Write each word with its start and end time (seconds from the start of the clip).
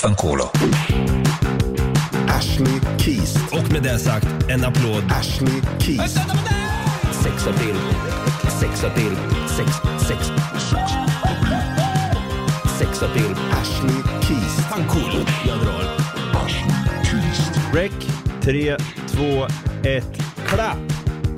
Fanculo. 0.00 0.50
Ashley 2.28 2.80
Keys. 2.98 3.36
Och 3.52 3.72
med 3.72 3.82
det 3.82 3.98
sagt, 3.98 4.26
en 4.48 4.64
applåd. 4.64 5.04
Ashley 5.10 5.62
Keys. 5.78 6.14
Sex 7.22 7.44
till. 7.44 7.76
Sex 8.60 8.80
till. 8.80 9.16
Sex, 9.56 9.70
sex. 10.08 10.32
Sex 12.78 12.98
till. 12.98 13.34
Ashley 13.52 14.02
Keys. 14.22 14.66
Fanculo. 14.70 15.26
Jag 15.46 15.58
drar. 15.58 16.00
Rec, 17.72 17.92
3, 18.42 18.76
2, 19.08 19.46
1, 19.88 20.04
klapp! 20.46 20.78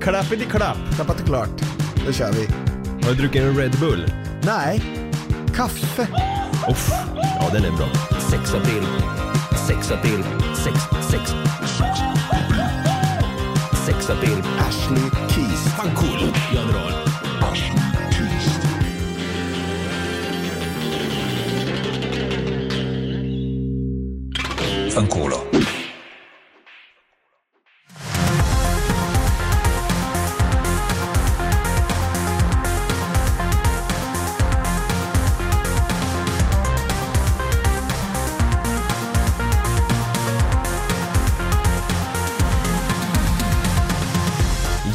Klappity 0.01 0.45
klapp! 0.45 0.77
Klappat 0.95 1.21
är 1.21 1.25
klart. 1.25 1.63
Nu 2.07 2.13
kör 2.13 2.33
vi. 2.33 2.47
Har 3.07 3.11
du 3.11 3.15
druckit 3.15 3.43
en 3.43 3.57
Red 3.57 3.77
Bull? 3.81 4.13
Nej. 4.43 4.83
Kaffe. 5.55 6.09
Uff, 6.71 6.91
ja 7.41 7.51
den 7.53 7.65
är 7.65 7.71
bra. 7.71 8.12
Sex 8.33 8.51
till. 8.51 8.87
Sex 9.67 9.89
till. 10.03 10.25
Sex, 10.55 10.77
sex. 11.11 11.35
Sex 13.87 14.07
till. 14.07 14.43
Ashley 14.59 15.11
Keys. 15.29 15.75
Fanculo. 15.77 16.33
Jag 16.55 16.69
drar. 16.69 16.93
Fanculo. 24.91 25.52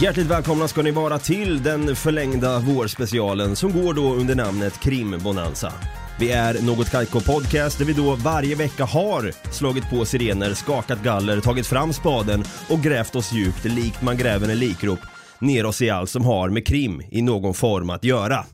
Hjärtligt 0.07 0.27
välkomna 0.27 0.67
ska 0.67 0.81
ni 0.81 0.91
vara 0.91 1.19
till 1.19 1.63
den 1.63 1.95
förlängda 1.95 2.59
vårspecialen 2.59 3.55
som 3.55 3.71
går 3.71 3.93
då 3.93 4.13
under 4.13 4.35
namnet 4.35 4.79
Krimbonanza. 4.79 5.73
Vi 6.19 6.31
är 6.31 6.61
Något 6.61 6.89
Kaiko 6.89 7.21
Podcast 7.21 7.77
där 7.77 7.85
vi 7.85 7.93
då 7.93 8.15
varje 8.15 8.55
vecka 8.55 8.85
har 8.85 9.31
slagit 9.51 9.89
på 9.89 10.05
sirener, 10.05 10.53
skakat 10.53 11.03
galler, 11.03 11.41
tagit 11.41 11.67
fram 11.67 11.93
spaden 11.93 12.43
och 12.69 12.79
grävt 12.79 13.15
oss 13.15 13.33
djupt 13.33 13.65
likt 13.65 14.01
man 14.01 14.17
gräver 14.17 14.49
en 14.49 14.59
likrop 14.59 14.99
ner 15.39 15.65
oss 15.65 15.81
i 15.81 15.89
allt 15.89 16.09
som 16.09 16.25
har 16.25 16.49
med 16.49 16.67
krim 16.67 17.01
i 17.11 17.21
någon 17.21 17.53
form 17.53 17.89
att 17.89 18.03
göra. 18.03 18.45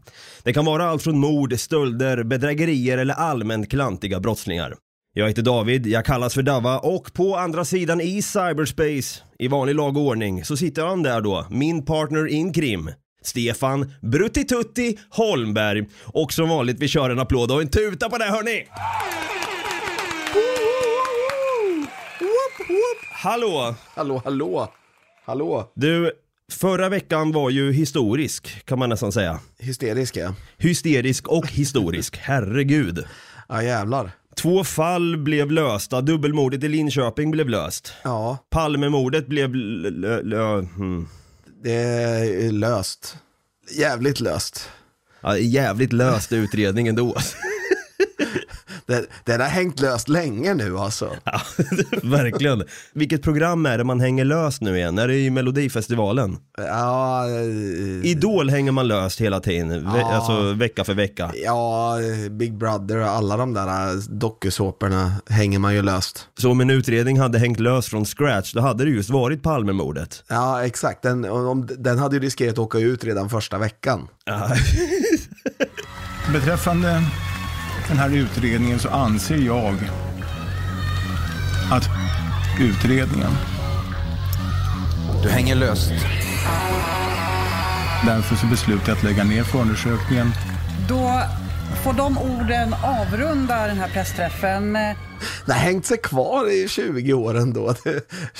Det 0.43 0.53
kan 0.53 0.65
vara 0.65 0.89
allt 0.89 1.03
från 1.03 1.19
mord, 1.19 1.59
stölder, 1.59 2.23
bedrägerier 2.23 2.97
eller 2.97 3.13
allmänt 3.13 3.69
klantiga 3.69 4.19
brottslingar. 4.19 4.75
Jag 5.15 5.27
heter 5.27 5.41
David, 5.41 5.87
jag 5.87 6.05
kallas 6.05 6.33
för 6.33 6.41
Dava 6.41 6.79
och 6.79 7.13
på 7.13 7.35
andra 7.35 7.65
sidan 7.65 8.01
i 8.01 8.21
cyberspace, 8.21 9.21
i 9.39 9.47
vanlig 9.47 9.75
lag 9.75 9.97
och 9.97 10.03
ordning, 10.03 10.45
så 10.45 10.57
sitter 10.57 10.85
han 10.85 11.03
där 11.03 11.21
då, 11.21 11.47
min 11.49 11.85
partner 11.85 12.27
in 12.27 12.53
krim. 12.53 12.89
Stefan 13.21 13.91
Bruttitutti 14.01 14.99
Holmberg. 15.09 15.85
Och 16.03 16.33
som 16.33 16.49
vanligt, 16.49 16.79
vi 16.79 16.87
kör 16.87 17.09
en 17.09 17.19
applåd 17.19 17.51
och 17.51 17.61
en 17.61 17.69
tuta 17.69 18.09
på 18.09 18.17
det 18.17 18.25
hörni! 18.25 18.65
Hallå! 23.11 23.75
Hallå, 23.95 24.21
hallå. 24.25 24.71
Hallå. 25.25 25.71
Du, 25.75 26.11
förra 26.51 26.89
veckan 26.89 27.31
var 27.31 27.49
ju 27.49 27.71
historisk, 27.73 28.65
kan 28.65 28.79
man 28.79 28.89
nästan 28.89 29.11
säga. 29.11 29.39
Hysteriska. 29.59 30.35
Hysterisk 30.57 31.27
och 31.27 31.47
historisk, 31.47 32.17
herregud. 32.17 33.05
Ja, 33.49 33.63
jävlar. 33.63 34.11
Två 34.35 34.63
fall 34.63 35.17
blev 35.17 35.51
lösta, 35.51 36.01
dubbelmordet 36.01 36.63
i 36.63 36.67
Linköping 36.67 37.31
blev 37.31 37.49
löst. 37.49 37.93
Ja, 38.03 38.37
Palmemordet 38.49 39.27
blev... 39.27 39.49
Hmm. 39.49 41.07
det 41.63 41.73
är 41.73 42.51
löst. 42.51 43.17
Jävligt 43.77 44.19
löst. 44.19 44.69
ja, 45.21 45.37
jävligt 45.37 45.93
löst 45.93 46.31
utredning 46.31 46.87
ändå. 46.87 47.15
Det, 48.85 49.05
den 49.23 49.41
har 49.41 49.47
hängt 49.47 49.79
löst 49.79 50.09
länge 50.09 50.53
nu 50.53 50.77
alltså. 50.77 51.09
Ja, 51.23 51.41
verkligen. 52.03 52.63
Vilket 52.93 53.21
program 53.23 53.65
är 53.65 53.77
det 53.77 53.83
man 53.83 53.99
hänger 53.99 54.25
löst 54.25 54.61
nu 54.61 54.77
igen? 54.77 54.97
Är 54.97 55.07
det 55.07 55.15
i 55.19 55.29
Melodifestivalen? 55.29 56.37
Ja, 56.57 57.25
eh, 57.29 58.05
Idol 58.11 58.49
hänger 58.49 58.71
man 58.71 58.87
löst 58.87 59.21
hela 59.21 59.39
tiden, 59.39 59.69
ve- 59.69 59.99
Ja. 59.99 60.13
alltså 60.15 60.53
vecka 60.53 60.83
för 60.83 60.93
vecka. 60.93 61.31
ja, 61.45 61.97
Big 62.31 62.57
Brother 62.57 62.97
och 62.97 63.07
alla 63.09 63.37
de 63.37 63.53
där 63.53 63.87
eh, 63.89 63.93
dokusåporna 64.09 65.13
hänger 65.29 65.59
man 65.59 65.73
ju 65.75 65.81
löst. 65.81 66.27
Så 66.37 66.51
om 66.51 66.61
en 66.61 66.69
utredning 66.69 67.19
hade 67.19 67.39
hängt 67.39 67.59
löst 67.59 67.89
från 67.89 68.05
scratch, 68.05 68.53
då 68.53 68.61
hade 68.61 68.83
det 68.85 68.89
just 68.91 69.09
varit 69.09 69.43
Palmemordet. 69.43 70.23
Ja, 70.27 70.65
exakt. 70.65 71.01
Den, 71.03 71.25
om, 71.25 71.67
den 71.77 71.99
hade 71.99 72.15
ju 72.15 72.21
riskerat 72.21 72.53
att 72.53 72.59
åka 72.59 72.77
ut 72.77 73.03
redan 73.03 73.29
första 73.29 73.57
veckan. 73.57 74.07
Ja. 74.25 74.49
Beträffande 76.33 77.01
den 77.93 77.99
här 78.01 78.15
utredningen 78.17 78.79
så 78.79 78.89
anser 78.89 79.37
jag 79.37 79.75
att 81.71 81.89
utredningen, 82.59 83.29
Du 85.23 85.29
hänger 85.29 85.55
löst. 85.55 85.91
därför 88.05 88.35
så 88.35 88.45
beslutar 88.47 88.87
jag 88.87 88.97
att 88.97 89.03
lägga 89.03 89.23
ner 89.23 89.43
förundersökningen. 89.43 90.31
Då 90.89 91.21
får 91.83 91.93
de 91.93 92.17
orden 92.17 92.75
avrunda 92.83 93.67
den 93.67 93.77
här 93.77 93.89
pressträffen. 93.89 94.73
Den 94.73 94.95
har 95.47 95.53
hängt 95.53 95.85
sig 95.85 95.97
kvar 95.97 96.51
i 96.51 96.67
20 96.67 97.13
år 97.13 97.37
ändå. 97.37 97.69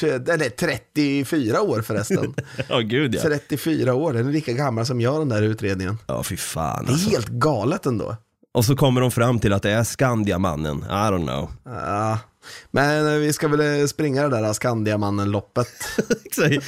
Eller 0.02 0.50
34 0.50 1.62
år 1.62 1.82
förresten. 1.82 2.34
Ja, 2.70 2.80
gud 2.80 3.16
ja. 3.16 3.22
34 3.22 3.94
år, 3.94 4.14
den 4.14 4.28
är 4.28 4.32
lika 4.32 4.52
gammal 4.54 4.86
som 4.86 5.02
jag 5.02 5.22
den 5.22 5.30
där 5.30 5.42
utredningen. 5.42 5.98
Ja, 6.08 6.24
fy 6.24 6.38
fan 6.38 6.86
Det 6.86 6.92
är 6.92 6.94
alltså. 6.94 7.10
helt 7.10 7.28
galet 7.28 7.86
ändå. 7.86 8.16
Och 8.54 8.66
så 8.66 8.76
kommer 8.76 9.02
de 9.02 9.12
fram 9.12 9.40
till 9.40 9.54
att 9.54 9.64
det 9.64 9.72
är 9.72 9.84
Skandiamannen. 9.84 10.78
I 10.78 10.92
don't 10.92 11.28
know. 11.28 11.52
Ja. 11.66 12.20
Men 12.72 13.14
eh, 13.14 13.20
vi 13.20 13.34
ska 13.34 13.48
väl 13.48 13.82
eh, 13.82 13.86
springa 13.86 14.30
det 14.30 14.30
där 14.30 14.54
Skandiamannen-loppet. 14.54 15.68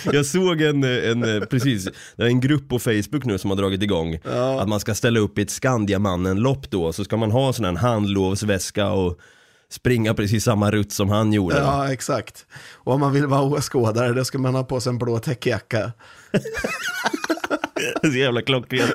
Jag 0.12 0.26
såg 0.26 0.62
en, 0.62 0.84
en, 0.84 1.48
precis, 1.48 1.90
det 2.16 2.24
är 2.24 2.28
en 2.28 2.40
grupp 2.40 2.70
på 2.70 2.80
Facebook 2.80 3.26
nu 3.26 3.38
som 3.38 3.50
har 3.50 3.58
dragit 3.58 3.84
igång. 3.84 4.20
Att 4.60 4.70
man 4.70 4.80
ska 4.80 4.96
ställa 4.96 5.20
upp 5.20 5.38
i 5.38 5.42
ett 5.42 5.50
Skandiamannen-lopp 5.50 6.72
då, 6.72 6.94
så 6.94 7.04
ska 7.04 7.18
man 7.18 7.32
ha 7.32 7.54
sån 7.54 7.66
här 7.66 7.74
handlovsväska 7.74 8.90
och 8.90 9.20
springa 9.70 10.14
precis 10.14 10.44
samma 10.44 10.72
rutt 10.72 10.92
som 10.92 11.10
han 11.10 11.34
gjorde. 11.34 11.58
Ja, 11.58 11.92
exakt. 11.94 12.46
Och 12.74 12.94
om 12.94 13.00
man 13.00 13.14
vill 13.14 13.28
vara 13.28 13.42
åskådare, 13.42 14.14
då 14.14 14.26
ska 14.26 14.38
man 14.38 14.56
ha 14.56 14.64
på 14.64 14.82
sig 14.82 14.90
en 14.90 14.98
blå 14.98 15.20
täckjacka. 15.20 15.92
Så 18.02 18.08
jävla 18.08 18.42
klockrent. 18.42 18.94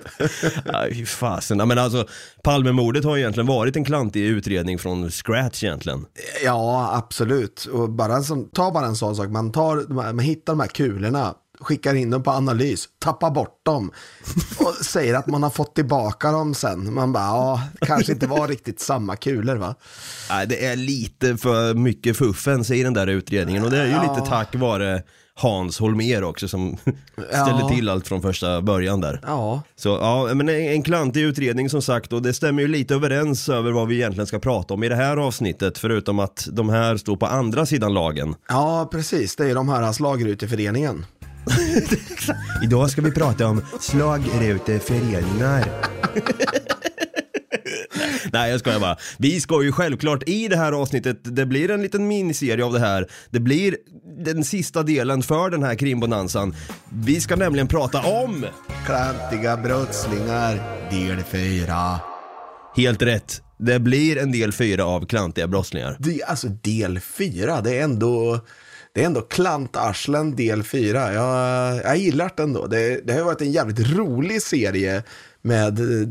Nej, 0.65 0.95
fy 0.95 1.07
fasen. 1.07 1.59
Ja, 1.59 1.67
Men 1.67 1.79
alltså, 1.79 2.07
Palmemordet 2.45 3.05
har 3.05 3.19
egentligen 3.19 3.47
varit 3.47 3.77
en 3.77 3.85
klantig 3.85 4.25
utredning 4.25 4.79
från 4.79 5.11
scratch 5.11 5.65
egentligen. 5.65 6.07
Ja, 6.45 6.91
absolut. 6.97 7.65
Och 7.65 7.91
bara 7.91 8.15
en 8.17 8.25
sån, 8.25 8.51
ta 8.51 8.71
bara 8.71 8.87
en 8.87 8.97
sån 8.97 9.17
sak, 9.17 9.29
man, 9.29 9.53
tar, 9.53 9.93
man 9.93 10.19
hittar 10.19 10.53
de 10.53 10.61
här 10.61 10.69
kulorna, 10.69 11.35
skickar 11.61 11.95
in 11.95 12.11
dem 12.11 12.23
på 12.23 12.31
analys, 12.31 12.89
tappar 12.99 13.31
bort 13.31 13.61
dem 13.65 13.93
och 14.59 14.75
säger 14.85 15.15
att 15.15 15.27
man 15.27 15.43
har 15.43 15.51
fått 15.51 15.75
tillbaka 15.75 16.31
dem 16.31 16.55
sen. 16.55 16.95
Man 16.95 17.13
bara, 17.13 17.25
ja, 17.25 17.63
kanske 17.81 18.13
inte 18.13 18.27
var 18.27 18.49
riktigt 18.49 18.81
samma 18.81 19.17
kulor 19.17 19.57
va? 19.57 19.75
Nej, 20.31 20.47
det 20.47 20.67
är 20.67 20.77
lite 20.77 21.37
för 21.37 21.75
mycket 21.75 22.17
fuffens 22.17 22.71
i 22.71 22.83
den 22.83 22.95
där 22.95 23.07
utredningen 23.07 23.65
och 23.65 23.71
det 23.71 23.79
är 23.79 23.87
ju 23.87 24.09
lite 24.09 24.29
tack 24.29 24.55
vare 24.55 25.03
Hans 25.41 25.81
Holmér 25.81 26.23
också 26.23 26.49
som 26.49 26.77
ställde 27.29 27.69
till 27.69 27.89
allt 27.89 28.09
från 28.09 28.23
första 28.23 28.63
början 28.63 29.01
där. 29.01 29.21
Ja, 29.27 29.63
Så 29.77 29.89
ja, 29.89 30.29
men 30.35 30.49
en, 30.49 30.55
en 30.55 30.83
klantig 30.83 31.23
utredning 31.23 31.71
som 31.71 31.83
sagt 31.83 32.13
och 32.13 32.23
det 32.23 32.33
stämmer 32.33 32.63
ju 32.63 32.69
lite 32.69 32.95
överens 32.95 33.49
över 33.49 33.73
vad 33.73 33.89
vi 33.89 33.95
egentligen 33.95 34.27
ska 34.27 34.39
prata 34.39 34.75
om 34.75 34.83
i 34.85 34.89
det 34.89 34.97
här 34.97 35.17
avsnittet 35.17 35.79
förutom 35.79 36.19
att 36.19 36.49
de 36.53 36.69
här 36.69 36.97
står 36.97 37.17
på 37.17 37.27
andra 37.27 37.67
sidan 37.67 37.95
lagen. 37.95 38.35
ja 38.49 38.89
precis. 38.93 39.37
Det 39.37 39.51
är 39.51 39.55
de 39.55 39.69
här 39.69 39.93
slagruteföreningen. 39.93 41.07
Idag 42.65 42.91
ska 42.91 43.03
vi 43.03 43.11
prata 43.11 43.47
om 43.47 43.63
slagruteföreningar. 43.81 45.65
Nej 48.33 48.51
jag 48.51 48.61
skojar 48.61 48.81
bara. 48.81 48.97
Vi 49.19 49.41
ska 49.41 49.63
ju 49.63 49.73
självklart 49.73 50.29
i 50.29 50.49
det 50.49 50.57
här 50.57 50.73
avsnittet, 50.73 51.19
det 51.23 51.47
blir 51.47 51.71
en 51.71 51.83
liten 51.83 52.09
miniserie 52.09 52.65
av 52.65 52.73
det 52.73 52.81
här. 52.81 53.07
Det 53.31 53.41
blir 53.41 53.77
den 54.25 54.45
sista 54.45 54.83
delen 54.83 55.23
för 55.23 55.51
den 55.51 55.63
här 55.63 55.75
krimbonanzan. 55.75 56.55
Vi 56.93 57.21
ska 57.21 57.37
nämligen 57.37 57.69
prata 57.69 58.01
om, 58.01 58.47
Klantiga 58.87 59.57
brottslingar, 59.57 60.61
del 60.91 61.25
4. 61.25 62.01
helt 62.77 63.03
rätt, 63.03 63.43
det 63.59 63.79
blir 63.79 64.19
en 64.19 64.33
del 64.33 64.53
fyra 64.53 64.85
av 64.85 65.07
klantiga 65.07 65.47
brottslingar. 65.47 65.97
Det, 65.99 66.23
alltså 66.23 66.49
del 66.49 67.01
4, 67.01 67.61
det 67.61 67.79
är 67.79 67.85
ändå, 67.85 68.41
det 68.95 69.03
är 69.03 69.07
ändå 69.07 69.21
klantarslen 69.21 70.37
del 70.37 70.63
4. 70.63 71.13
Jag, 71.13 71.77
jag 71.77 71.97
gillar 71.97 72.31
det 72.37 72.43
ändå. 72.43 72.67
Det, 72.67 73.07
det 73.07 73.13
har 73.13 73.23
varit 73.23 73.41
en 73.41 73.53
jävligt 73.53 73.97
rolig 73.97 74.43
serie 74.43 75.03
med 75.43 75.79
eh, 75.79 76.09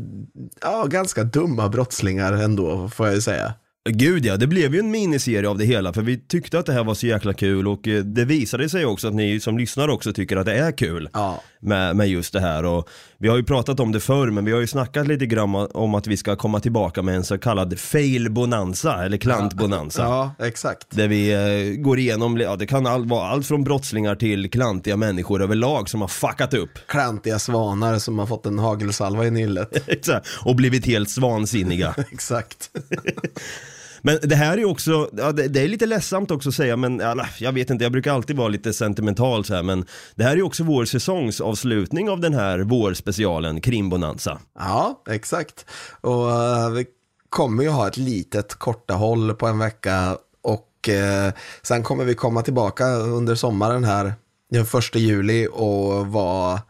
ja, 0.62 0.86
ganska 0.86 1.24
dumma 1.24 1.68
brottslingar 1.68 2.32
ändå, 2.32 2.88
får 2.88 3.06
jag 3.06 3.14
ju 3.14 3.20
säga. 3.20 3.54
Gud 3.90 4.26
ja, 4.26 4.36
det 4.36 4.46
blev 4.46 4.74
ju 4.74 4.80
en 4.80 4.90
miniserie 4.90 5.48
av 5.48 5.58
det 5.58 5.64
hela 5.64 5.92
för 5.92 6.02
vi 6.02 6.18
tyckte 6.18 6.58
att 6.58 6.66
det 6.66 6.72
här 6.72 6.84
var 6.84 6.94
så 6.94 7.06
jäkla 7.06 7.32
kul 7.32 7.68
och 7.68 7.88
eh, 7.88 8.04
det 8.04 8.24
visade 8.24 8.68
sig 8.68 8.84
också 8.86 9.08
att 9.08 9.14
ni 9.14 9.40
som 9.40 9.58
lyssnar 9.58 9.88
också 9.88 10.12
tycker 10.12 10.36
att 10.36 10.46
det 10.46 10.54
är 10.58 10.72
kul 10.72 11.08
Ja. 11.12 11.42
med, 11.60 11.96
med 11.96 12.08
just 12.08 12.32
det 12.32 12.40
här 12.40 12.64
och 12.64 12.88
vi 13.22 13.28
har 13.28 13.36
ju 13.36 13.44
pratat 13.44 13.80
om 13.80 13.92
det 13.92 14.00
förr 14.00 14.30
men 14.30 14.44
vi 14.44 14.52
har 14.52 14.60
ju 14.60 14.66
snackat 14.66 15.06
lite 15.06 15.26
grann 15.26 15.54
om 15.54 15.94
att 15.94 16.06
vi 16.06 16.16
ska 16.16 16.36
komma 16.36 16.60
tillbaka 16.60 17.02
med 17.02 17.16
en 17.16 17.24
så 17.24 17.38
kallad 17.38 17.78
fail 17.78 18.30
bonanza 18.30 19.04
eller 19.04 19.16
klant 19.16 19.54
bonanza. 19.54 20.02
Ja, 20.02 20.34
exakt. 20.46 20.86
Där 20.90 21.08
vi 21.08 21.32
eh, 21.32 21.82
går 21.82 21.98
igenom, 21.98 22.36
ja 22.36 22.56
det 22.56 22.66
kan 22.66 22.86
all, 22.86 23.06
vara 23.06 23.28
allt 23.28 23.46
från 23.46 23.64
brottslingar 23.64 24.14
till 24.14 24.50
klantiga 24.50 24.96
människor 24.96 25.42
överlag 25.42 25.88
som 25.88 26.00
har 26.00 26.08
fuckat 26.08 26.54
upp. 26.54 26.70
Klantiga 26.86 27.38
svanar 27.38 27.98
som 27.98 28.18
har 28.18 28.26
fått 28.26 28.46
en 28.46 28.58
hagelsalva 28.58 29.26
i 29.26 29.30
nyllet. 29.30 29.82
Exakt, 29.88 30.28
och 30.44 30.56
blivit 30.56 30.86
helt 30.86 31.10
svansinniga. 31.10 31.94
exakt. 32.12 32.70
Men 34.02 34.18
det 34.22 34.34
här 34.34 34.52
är 34.52 34.58
ju 34.58 34.64
också, 34.64 35.10
ja, 35.16 35.32
det, 35.32 35.48
det 35.48 35.60
är 35.60 35.68
lite 35.68 35.86
ledsamt 35.86 36.30
också 36.30 36.48
att 36.48 36.54
säga, 36.54 36.76
men 36.76 37.00
alla, 37.00 37.28
jag 37.38 37.52
vet 37.52 37.70
inte, 37.70 37.84
jag 37.84 37.92
brukar 37.92 38.12
alltid 38.12 38.36
vara 38.36 38.48
lite 38.48 38.72
sentimental 38.72 39.44
så 39.44 39.54
här, 39.54 39.62
men 39.62 39.84
det 40.14 40.24
här 40.24 40.32
är 40.32 40.36
ju 40.36 40.42
också 40.42 40.64
vår 40.64 40.84
säsongsavslutning 40.84 42.10
av 42.10 42.20
den 42.20 42.34
här 42.34 42.58
vårspecialen, 42.58 43.60
Krimbonanza. 43.60 44.38
Ja, 44.58 45.02
exakt. 45.10 45.66
Och 46.00 46.26
uh, 46.26 46.70
vi 46.70 46.86
kommer 47.28 47.62
ju 47.62 47.68
ha 47.68 47.88
ett 47.88 47.96
litet 47.96 48.54
korta 48.54 48.94
håll 48.94 49.34
på 49.34 49.46
en 49.46 49.58
vecka 49.58 50.16
och 50.42 50.88
uh, 50.88 51.32
sen 51.62 51.82
kommer 51.82 52.04
vi 52.04 52.14
komma 52.14 52.42
tillbaka 52.42 52.86
under 52.88 53.34
sommaren 53.34 53.84
här 53.84 54.12
den 54.50 54.66
första 54.66 54.98
juli 54.98 55.48
och 55.52 56.06
vara 56.06 56.60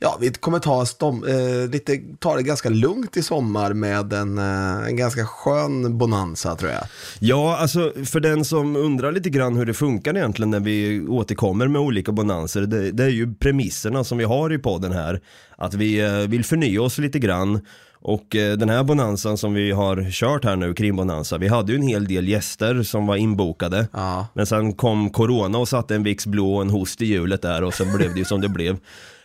Ja, 0.00 0.18
vi 0.20 0.30
kommer 0.30 0.58
ta, 0.58 0.86
stom, 0.86 1.24
eh, 1.24 1.70
lite, 1.70 2.00
ta 2.18 2.36
det 2.36 2.42
ganska 2.42 2.68
lugnt 2.68 3.16
i 3.16 3.22
sommar 3.22 3.72
med 3.72 4.12
en, 4.12 4.38
eh, 4.38 4.86
en 4.88 4.96
ganska 4.96 5.26
skön 5.26 5.98
bonanza 5.98 6.56
tror 6.56 6.70
jag. 6.70 6.82
Ja, 7.18 7.56
alltså 7.56 7.92
för 8.04 8.20
den 8.20 8.44
som 8.44 8.76
undrar 8.76 9.12
lite 9.12 9.30
grann 9.30 9.56
hur 9.56 9.66
det 9.66 9.74
funkar 9.74 10.16
egentligen 10.16 10.50
när 10.50 10.60
vi 10.60 11.06
återkommer 11.08 11.68
med 11.68 11.80
olika 11.80 12.12
bonanser, 12.12 12.60
det, 12.60 12.90
det 12.90 13.04
är 13.04 13.08
ju 13.08 13.34
premisserna 13.34 14.04
som 14.04 14.18
vi 14.18 14.24
har 14.24 14.52
i 14.52 14.58
podden 14.58 14.92
här. 14.92 15.20
Att 15.56 15.74
vi 15.74 16.00
eh, 16.00 16.28
vill 16.28 16.44
förnya 16.44 16.82
oss 16.82 16.98
lite 16.98 17.18
grann 17.18 17.60
och 18.00 18.36
eh, 18.36 18.56
den 18.56 18.68
här 18.68 18.84
bonanzan 18.84 19.38
som 19.38 19.54
vi 19.54 19.70
har 19.70 20.10
kört 20.10 20.44
här 20.44 20.56
nu, 20.56 20.74
krimbonanza, 20.74 21.38
vi 21.38 21.48
hade 21.48 21.72
ju 21.72 21.76
en 21.76 21.88
hel 21.88 22.08
del 22.08 22.28
gäster 22.28 22.82
som 22.82 23.06
var 23.06 23.16
inbokade. 23.16 23.88
Ja. 23.92 24.26
Men 24.34 24.46
sen 24.46 24.72
kom 24.72 25.10
corona 25.10 25.58
och 25.58 25.68
satte 25.68 25.94
en 25.94 26.02
Vicks 26.02 26.26
blå 26.26 26.54
och 26.54 26.62
en 26.62 26.70
host 26.70 27.02
i 27.02 27.06
hjulet 27.06 27.42
där 27.42 27.64
och 27.64 27.74
sen 27.74 27.96
blev 27.96 28.12
det 28.12 28.18
ju 28.18 28.24
som 28.24 28.40
det 28.40 28.48
blev. 28.48 28.78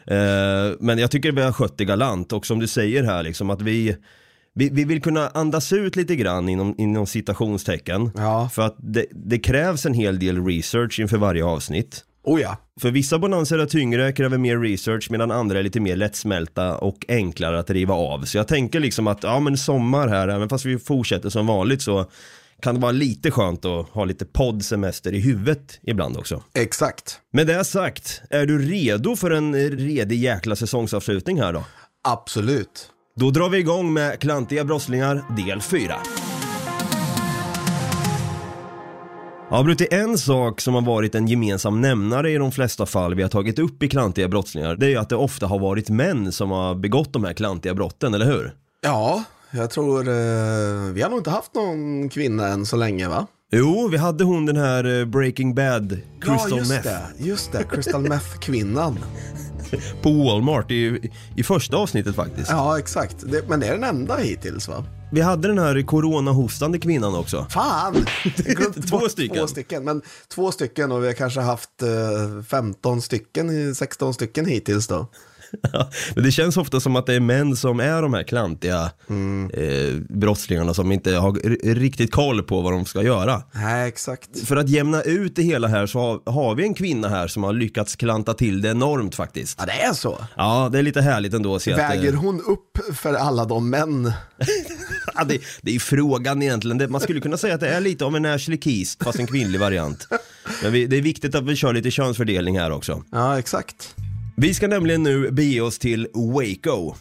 Eh, 0.08 0.76
Men 0.80 0.98
jag 0.98 1.12
tycker 1.12 1.32
vi 1.32 1.42
har 1.42 1.52
skött 1.52 1.78
det 1.78 1.86
galant 1.86 2.34
och 2.34 2.46
som 2.46 2.60
du 2.60 2.68
säger 2.68 3.04
här 3.04 3.24
liksom 3.24 3.50
att 3.50 3.62
vi 3.62 3.98
vi, 4.56 4.70
vi 4.70 4.84
vill 4.86 5.02
kunna 5.02 5.28
andas 5.28 5.74
ut 5.74 5.96
lite 5.96 6.16
grann 6.16 6.50
inom, 6.50 6.76
inom 6.78 7.08
citationstecken. 7.08 8.12
Ja. 8.16 8.50
För 8.54 8.62
att 8.62 8.76
det, 8.80 9.06
det 9.12 9.40
krävs 9.40 9.86
en 9.86 9.94
hel 9.94 10.20
del 10.20 10.46
research 10.46 11.00
inför 11.00 11.18
varje 11.18 11.46
avsnitt. 11.46 12.04
Oh 12.26 12.42
ja, 12.42 12.58
För 12.82 12.92
vissa 12.92 13.20
bonanser 13.20 13.60
är 13.60 13.66
tyngre, 13.66 14.12
kräver 14.12 14.38
mer 14.38 14.58
research 14.60 15.08
medan 15.12 15.32
andra 15.32 15.60
är 15.60 15.64
lite 15.64 15.80
mer 15.80 15.96
lättsmälta 15.96 16.78
och 16.78 17.06
enklare 17.08 17.60
att 17.60 17.70
riva 17.70 17.94
av. 17.94 18.22
Så 18.26 18.38
jag 18.38 18.48
tänker 18.48 18.80
liksom 18.80 19.08
att, 19.08 19.24
ja 19.24 19.40
men 19.40 19.58
sommar 19.58 20.08
här, 20.08 20.28
även 20.28 20.50
fast 20.50 20.66
vi 20.66 20.80
fortsätter 20.80 21.30
som 21.30 21.48
vanligt 21.48 21.82
så 21.82 22.06
kan 22.64 22.76
det 22.76 22.82
vara 22.82 22.92
lite 22.92 23.32
skönt 23.32 23.66
att 23.66 23.90
ha 23.90 24.06
lite 24.06 24.26
poddsemester 24.26 25.14
i 25.14 25.20
huvudet 25.20 25.80
ibland 25.82 26.18
också. 26.18 26.44
exakt. 26.54 27.20
Med 27.34 27.48
det 27.48 27.64
sagt, 27.66 28.22
är 28.30 28.46
du 28.46 28.60
redo 28.60 29.16
för 29.16 29.32
en 29.32 29.56
redig 29.56 30.18
jäkla 30.18 30.56
säsongsavslutning 30.56 31.42
här 31.42 31.54
då? 31.54 31.64
Absolut. 32.04 32.90
Då 33.16 33.32
drar 33.32 33.50
vi 33.50 33.58
igång 33.58 33.94
med 33.94 34.20
Klantiga 34.20 34.64
brottslingar 34.64 35.36
del 35.36 35.62
4. 35.62 35.96
Ja, 39.50 39.64
Brutti, 39.64 39.88
en 39.92 40.18
sak 40.18 40.62
som 40.62 40.74
har 40.74 40.82
varit 40.82 41.16
en 41.16 41.28
gemensam 41.28 41.82
nämnare 41.82 42.32
i 42.32 42.38
de 42.38 42.52
flesta 42.52 42.86
fall 42.86 43.16
vi 43.16 43.22
har 43.22 43.30
tagit 43.30 43.60
upp 43.60 43.84
i 43.84 43.90
klantiga 43.90 44.28
brottslingar, 44.28 44.76
det 44.76 44.86
är 44.86 44.90
ju 44.90 44.98
att 44.98 45.10
det 45.10 45.16
ofta 45.16 45.48
har 45.48 45.60
varit 45.60 45.90
män 45.90 46.32
som 46.32 46.52
har 46.52 46.76
begått 46.76 47.14
de 47.14 47.24
här 47.24 47.34
klantiga 47.34 47.74
brotten, 47.74 48.14
eller 48.14 48.26
hur? 48.26 48.54
Ja, 48.82 49.24
jag 49.54 49.70
tror 49.70 50.00
eh, 50.00 50.94
vi 50.94 51.02
har 51.02 51.10
nog 51.10 51.20
inte 51.20 51.30
haft 51.30 51.56
någon 51.56 52.10
kvinna 52.10 52.48
än 52.48 52.66
så 52.66 52.76
länge 52.76 53.08
va? 53.08 53.28
Jo, 53.52 53.88
vi 53.88 53.98
hade 53.98 54.24
hon 54.24 54.46
den 54.46 54.58
här 54.58 55.00
eh, 55.00 55.06
Breaking 55.06 55.56
Bad, 55.56 55.98
Crystal 56.22 56.52
ja, 56.52 56.58
just 56.58 56.72
Meth, 56.72 56.84
det. 56.84 57.02
Just 57.18 57.52
det, 57.52 57.64
Crystal 57.64 58.02
Meth-kvinnan. 58.02 59.00
på 60.02 60.10
Walmart 60.12 60.72
i, 60.72 61.12
i 61.36 61.44
första 61.44 61.78
avsnittet 61.78 62.16
faktiskt. 62.16 62.50
Ja, 62.50 62.80
exakt. 62.80 63.16
Det, 63.32 63.50
men 63.50 63.60
det 63.60 63.68
är 63.68 63.72
den 63.72 63.84
enda 63.84 64.18
hittills 64.18 64.68
va? 64.68 64.86
Vi 65.12 65.22
hade 65.22 65.48
den 65.48 65.60
här 65.60 65.82
coronahostande 65.82 66.80
kvinnan 66.80 67.16
också. 67.16 67.48
Fan! 67.50 68.06
Två 68.90 69.10
stycken. 69.10 69.38
Två 69.38 69.48
stycken, 69.48 69.84
men 69.84 70.02
två 70.28 70.52
stycken 70.52 70.92
och 70.92 71.04
vi 71.04 71.08
har 71.08 71.14
kanske 71.14 71.40
haft 71.40 71.82
eh, 71.82 72.44
15 72.48 73.02
stycken, 73.02 73.76
16 73.76 74.14
stycken 74.14 74.46
hittills 74.46 74.88
då. 74.88 75.08
Men 76.16 76.24
det 76.24 76.32
känns 76.32 76.58
ofta 76.58 76.80
som 76.80 76.96
att 76.96 77.06
det 77.06 77.14
är 77.14 77.20
män 77.20 77.56
som 77.56 77.80
är 77.80 78.02
de 78.02 78.14
här 78.14 78.24
klantiga 78.24 78.92
eh, 79.54 79.96
brottslingarna 80.10 80.74
som 80.74 80.92
inte 80.92 81.12
har 81.12 81.34
riktigt 81.76 82.12
koll 82.12 82.44
på 82.44 82.62
vad 82.62 82.74
de 82.74 82.86
ska 82.86 83.02
göra. 83.02 83.42
Nej, 83.52 83.88
exakt. 83.88 84.48
För 84.48 84.56
att 84.56 84.70
jämna 84.70 85.02
ut 85.02 85.36
det 85.36 85.44
hela 85.44 85.68
här 85.68 85.86
så 85.86 86.00
har, 86.00 86.32
har 86.32 86.56
vi 86.56 86.64
en 86.64 86.74
kvinna 86.74 87.10
här 87.10 87.28
som 87.28 87.44
har 87.44 87.54
lyckats 87.54 87.96
klanta 87.96 88.34
till 88.34 88.62
det 88.62 88.70
enormt 88.70 89.16
faktiskt. 89.16 89.58
Ja, 89.60 89.66
det 89.66 89.82
är 89.82 89.94
så. 89.94 90.18
Ja, 90.36 90.70
det 90.72 90.80
är 90.80 90.84
lite 90.84 91.02
härligt 91.02 91.34
ändå 91.34 91.56
att 91.56 91.62
se 91.62 91.74
att... 91.74 91.80
Väger 91.80 92.14
eh, 92.14 92.20
hon 92.20 92.42
upp 92.42 92.96
för 92.96 93.14
alla 93.14 93.46
de 93.46 93.70
män? 93.70 94.14
Ja, 95.16 95.24
det, 95.24 95.42
det 95.62 95.76
är 95.76 95.80
frågan 95.80 96.42
egentligen. 96.42 96.78
Det, 96.78 96.88
man 96.88 97.02
skulle 97.02 97.20
kunna 97.20 97.38
säga 97.38 97.54
att 97.54 97.60
det 97.60 97.70
är 97.70 97.82
lite 97.82 98.06
av 98.06 98.16
en 98.16 98.26
Ashley 98.26 98.62
Keys 98.62 98.98
fast 99.04 99.20
en 99.20 99.28
kvinnlig 99.28 99.60
variant. 99.60 100.08
Men 100.64 100.72
vi, 100.72 100.88
det 100.88 100.98
är 100.98 101.02
viktigt 101.02 101.36
att 101.36 101.44
vi 101.44 101.56
kör 101.56 101.74
lite 101.74 101.92
könsfördelning 101.92 102.60
här 102.60 102.72
också. 102.72 103.04
Ja, 103.12 103.40
exakt. 103.40 103.96
Vi 104.36 104.54
ska 104.54 104.68
nämligen 104.68 105.04
nu 105.04 105.32
bege 105.32 105.62
oss 105.62 105.80
till 105.80 106.08
Waco. 106.14 106.94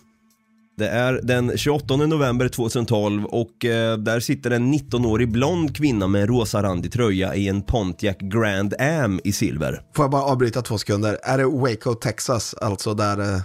Det 0.76 0.88
är 0.88 1.20
den 1.22 1.58
28 1.58 1.96
november 1.96 2.48
2012 2.48 3.24
och 3.24 3.64
eh, 3.64 3.96
där 3.98 4.20
sitter 4.20 4.50
en 4.50 4.74
19-årig 4.74 5.32
blond 5.32 5.76
kvinna 5.76 6.06
med 6.06 6.20
en 6.22 6.26
rosa-randig 6.28 6.92
tröja 6.92 7.34
i 7.34 7.48
en 7.48 7.62
Pontiac 7.62 8.16
Grand 8.20 8.74
Am 8.80 9.20
i 9.24 9.32
silver. 9.32 9.82
Får 9.96 10.02
jag 10.02 10.10
bara 10.10 10.22
avbryta 10.22 10.62
två 10.62 10.78
sekunder? 10.78 11.18
Är 11.22 11.38
det 11.38 11.44
Waco, 11.46 11.94
Texas, 11.94 12.54
alltså 12.54 12.94
där 12.94 13.20
eh, 13.34 13.40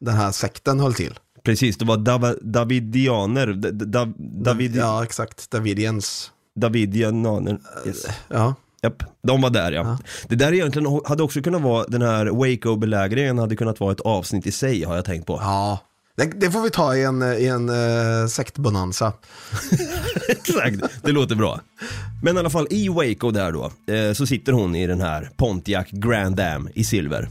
den 0.00 0.14
här 0.14 0.32
sekten 0.32 0.80
höll 0.80 0.94
till? 0.94 1.14
Precis, 1.44 1.76
det 1.76 1.84
var 1.84 1.96
Dav 1.96 2.36
Davidianer, 2.42 3.46
D- 3.46 3.70
Dav 3.70 4.12
David 4.18 4.76
Ja, 4.76 5.04
exakt. 5.04 5.50
Davidians. 5.50 6.30
Davidianer. 6.60 7.58
Yes. 7.86 8.06
Ja. 8.28 8.54
Japp, 8.82 9.02
de 9.22 9.40
var 9.40 9.50
där 9.50 9.72
ja. 9.72 9.98
Det 10.28 10.34
där 10.34 10.52
egentligen 10.52 11.00
hade 11.04 11.22
också 11.22 11.42
kunnat 11.42 11.62
vara, 11.62 11.84
den 11.88 12.02
här 12.02 12.26
Waco-belägringen 12.26 13.38
hade 13.38 13.56
kunnat 13.56 13.80
vara 13.80 13.92
ett 13.92 14.00
avsnitt 14.00 14.46
i 14.46 14.52
sig 14.52 14.84
har 14.84 14.96
jag 14.96 15.04
tänkt 15.04 15.26
på. 15.26 15.38
Ja. 15.40 15.78
Det, 16.16 16.40
det 16.40 16.50
får 16.50 16.62
vi 16.62 16.70
ta 16.70 16.96
i 16.96 17.04
en, 17.04 17.22
i 17.22 17.46
en 17.46 17.70
uh, 17.70 18.26
sektbonanza. 18.26 19.12
Exakt, 20.28 20.76
det 21.02 21.12
låter 21.12 21.34
bra. 21.34 21.60
Men 22.22 22.36
i 22.36 22.38
alla 22.38 22.50
fall 22.50 22.66
i 22.70 22.88
Waco 22.88 23.30
där 23.30 23.52
då, 23.52 23.64
eh, 23.94 24.12
så 24.12 24.26
sitter 24.26 24.52
hon 24.52 24.74
i 24.74 24.86
den 24.86 25.00
här 25.00 25.30
Pontiac 25.36 25.86
Grand 25.90 26.40
Am 26.40 26.68
i 26.74 26.84
silver. 26.84 27.28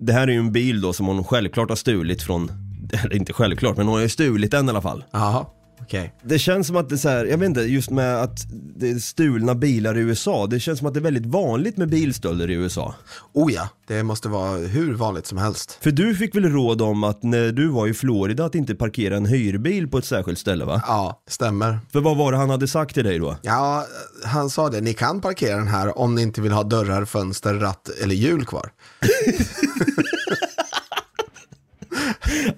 Det 0.00 0.12
här 0.12 0.28
är 0.28 0.32
ju 0.32 0.38
en 0.38 0.52
bil 0.52 0.80
då 0.80 0.92
som 0.92 1.06
hon 1.06 1.24
självklart 1.24 1.68
har 1.68 1.76
stulit 1.76 2.22
från, 2.22 2.52
eller 2.92 3.16
inte 3.16 3.32
självklart, 3.32 3.76
men 3.76 3.86
hon 3.86 3.94
har 3.94 4.02
ju 4.02 4.08
stulit 4.08 4.50
den 4.50 4.66
i 4.66 4.70
alla 4.70 4.82
fall. 4.82 5.04
Jaha, 5.10 5.46
okej. 5.92 6.14
Det 6.22 6.38
känns 6.38 6.66
som 6.66 6.76
att 6.76 6.88
det 6.88 6.94
är 6.94 6.96
så 6.96 7.08
här, 7.08 7.24
jag 7.24 7.38
vet 7.38 7.46
inte, 7.46 7.60
just 7.60 7.90
med 7.90 8.22
att 8.22 8.38
det 8.76 8.90
är 8.90 8.98
stulna 8.98 9.54
bilar 9.54 9.98
i 9.98 10.00
USA, 10.00 10.46
det 10.46 10.60
känns 10.60 10.78
som 10.78 10.88
att 10.88 10.94
det 10.94 11.00
är 11.00 11.02
väldigt 11.02 11.26
vanligt 11.26 11.76
med 11.76 11.88
bilstölder 11.88 12.50
i 12.50 12.54
USA. 12.54 12.94
Oh 13.32 13.52
ja, 13.52 13.68
det 13.86 14.02
måste 14.02 14.28
vara 14.28 14.56
hur 14.56 14.94
vanligt 14.94 15.26
som 15.26 15.38
helst. 15.38 15.78
För 15.80 15.90
du 15.90 16.14
fick 16.14 16.36
väl 16.36 16.44
råd 16.44 16.82
om 16.82 17.04
att 17.04 17.22
när 17.22 17.52
du 17.52 17.68
var 17.68 17.86
i 17.86 17.94
Florida 17.94 18.44
att 18.44 18.54
inte 18.54 18.74
parkera 18.74 19.16
en 19.16 19.26
hyrbil 19.26 19.88
på 19.88 19.98
ett 19.98 20.04
särskilt 20.04 20.38
ställe 20.38 20.64
va? 20.64 20.82
Ja, 20.86 21.22
stämmer. 21.28 21.78
För 21.92 22.00
vad 22.00 22.16
var 22.16 22.32
det 22.32 22.38
han 22.38 22.50
hade 22.50 22.68
sagt 22.68 22.94
till 22.94 23.04
dig 23.04 23.18
då? 23.18 23.36
Ja, 23.42 23.86
han 24.24 24.50
sa 24.50 24.68
det. 24.68 24.80
Ni 24.80 24.94
kan 24.94 25.20
parkera 25.20 25.56
den 25.56 25.68
här 25.68 25.98
om 25.98 26.14
ni 26.14 26.22
inte 26.22 26.40
vill 26.40 26.52
ha 26.52 26.62
dörrar, 26.62 27.04
fönster, 27.04 27.54
ratt 27.54 27.88
eller 28.02 28.14
hjul 28.14 28.46
kvar. 28.46 28.70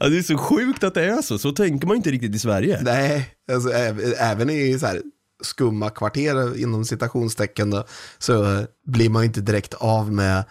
Ja, 0.01 0.09
det 0.09 0.19
är 0.19 0.23
så 0.23 0.39
sjukt 0.39 0.85
att 0.85 0.95
det 0.95 1.05
är 1.05 1.23
så, 1.23 1.39
så 1.39 1.53
tänker 1.53 1.87
man 1.87 1.97
inte 1.97 2.11
riktigt 2.11 2.35
i 2.35 2.39
Sverige. 2.39 2.81
Nej, 2.83 3.35
alltså, 3.53 3.71
även 4.19 4.51
i 4.51 4.79
så 4.79 4.87
här 4.87 5.03
skumma 5.43 5.91
kvarter 5.91 6.61
inom 6.61 6.85
citationstecken 6.85 7.71
då, 7.71 7.85
så 8.19 8.65
blir 8.87 9.09
man 9.11 9.25
inte 9.25 9.41
direkt 9.41 9.75
av 9.75 10.13
med 10.13 10.45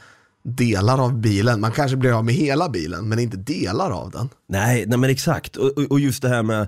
delar 0.45 1.03
av 1.03 1.19
bilen. 1.21 1.61
Man 1.61 1.71
kanske 1.71 1.97
blir 1.97 2.17
av 2.17 2.25
med 2.25 2.35
hela 2.35 2.69
bilen, 2.69 3.09
men 3.09 3.19
inte 3.19 3.37
delar 3.37 3.91
av 3.91 4.11
den. 4.11 4.29
Nej, 4.49 4.85
nej 4.87 4.97
men 4.99 5.09
exakt. 5.09 5.57
Och- 5.57 5.77
och 5.91 5.99
just 5.99 6.21
det 6.21 6.29
här 6.29 6.43
med 6.43 6.67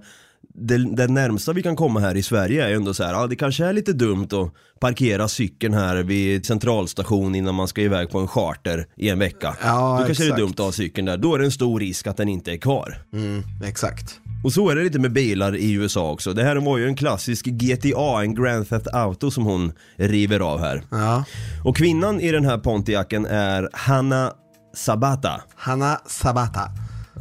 det, 0.57 0.95
det 0.95 1.07
närmsta 1.07 1.53
vi 1.53 1.63
kan 1.63 1.75
komma 1.75 1.99
här 1.99 2.15
i 2.15 2.23
Sverige 2.23 2.65
är 2.65 2.69
ju 2.69 2.75
ändå 2.75 2.93
så 2.93 3.03
här, 3.03 3.13
ja 3.13 3.27
det 3.27 3.35
kanske 3.35 3.65
är 3.65 3.73
lite 3.73 3.93
dumt 3.93 4.27
att 4.31 4.79
parkera 4.79 5.27
cykeln 5.27 5.73
här 5.73 5.95
vid 5.95 6.45
centralstation 6.45 7.35
innan 7.35 7.55
man 7.55 7.67
ska 7.67 7.81
iväg 7.81 8.09
på 8.09 8.19
en 8.19 8.27
charter 8.27 8.87
i 8.97 9.09
en 9.09 9.19
vecka. 9.19 9.55
Ja, 9.63 9.97
Då 9.99 10.05
kanske 10.05 10.23
det 10.23 10.33
är 10.33 10.37
dumt 10.37 10.51
att 10.51 10.59
ha 10.59 10.71
cykeln 10.71 11.05
där, 11.05 11.17
då 11.17 11.35
är 11.35 11.39
det 11.39 11.45
en 11.45 11.51
stor 11.51 11.79
risk 11.79 12.07
att 12.07 12.17
den 12.17 12.29
inte 12.29 12.51
är 12.51 12.57
kvar. 12.57 13.03
Mm, 13.13 13.43
exakt. 13.63 14.19
Och 14.43 14.53
så 14.53 14.69
är 14.69 14.75
det 14.75 14.83
lite 14.83 14.99
med 14.99 15.13
bilar 15.13 15.55
i 15.55 15.71
USA 15.73 16.11
också. 16.11 16.33
Det 16.33 16.43
här 16.43 16.55
var 16.55 16.77
ju 16.77 16.87
en 16.87 16.95
klassisk 16.95 17.45
GTA, 17.45 18.21
en 18.21 18.35
Grand 18.35 18.69
Theft 18.69 18.87
Auto 18.93 19.31
som 19.31 19.45
hon 19.45 19.71
river 19.95 20.39
av 20.39 20.59
här. 20.59 20.83
Ja. 20.91 21.23
Och 21.63 21.77
kvinnan 21.77 22.19
i 22.19 22.31
den 22.31 22.45
här 22.45 22.57
Pontiacen 22.57 23.25
är 23.25 23.69
Hanna 23.73 24.31
Sabata. 24.75 25.41
Hanna 25.55 26.01
Sabata. 26.07 26.61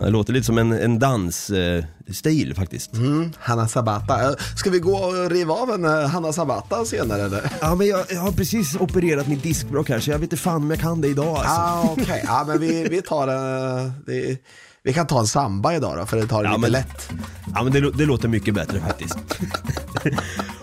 Det 0.01 0.11
låter 0.11 0.33
lite 0.33 0.47
som 0.47 0.59
en, 0.59 0.73
en 0.73 0.99
dansstil 0.99 2.55
faktiskt. 2.57 2.95
Mm, 2.95 3.33
Hanna 3.39 3.69
Sabata. 3.69 4.23
Eh, 4.31 4.35
Ska 4.57 4.71
vi 4.71 4.79
gå 4.79 4.97
och 4.97 5.31
riva 5.31 5.55
av 5.55 5.71
en 5.71 5.85
eh, 5.85 6.07
Hanna 6.09 6.33
Sabata 6.33 6.85
senare 6.85 7.23
eller? 7.23 7.53
Ja 7.61 7.75
men 7.75 7.87
jag, 7.87 8.05
jag 8.11 8.21
har 8.21 8.33
precis 8.33 8.77
opererat 8.77 9.27
mitt 9.29 9.43
diskbråck 9.43 9.89
här 9.89 10.01
så 10.01 10.11
jag 10.11 10.19
vet 10.19 10.23
inte 10.23 10.37
fan 10.37 10.57
om 10.63 10.71
jag 10.71 10.81
kan 10.81 11.01
det 11.01 11.09
idag 11.09 11.27
alltså. 11.37 11.51
Ah, 11.51 11.89
Okej, 11.99 12.23
ja, 12.27 12.45
men 12.49 12.61
vi, 12.61 12.89
vi 12.89 13.03
tar 13.03 13.29
en... 13.29 13.93
Det, 14.07 14.39
vi 14.83 14.93
kan 14.93 15.07
ta 15.07 15.21
en 15.21 15.27
samba 15.27 15.75
idag 15.75 15.97
då, 15.99 16.07
för 16.07 16.17
det 16.17 16.27
tar 16.27 16.43
det 16.43 16.49
Ja, 16.49 16.57
lite 16.57 16.61
men- 16.61 16.73
lätt. 16.73 17.09
Ja 17.55 17.63
men 17.63 17.73
det, 17.73 17.91
det 17.91 18.05
låter 18.07 18.29
mycket 18.29 18.55
bättre 18.55 18.81
faktiskt. 18.81 19.19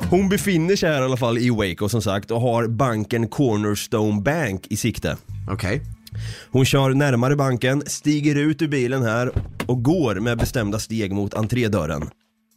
Hon 0.09 0.29
befinner 0.29 0.75
sig 0.75 0.89
här 0.91 1.01
i 1.01 1.05
alla 1.05 1.17
fall 1.17 1.37
i 1.37 1.49
Waco 1.49 1.89
som 1.89 2.01
sagt 2.01 2.31
och 2.31 2.41
har 2.41 2.67
banken 2.67 3.27
Cornerstone 3.27 4.21
Bank 4.21 4.67
i 4.69 4.77
sikte. 4.77 5.17
Okej. 5.49 5.81
Hon 6.51 6.65
kör 6.65 6.89
närmare 6.89 7.35
banken, 7.35 7.83
stiger 7.85 8.35
ut 8.35 8.61
ur 8.61 8.67
bilen 8.67 9.03
här 9.03 9.31
och 9.65 9.83
går 9.83 10.15
med 10.15 10.37
bestämda 10.37 10.79
steg 10.79 11.11
mot 11.11 11.33
entrédörren. 11.33 12.09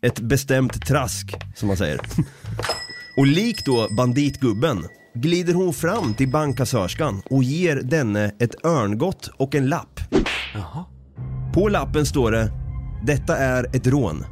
Ett 0.02 0.21
bestämt 0.21 0.87
trask, 0.87 1.35
som 1.54 1.69
man 1.69 1.76
säger. 1.76 2.00
Och 3.16 3.26
likt 3.26 3.66
då 3.66 3.88
banditgubben 3.97 4.85
glider 5.14 5.54
hon 5.54 5.75
fram 5.75 6.14
till 6.14 6.28
bankkassörskan 6.28 7.23
och 7.31 7.45
ger 7.45 7.76
denne 7.76 8.33
ett 8.38 8.64
örngott 8.64 9.31
och 9.37 9.54
en 9.54 9.66
lapp. 9.66 10.00
På 11.54 11.69
lappen 11.69 12.07
står 12.07 12.33
det 12.33 12.50
Detta 13.07 13.37
är 13.37 13.76
ett 13.76 13.87
rån. 13.87 14.25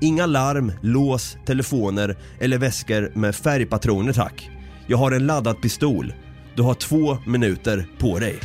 Inga 0.00 0.26
larm, 0.26 0.72
lås, 0.82 1.36
telefoner 1.46 2.16
eller 2.40 2.58
väskor 2.58 3.12
med 3.14 3.34
färgpatroner 3.34 4.12
tack. 4.12 4.50
Jag 4.86 4.98
har 4.98 5.12
en 5.12 5.26
laddad 5.26 5.62
pistol. 5.62 6.14
Du 6.56 6.62
har 6.62 6.74
två 6.74 7.18
minuter 7.26 7.88
på 7.98 8.18
dig. 8.18 8.38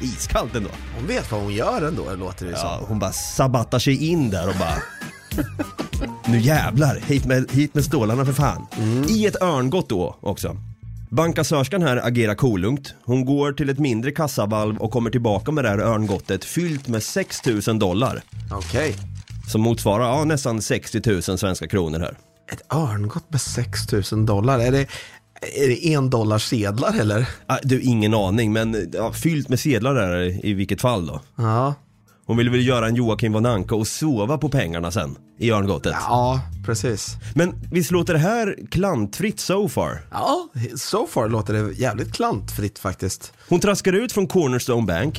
Iskallt 0.00 0.54
ändå. 0.56 0.70
Hon 0.96 1.06
vet 1.06 1.32
vad 1.32 1.40
hon 1.40 1.54
gör 1.54 1.82
ändå, 1.88 2.14
låter 2.14 2.46
det 2.46 2.52
Ja, 2.52 2.76
som. 2.78 2.88
hon 2.88 2.98
bara 2.98 3.12
sabattar 3.12 3.78
sig 3.78 4.04
in 4.06 4.30
där 4.30 4.48
och 4.48 4.54
bara 4.58 4.74
Nu 6.26 6.38
jävlar, 6.40 6.96
hit 7.06 7.24
med, 7.24 7.50
hit 7.50 7.74
med 7.74 7.84
stålarna 7.84 8.24
för 8.24 8.32
fan. 8.32 8.66
I 9.08 9.26
ett 9.26 9.42
örngott 9.42 9.88
då 9.88 10.16
också. 10.20 10.56
Bankkassörskan 11.10 11.82
här 11.82 11.96
agerar 12.06 12.34
kolugnt. 12.34 12.94
Hon 13.04 13.24
går 13.24 13.52
till 13.52 13.68
ett 13.70 13.78
mindre 13.78 14.10
kassavalv 14.10 14.76
och 14.76 14.90
kommer 14.90 15.10
tillbaka 15.10 15.52
med 15.52 15.64
det 15.64 15.70
här 15.70 15.78
örngottet 15.78 16.44
fyllt 16.44 16.88
med 16.88 17.02
6000 17.02 17.78
dollar. 17.78 18.22
Okej. 18.52 18.94
Som 19.48 19.60
motsvarar 19.60 20.04
ja, 20.04 20.24
nästan 20.24 20.62
60 20.62 21.00
000 21.10 21.22
svenska 21.38 21.68
kronor 21.68 21.98
här. 22.00 22.16
Ett 22.52 22.72
örngott 22.74 23.24
med 23.28 23.40
6 23.40 23.92
000 24.12 24.26
dollar. 24.26 24.58
Är 24.58 24.72
det, 24.72 24.86
är 25.42 25.68
det 25.68 25.86
en 25.86 26.10
dollars 26.10 26.44
sedlar 26.48 27.00
eller? 27.00 27.28
Ah, 27.46 27.58
du, 27.62 27.80
ingen 27.80 28.14
aning, 28.14 28.52
men 28.52 28.90
ja, 28.94 29.12
fyllt 29.12 29.48
med 29.48 29.60
sedlar 29.60 29.94
där 29.94 30.46
i 30.46 30.52
vilket 30.52 30.80
fall 30.80 31.06
då. 31.06 31.20
Ja. 31.36 31.74
Hon 32.26 32.36
ville 32.36 32.50
väl 32.50 32.66
göra 32.66 32.86
en 32.86 32.94
Joakim 32.94 33.32
von 33.32 33.46
Anka 33.46 33.74
och 33.74 33.86
sova 33.86 34.38
på 34.38 34.48
pengarna 34.48 34.90
sen 34.90 35.16
i 35.38 35.50
örngottet. 35.50 35.94
Ja, 36.00 36.40
precis. 36.66 37.06
Men 37.34 37.54
visst 37.72 37.90
låter 37.90 38.12
det 38.12 38.18
här 38.18 38.56
klantfritt 38.70 39.40
so 39.40 39.68
far? 39.68 40.00
Ja, 40.10 40.48
so 40.76 41.06
far 41.06 41.28
låter 41.28 41.54
det 41.54 41.72
jävligt 41.72 42.12
klantfritt 42.12 42.78
faktiskt. 42.78 43.32
Hon 43.48 43.60
traskar 43.60 43.92
ut 43.92 44.12
från 44.12 44.26
Cornerstone 44.26 44.86
Bank, 44.86 45.18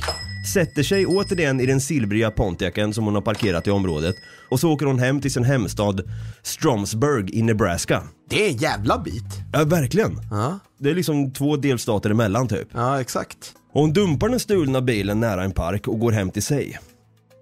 sätter 0.53 0.83
sig 0.83 1.05
återigen 1.05 1.59
i 1.59 1.65
den 1.65 1.81
silvriga 1.81 2.31
Pontiacen 2.31 2.93
som 2.93 3.05
hon 3.05 3.15
har 3.15 3.21
parkerat 3.21 3.67
i 3.67 3.71
området 3.71 4.15
och 4.49 4.59
så 4.59 4.71
åker 4.71 4.85
hon 4.85 4.99
hem 4.99 5.21
till 5.21 5.31
sin 5.33 5.43
hemstad 5.43 6.01
Stromsburg 6.43 7.29
i 7.29 7.41
Nebraska. 7.41 8.03
Det 8.29 8.45
är 8.45 8.49
en 8.51 8.57
jävla 8.57 8.97
bit. 8.99 9.23
Ja, 9.53 9.63
verkligen. 9.63 10.19
Ja, 10.31 10.59
Det 10.79 10.89
är 10.89 10.95
liksom 10.95 11.31
två 11.33 11.55
delstater 11.57 12.09
emellan 12.09 12.47
typ. 12.47 12.67
ja 12.73 13.01
exakt. 13.01 13.37
Hon 13.73 13.93
dumpar 13.93 14.29
den 14.29 14.39
stulna 14.39 14.81
bilen 14.81 15.19
nära 15.19 15.43
en 15.43 15.51
park 15.51 15.87
och 15.87 15.99
går 15.99 16.11
hem 16.11 16.31
till 16.31 16.43
sig. 16.43 16.79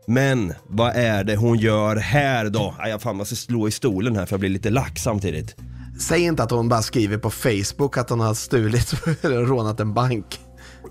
Men 0.08 0.54
vad 0.68 0.96
är 0.96 1.24
det 1.24 1.36
hon 1.36 1.58
gör 1.58 1.96
här 1.96 2.50
då? 2.50 2.76
Aj, 2.80 2.92
jag 2.92 3.02
fan 3.02 3.18
måste 3.18 3.36
slå 3.36 3.68
i 3.68 3.72
stolen 3.72 4.16
här 4.16 4.26
för 4.26 4.34
jag 4.34 4.40
blir 4.40 4.50
lite 4.50 4.70
lack 4.70 5.00
samtidigt. 5.00 5.56
Säg 6.00 6.22
inte 6.22 6.44
att 6.44 6.52
hon 6.52 6.70
bara 6.70 6.82
skriver 6.82 7.18
på 7.18 7.30
Facebook 7.30 7.98
att 7.98 8.10
hon 8.10 8.20
har 8.20 8.34
stulit 8.34 8.94
eller 9.22 9.42
rånat 9.42 9.80
en 9.80 9.94
bank. 9.94 10.40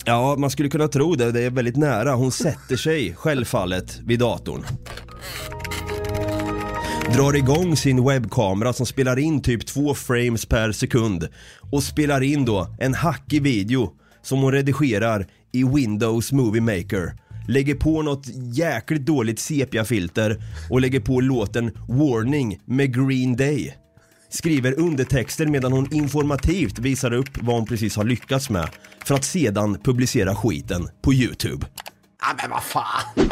Ja, 0.05 0.37
man 0.39 0.51
skulle 0.51 0.69
kunna 0.69 0.89
tro 0.89 1.15
det. 1.15 1.33
Det 1.33 1.41
är 1.41 1.51
väldigt 1.51 1.77
nära. 1.77 2.15
Hon 2.15 2.33
sätter 2.33 2.77
sig 2.77 3.15
självfallet 3.15 4.01
vid 4.05 4.19
datorn. 4.19 4.65
Drar 7.15 7.37
igång 7.37 7.77
sin 7.77 8.05
webbkamera 8.05 8.73
som 8.73 8.87
spelar 8.87 9.19
in 9.19 9.43
typ 9.43 9.67
två 9.67 9.95
frames 9.95 10.47
per 10.47 10.73
sekund 10.73 11.29
och 11.73 11.83
spelar 11.83 12.21
in 12.21 12.45
då 12.45 12.77
en 12.79 12.95
hackig 12.95 13.43
video 13.43 13.91
som 14.23 14.39
hon 14.39 14.53
redigerar 14.53 15.27
i 15.53 15.65
Windows 15.65 16.33
Movie 16.33 16.61
Maker. 16.61 17.15
Lägger 17.51 17.75
på 17.75 18.03
något 18.03 18.27
jäkligt 18.53 19.07
dåligt 19.07 19.39
sepia-filter 19.39 20.43
och 20.71 20.81
lägger 20.81 21.01
på 21.01 21.21
låten 21.21 21.71
Warning 21.89 22.61
med 22.65 22.95
Green 22.95 23.37
Day. 23.37 23.77
Skriver 24.29 24.79
undertexter 24.79 25.47
medan 25.47 25.73
hon 25.73 25.95
informativt 25.95 26.79
visar 26.79 27.13
upp 27.13 27.29
vad 27.41 27.57
hon 27.57 27.67
precis 27.67 27.97
har 27.97 28.05
lyckats 28.05 28.51
med 28.51 28.69
för 29.05 29.15
att 29.15 29.25
sedan 29.25 29.79
publicera 29.85 30.35
skiten 30.35 30.89
på 31.03 31.15
YouTube. 31.15 31.67
Ja 32.21 32.27
men 32.43 32.51
vad 32.51 32.63
fan. 32.63 33.03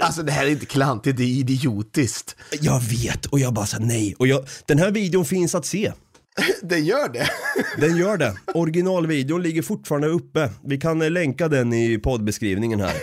alltså 0.00 0.22
det 0.22 0.32
här 0.32 0.46
är 0.46 0.50
inte 0.50 0.66
klantigt, 0.66 1.16
det 1.16 1.22
är 1.22 1.38
idiotiskt. 1.38 2.36
Jag 2.60 2.80
vet 2.80 3.26
och 3.26 3.38
jag 3.38 3.54
bara 3.54 3.66
sa 3.66 3.76
nej. 3.80 4.14
Och 4.18 4.26
jag, 4.26 4.46
den 4.66 4.78
här 4.78 4.90
videon 4.90 5.24
finns 5.24 5.54
att 5.54 5.66
se. 5.66 5.92
Det 6.62 6.78
gör 6.78 7.08
det. 7.08 7.28
Den 7.86 7.96
gör 7.96 8.16
det. 8.16 8.36
Originalvideon 8.54 9.42
ligger 9.42 9.62
fortfarande 9.62 10.08
uppe. 10.08 10.50
Vi 10.64 10.78
kan 10.78 11.02
eh, 11.02 11.10
länka 11.10 11.48
den 11.48 11.72
i 11.72 11.98
poddbeskrivningen 11.98 12.80
här. 12.80 12.94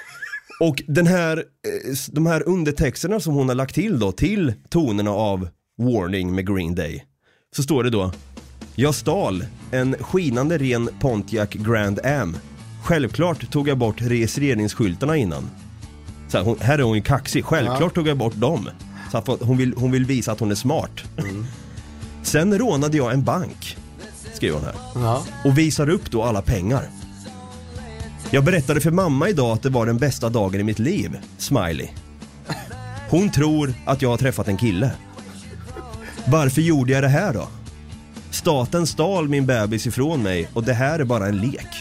Och 0.60 0.82
den 0.86 1.06
här, 1.06 1.36
eh, 1.36 1.96
de 2.12 2.26
här 2.26 2.48
undertexterna 2.48 3.20
som 3.20 3.34
hon 3.34 3.48
har 3.48 3.54
lagt 3.54 3.74
till 3.74 3.98
då, 3.98 4.12
till 4.12 4.52
tonerna 4.68 5.10
av 5.10 5.48
Warning 5.78 6.34
med 6.34 6.46
Green 6.54 6.74
Day. 6.74 7.04
Så 7.56 7.62
står 7.62 7.84
det 7.84 7.90
då 7.90 8.12
Jag 8.74 8.94
stal 8.94 9.44
en 9.70 9.96
skinande 10.00 10.58
ren 10.58 10.88
Pontiac 11.00 11.50
Grand 11.50 12.06
Am. 12.06 12.36
Självklart 12.84 13.50
tog 13.50 13.68
jag 13.68 13.78
bort 13.78 14.02
registreringsskyltarna 14.02 15.16
innan. 15.16 15.50
Så 16.28 16.38
här, 16.38 16.44
hon, 16.44 16.56
här 16.60 16.78
är 16.78 16.82
hon 16.82 16.96
ju 16.96 17.02
kaxig. 17.02 17.44
Självklart 17.44 17.94
tog 17.94 18.08
jag 18.08 18.18
bort 18.18 18.34
dem. 18.34 18.68
Så 19.12 19.38
hon, 19.40 19.56
vill, 19.56 19.74
hon 19.76 19.90
vill 19.90 20.04
visa 20.04 20.32
att 20.32 20.40
hon 20.40 20.50
är 20.50 20.54
smart. 20.54 20.90
Sen 22.22 22.58
rånade 22.58 22.96
jag 22.96 23.12
en 23.12 23.24
bank, 23.24 23.76
skriver 24.34 24.54
hon 24.54 24.64
här. 24.64 24.74
Ja. 24.94 25.24
Och 25.44 25.58
visar 25.58 25.88
upp 25.88 26.10
då 26.10 26.22
alla 26.22 26.42
pengar. 26.42 26.90
Jag 28.30 28.44
berättade 28.44 28.80
för 28.80 28.90
mamma 28.90 29.28
idag 29.28 29.52
att 29.52 29.62
det 29.62 29.68
var 29.68 29.86
den 29.86 29.98
bästa 29.98 30.28
dagen 30.28 30.60
i 30.60 30.64
mitt 30.64 30.78
liv, 30.78 31.18
smiley. 31.38 31.88
Hon 33.10 33.30
tror 33.30 33.74
att 33.86 34.02
jag 34.02 34.08
har 34.08 34.16
träffat 34.16 34.48
en 34.48 34.56
kille. 34.56 34.90
Varför 36.26 36.60
gjorde 36.60 36.92
jag 36.92 37.02
det 37.02 37.08
här 37.08 37.34
då? 37.34 37.48
Staten 38.30 38.86
stal 38.86 39.28
min 39.28 39.46
bebis 39.46 39.86
ifrån 39.86 40.22
mig 40.22 40.48
och 40.54 40.64
det 40.64 40.72
här 40.72 40.98
är 40.98 41.04
bara 41.04 41.26
en 41.26 41.36
lek. 41.36 41.79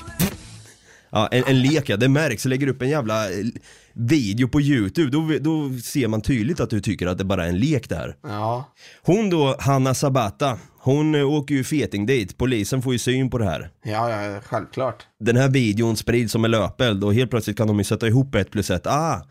Ja, 1.12 1.28
en, 1.32 1.44
en 1.48 1.62
lek 1.62 1.90
ja, 1.90 1.98
det 1.98 2.10
märks. 2.10 2.46
Lägger 2.46 2.68
upp 2.68 2.82
en 2.82 2.90
jävla 2.90 3.26
eh, 3.32 3.46
video 3.94 4.48
på 4.48 4.62
YouTube, 4.62 5.10
då, 5.12 5.28
då 5.42 5.80
ser 5.84 6.08
man 6.08 6.22
tydligt 6.22 6.60
att 6.60 6.70
du 6.70 6.82
tycker 6.82 7.08
att 7.08 7.18
det 7.18 7.24
bara 7.24 7.46
är 7.46 7.50
en 7.50 7.60
lek 7.60 7.90
det 7.90 7.96
här. 7.96 8.16
Ja. 8.24 8.74
Hon 9.04 9.30
då, 9.30 9.56
Hanna 9.60 9.94
Sabata, 9.94 10.58
hon 10.80 11.16
eh, 11.16 11.30
åker 11.30 11.56
ju 11.56 11.64
feting 11.64 12.06
dit. 12.06 12.38
Polisen 12.38 12.82
får 12.82 12.94
ju 12.94 13.00
syn 13.00 13.30
på 13.30 13.38
det 13.38 13.46
här. 13.46 13.70
Ja, 13.84 14.10
ja, 14.10 14.40
självklart. 14.46 15.04
Den 15.20 15.38
här 15.38 15.50
videon 15.50 15.98
sprids 15.98 16.32
som 16.32 16.46
en 16.46 16.52
löpeld 16.52 17.04
och 17.04 17.14
helt 17.14 17.32
plötsligt 17.32 17.58
kan 17.58 17.68
de 17.68 17.78
ju 17.78 17.84
sätta 17.84 18.08
ihop 18.08 18.36
ett 18.36 18.52
plus 18.52 18.70
ett. 18.72 18.88
Ah, 18.88 19.22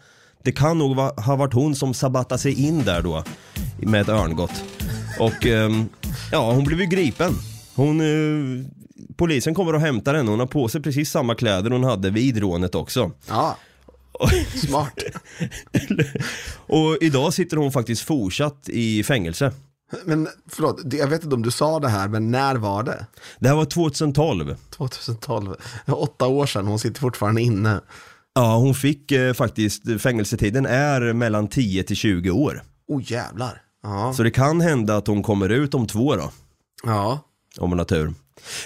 det 0.44 0.52
kan 0.52 0.78
nog 0.78 0.96
va- 0.96 1.14
ha 1.16 1.36
varit 1.36 1.54
hon 1.54 1.74
som 1.74 1.94
sabatade 1.94 2.38
sig 2.38 2.66
in 2.66 2.84
där 2.84 3.02
då 3.02 3.24
med 3.78 4.00
ett 4.00 4.08
örngott. 4.08 4.64
Och 5.20 5.46
ehm, 5.46 5.88
ja, 6.32 6.52
hon 6.52 6.64
blev 6.64 6.80
ju 6.80 6.86
gripen. 6.86 7.32
Hon, 7.74 8.00
eh, 8.00 8.64
polisen 9.18 9.54
kommer 9.54 9.74
och 9.74 9.80
hämtar 9.80 10.14
henne. 10.14 10.30
Hon 10.30 10.40
har 10.40 10.46
på 10.46 10.68
sig 10.68 10.82
precis 10.82 11.10
samma 11.10 11.34
kläder 11.34 11.70
hon 11.70 11.84
hade 11.84 12.10
vid 12.10 12.38
rånet 12.38 12.74
också. 12.74 13.10
Ja. 13.28 13.56
Smart. 14.66 14.98
Och 16.56 16.96
idag 17.00 17.34
sitter 17.34 17.56
hon 17.56 17.72
faktiskt 17.72 18.02
fortsatt 18.02 18.68
i 18.68 19.02
fängelse. 19.04 19.52
Men 20.04 20.28
förlåt, 20.50 20.80
jag 20.92 21.06
vet 21.06 21.22
inte 21.24 21.34
om 21.34 21.42
du 21.42 21.50
sa 21.50 21.80
det 21.80 21.88
här, 21.88 22.08
men 22.08 22.30
när 22.30 22.56
var 22.56 22.82
det? 22.82 23.06
Det 23.38 23.48
här 23.48 23.56
var 23.56 23.64
2012. 23.64 24.56
2012. 24.70 25.54
Det 25.86 25.92
var 25.92 26.02
åtta 26.02 26.26
år 26.26 26.46
sedan, 26.46 26.66
hon 26.66 26.78
sitter 26.78 27.00
fortfarande 27.00 27.40
inne. 27.42 27.80
Ja, 28.34 28.56
hon 28.56 28.74
fick 28.74 29.12
eh, 29.12 29.32
faktiskt, 29.32 29.82
fängelsetiden 30.00 30.66
är 30.66 31.12
mellan 31.12 31.48
10 31.48 31.82
till 31.82 31.96
20 31.96 32.30
år. 32.30 32.62
Oh 32.88 33.12
jävlar. 33.12 33.62
Ja. 33.82 34.12
Så 34.16 34.22
det 34.22 34.30
kan 34.30 34.60
hända 34.60 34.96
att 34.96 35.06
hon 35.06 35.22
kommer 35.22 35.48
ut 35.48 35.74
om 35.74 35.86
två 35.86 36.16
då, 36.16 36.30
Ja. 36.84 37.20
om 37.58 37.70
hon 37.70 37.78
har 37.78 37.86
tur. 37.86 38.14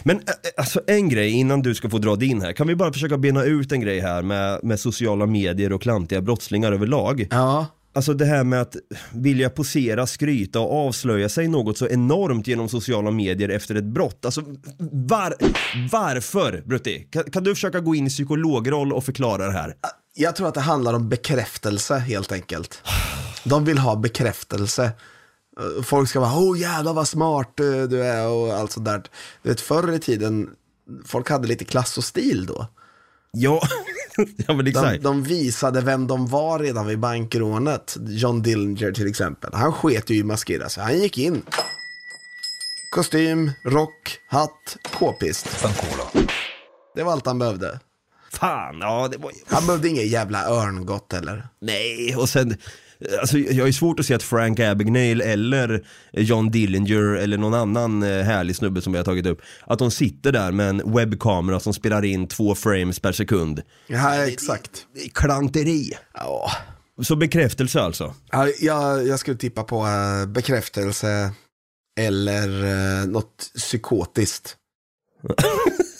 Men 0.02 0.20
alltså 0.56 0.80
en 0.86 1.08
grej 1.08 1.30
innan 1.30 1.62
du 1.62 1.74
ska 1.74 1.90
få 1.90 1.98
dra 1.98 2.16
din 2.16 2.42
här, 2.42 2.52
kan 2.52 2.66
vi 2.66 2.76
bara 2.76 2.92
försöka 2.92 3.18
bena 3.18 3.44
ut 3.44 3.72
en 3.72 3.80
grej 3.80 4.00
här 4.00 4.22
med, 4.22 4.60
med 4.62 4.80
sociala 4.80 5.26
medier 5.26 5.72
och 5.72 5.82
klantiga 5.82 6.20
brottslingar 6.20 6.72
överlag? 6.72 7.26
Ja, 7.30 7.66
Alltså 7.94 8.14
det 8.14 8.24
här 8.24 8.44
med 8.44 8.60
att 8.60 8.76
vilja 9.12 9.50
posera, 9.50 10.06
skryta 10.06 10.60
och 10.60 10.86
avslöja 10.86 11.28
sig 11.28 11.48
något 11.48 11.78
så 11.78 11.88
enormt 11.88 12.46
genom 12.46 12.68
sociala 12.68 13.10
medier 13.10 13.48
efter 13.48 13.74
ett 13.74 13.84
brott. 13.84 14.24
Alltså 14.24 14.42
var, 14.78 15.34
varför, 15.92 16.62
Brutti? 16.66 17.08
Kan, 17.10 17.24
kan 17.24 17.44
du 17.44 17.54
försöka 17.54 17.80
gå 17.80 17.94
in 17.94 18.06
i 18.06 18.10
psykologroll 18.10 18.92
och 18.92 19.04
förklara 19.04 19.46
det 19.46 19.52
här? 19.52 19.74
jag 20.14 20.36
tror 20.36 20.48
att 20.48 20.54
det 20.54 20.60
handlar 20.60 20.94
om 20.94 21.08
bekräftelse 21.08 21.98
helt 21.98 22.32
enkelt. 22.32 22.82
De 23.44 23.64
vill 23.64 23.78
ha 23.78 23.96
bekräftelse. 23.96 24.90
Eh, 25.60 25.82
Folk 25.82 26.08
ska 26.08 26.20
vara, 26.20 26.34
oh 26.38 26.58
jävlar 26.58 26.92
vad 26.92 27.08
smart 27.08 27.60
eh, 27.60 27.82
du 27.82 28.04
är 28.04 28.26
och 28.28 28.52
allt 28.54 28.72
sånt 28.72 28.86
där. 28.86 29.02
Du 29.42 29.48
vet, 29.48 29.60
förr 29.60 29.92
i 29.92 29.98
tiden, 29.98 30.50
folk 31.06 31.30
hade 31.30 31.48
lite 31.48 31.64
klass 31.64 31.98
och 31.98 32.04
stil 32.04 32.46
då. 32.46 32.66
Ja, 33.30 33.60
ja 34.36 34.54
men 34.54 34.64
De, 34.64 34.70
exakt. 34.70 35.02
de 35.02 35.22
visade 35.22 35.80
vem 35.80 36.06
de 36.06 36.26
var 36.26 36.58
redan 36.58 36.86
vid 36.86 36.98
bankrånet. 36.98 37.96
John 38.08 38.42
Dillinger 38.42 38.92
till 38.92 39.06
exempel. 39.06 39.50
Han 39.54 39.72
sket 39.72 40.10
ju 40.10 40.14
i 40.16 40.22
maskera 40.22 40.68
sig. 40.68 40.82
Han 40.84 40.98
gick 40.98 41.18
in. 41.18 41.42
Kostym, 42.94 43.50
rock, 43.64 44.18
hatt, 44.28 44.76
k-pist. 44.98 45.66
Det 46.94 47.02
var 47.02 47.12
allt 47.12 47.26
han 47.26 47.38
behövde. 47.38 47.80
Fan, 48.32 48.78
ja 48.80 49.08
det 49.12 49.18
var 49.18 49.32
Han 49.46 49.66
behövde 49.66 49.88
inget 49.88 50.06
jävla 50.10 50.44
örngott 50.48 51.12
heller. 51.12 51.48
Nej, 51.60 52.16
och 52.16 52.28
sen 52.28 52.56
Alltså, 53.20 53.38
jag 53.38 53.68
är 53.68 53.72
svårt 53.72 54.00
att 54.00 54.06
se 54.06 54.14
att 54.14 54.22
Frank 54.22 54.60
Abagnale 54.60 55.24
eller 55.24 55.84
John 56.12 56.50
Dillinger 56.50 57.16
eller 57.16 57.38
någon 57.38 57.54
annan 57.54 58.02
eh, 58.02 58.22
härlig 58.22 58.56
snubbe 58.56 58.82
som 58.82 58.92
vi 58.92 58.98
har 58.98 59.04
tagit 59.04 59.26
upp 59.26 59.40
Att 59.66 59.78
de 59.78 59.90
sitter 59.90 60.32
där 60.32 60.52
med 60.52 60.68
en 60.68 60.94
webbkamera 60.94 61.60
som 61.60 61.74
spelar 61.74 62.04
in 62.04 62.28
två 62.28 62.54
frames 62.54 63.00
per 63.00 63.12
sekund 63.12 63.62
Ja, 63.86 64.26
exakt. 64.26 64.86
Klanteri! 65.14 65.90
Ja. 66.14 66.50
Så 67.02 67.16
bekräftelse 67.16 67.80
alltså? 67.80 68.14
Ja, 68.30 68.48
jag, 68.60 69.06
jag 69.06 69.18
skulle 69.18 69.36
tippa 69.36 69.62
på 69.62 69.86
eh, 69.86 70.26
bekräftelse 70.26 71.32
eller 72.00 72.48
uh, 72.48 73.06
något 73.06 73.50
psykotiskt. 73.54 74.56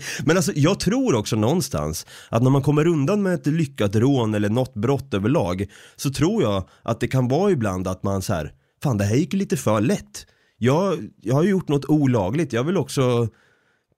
Men 0.24 0.36
alltså 0.36 0.52
jag 0.54 0.80
tror 0.80 1.14
också 1.14 1.36
någonstans 1.36 2.06
att 2.28 2.42
när 2.42 2.50
man 2.50 2.62
kommer 2.62 2.86
undan 2.86 3.22
med 3.22 3.34
ett 3.34 3.46
lyckat 3.46 3.96
rån 3.96 4.34
eller 4.34 4.48
något 4.48 4.74
brott 4.74 5.14
överlag 5.14 5.66
så 5.96 6.12
tror 6.12 6.42
jag 6.42 6.68
att 6.82 7.00
det 7.00 7.08
kan 7.08 7.28
vara 7.28 7.50
ibland 7.50 7.88
att 7.88 8.02
man 8.02 8.22
så 8.22 8.34
här, 8.34 8.52
fan 8.82 8.98
det 8.98 9.04
här 9.04 9.16
gick 9.16 9.32
lite 9.32 9.56
för 9.56 9.80
lätt. 9.80 10.26
Jag, 10.58 10.98
jag 11.20 11.34
har 11.34 11.42
gjort 11.42 11.68
något 11.68 11.84
olagligt, 11.84 12.52
jag 12.52 12.64
vill 12.64 12.76
också 12.76 13.28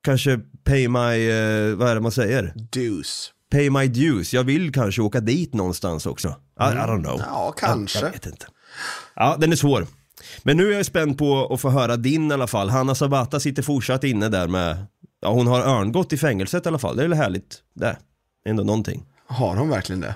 kanske 0.04 0.40
pay 0.64 0.88
my, 0.88 1.30
eh, 1.30 1.76
vad 1.76 1.88
är 1.88 1.94
det 1.94 2.00
man 2.00 2.12
säger? 2.12 2.52
Deuce. 2.72 3.30
Pay 3.50 3.70
my 3.70 3.86
dues, 3.88 4.34
jag 4.34 4.44
vill 4.44 4.72
kanske 4.72 5.02
åka 5.02 5.20
dit 5.20 5.54
någonstans 5.54 6.06
också. 6.06 6.28
I, 6.28 6.62
I 6.62 6.64
don't 6.64 7.02
know. 7.02 7.22
Ja, 7.26 7.54
kanske. 7.56 7.98
Jag, 7.98 8.08
jag 8.08 8.12
vet 8.12 8.26
inte. 8.26 8.46
Ja, 9.16 9.36
den 9.38 9.52
är 9.52 9.56
svår. 9.56 9.86
Men 10.42 10.56
nu 10.56 10.72
är 10.72 10.76
jag 10.76 10.86
spänd 10.86 11.18
på 11.18 11.54
att 11.54 11.60
få 11.60 11.70
höra 11.70 11.96
din 11.96 12.30
i 12.30 12.34
alla 12.34 12.46
fall. 12.46 12.70
Hanna 12.70 12.94
Sabata 12.94 13.40
sitter 13.40 13.62
fortsatt 13.62 14.04
inne 14.04 14.28
där 14.28 14.48
med, 14.48 14.86
ja 15.24 15.30
hon 15.30 15.46
har 15.46 15.60
örngott 15.60 16.12
i 16.12 16.16
fängelset 16.16 16.66
i 16.66 16.68
alla 16.68 16.78
fall. 16.78 16.96
Det 16.96 17.02
är 17.02 17.08
väl 17.08 17.16
härligt. 17.16 17.58
Det 17.74 17.86
är 17.86 17.96
ändå 18.48 18.62
någonting. 18.62 19.06
Har 19.26 19.56
de 19.56 19.68
verkligen 19.68 20.00
det? 20.00 20.14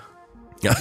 Ja. 0.61 0.75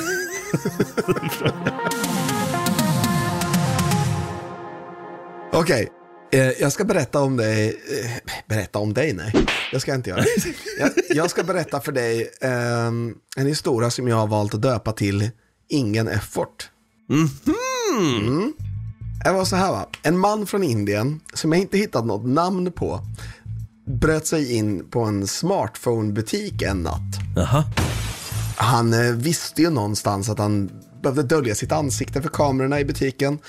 Okej, 5.54 5.90
eh, 6.32 6.50
jag 6.50 6.72
ska 6.72 6.84
berätta 6.86 7.22
om 7.22 7.38
dig. 7.38 7.68
Eh, 7.68 8.12
berätta 8.48 8.80
om 8.80 8.94
dig? 8.94 9.14
Nej, 9.14 9.34
det 9.72 9.80
ska 9.80 9.92
jag 9.92 10.00
inte 10.00 10.10
göra. 10.10 10.24
Jag, 10.80 10.92
jag 11.10 11.30
ska 11.30 11.44
berätta 11.44 11.82
för 11.82 11.92
dig 11.92 12.30
eh, 12.42 12.88
en 13.38 13.46
historia 13.46 13.90
som 13.90 14.08
jag 14.08 14.16
har 14.16 14.28
valt 14.28 14.54
att 14.54 14.62
döpa 14.62 14.92
till 14.92 15.30
Ingen 15.70 16.08
effort. 16.08 16.70
Mm. 17.10 18.54
Det 19.24 19.32
var 19.32 19.46
så 19.46 19.56
här 19.56 19.72
va, 19.72 19.90
en 20.04 20.18
man 20.18 20.46
från 20.46 20.64
Indien 20.64 21.20
som 21.34 21.52
jag 21.52 21.62
inte 21.62 21.78
hittat 21.78 22.06
något 22.06 22.26
namn 22.26 22.72
på 22.72 23.02
bröt 23.88 24.28
sig 24.28 24.54
in 24.56 24.90
på 24.90 25.02
en 25.02 25.28
smartphone-butik 25.28 26.62
en 26.62 26.84
natt. 26.84 27.20
Jaha. 27.36 27.64
Han 28.56 28.94
eh, 28.94 29.12
visste 29.12 29.62
ju 29.62 29.70
någonstans 29.70 30.30
att 30.30 30.40
han 30.40 30.70
behövde 31.02 31.24
dölja 31.24 31.56
sitt 31.56 31.72
ansikte 31.72 32.22
för 32.22 32.30
kamerorna 32.30 32.80
i 32.80 32.86
butiken. 32.86 33.40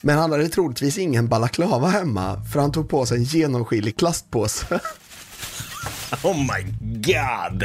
Men 0.00 0.18
han 0.18 0.30
hade 0.30 0.48
troligtvis 0.48 0.98
ingen 0.98 1.28
balaklava 1.28 1.88
hemma 1.88 2.44
för 2.52 2.60
han 2.60 2.72
tog 2.72 2.88
på 2.88 3.06
sig 3.06 3.18
en 3.18 3.24
genomskinlig 3.24 3.96
plastpåse. 3.96 4.80
Oh 6.22 6.36
my 6.36 6.72
god! 6.80 7.64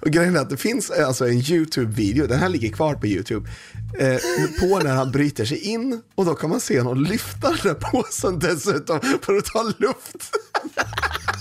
Och 0.00 0.10
grejen 0.10 0.36
är 0.36 0.40
att 0.40 0.50
det 0.50 0.56
finns 0.56 0.90
eh, 0.90 1.06
alltså 1.06 1.28
en 1.28 1.38
YouTube-video, 1.38 2.26
den 2.26 2.38
här 2.38 2.48
ligger 2.48 2.68
kvar 2.68 2.94
på 2.94 3.06
YouTube, 3.06 3.50
eh, 3.98 4.18
på 4.60 4.78
när 4.78 4.94
han 4.94 5.10
bryter 5.10 5.44
sig 5.44 5.58
in 5.58 6.02
och 6.14 6.24
då 6.24 6.34
kan 6.34 6.50
man 6.50 6.60
se 6.60 6.80
honom 6.80 7.04
lyfta 7.04 7.48
den 7.48 7.58
där 7.62 7.74
påsen 7.74 8.38
dessutom 8.38 9.00
för 9.22 9.36
att 9.36 9.44
ta 9.44 9.62
luft. 9.78 10.36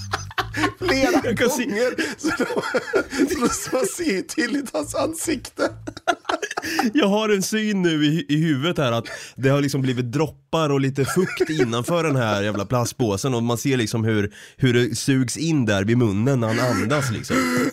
Flera 0.79 1.21
Jag 1.23 1.37
kan 1.37 1.49
se- 1.49 1.65
gånger. 1.65 2.17
Så, 2.17 2.29
då, 3.39 3.49
så 3.49 3.75
man 3.75 3.85
ser 3.85 4.21
tydligt 4.21 4.69
hans 4.73 4.95
ansikte. 4.95 5.69
Jag 6.93 7.07
har 7.07 7.29
en 7.29 7.41
syn 7.43 7.81
nu 7.81 8.05
i, 8.05 8.25
i 8.29 8.35
huvudet 8.37 8.77
här 8.77 8.91
att 8.91 9.05
det 9.35 9.49
har 9.49 9.61
liksom 9.61 9.81
blivit 9.81 10.11
droppar 10.11 10.69
och 10.69 10.79
lite 10.81 11.05
fukt 11.05 11.49
innanför 11.49 12.03
den 12.03 12.15
här 12.15 12.41
jävla 12.43 12.65
plastpåsen 12.65 13.33
och 13.33 13.43
man 13.43 13.57
ser 13.57 13.77
liksom 13.77 14.03
hur, 14.03 14.33
hur 14.57 14.73
det 14.73 14.95
sugs 14.95 15.37
in 15.37 15.65
där 15.65 15.83
vid 15.83 15.97
munnen 15.97 16.39
när 16.39 16.47
han 16.47 16.59
andas 16.59 17.11
liksom. 17.11 17.35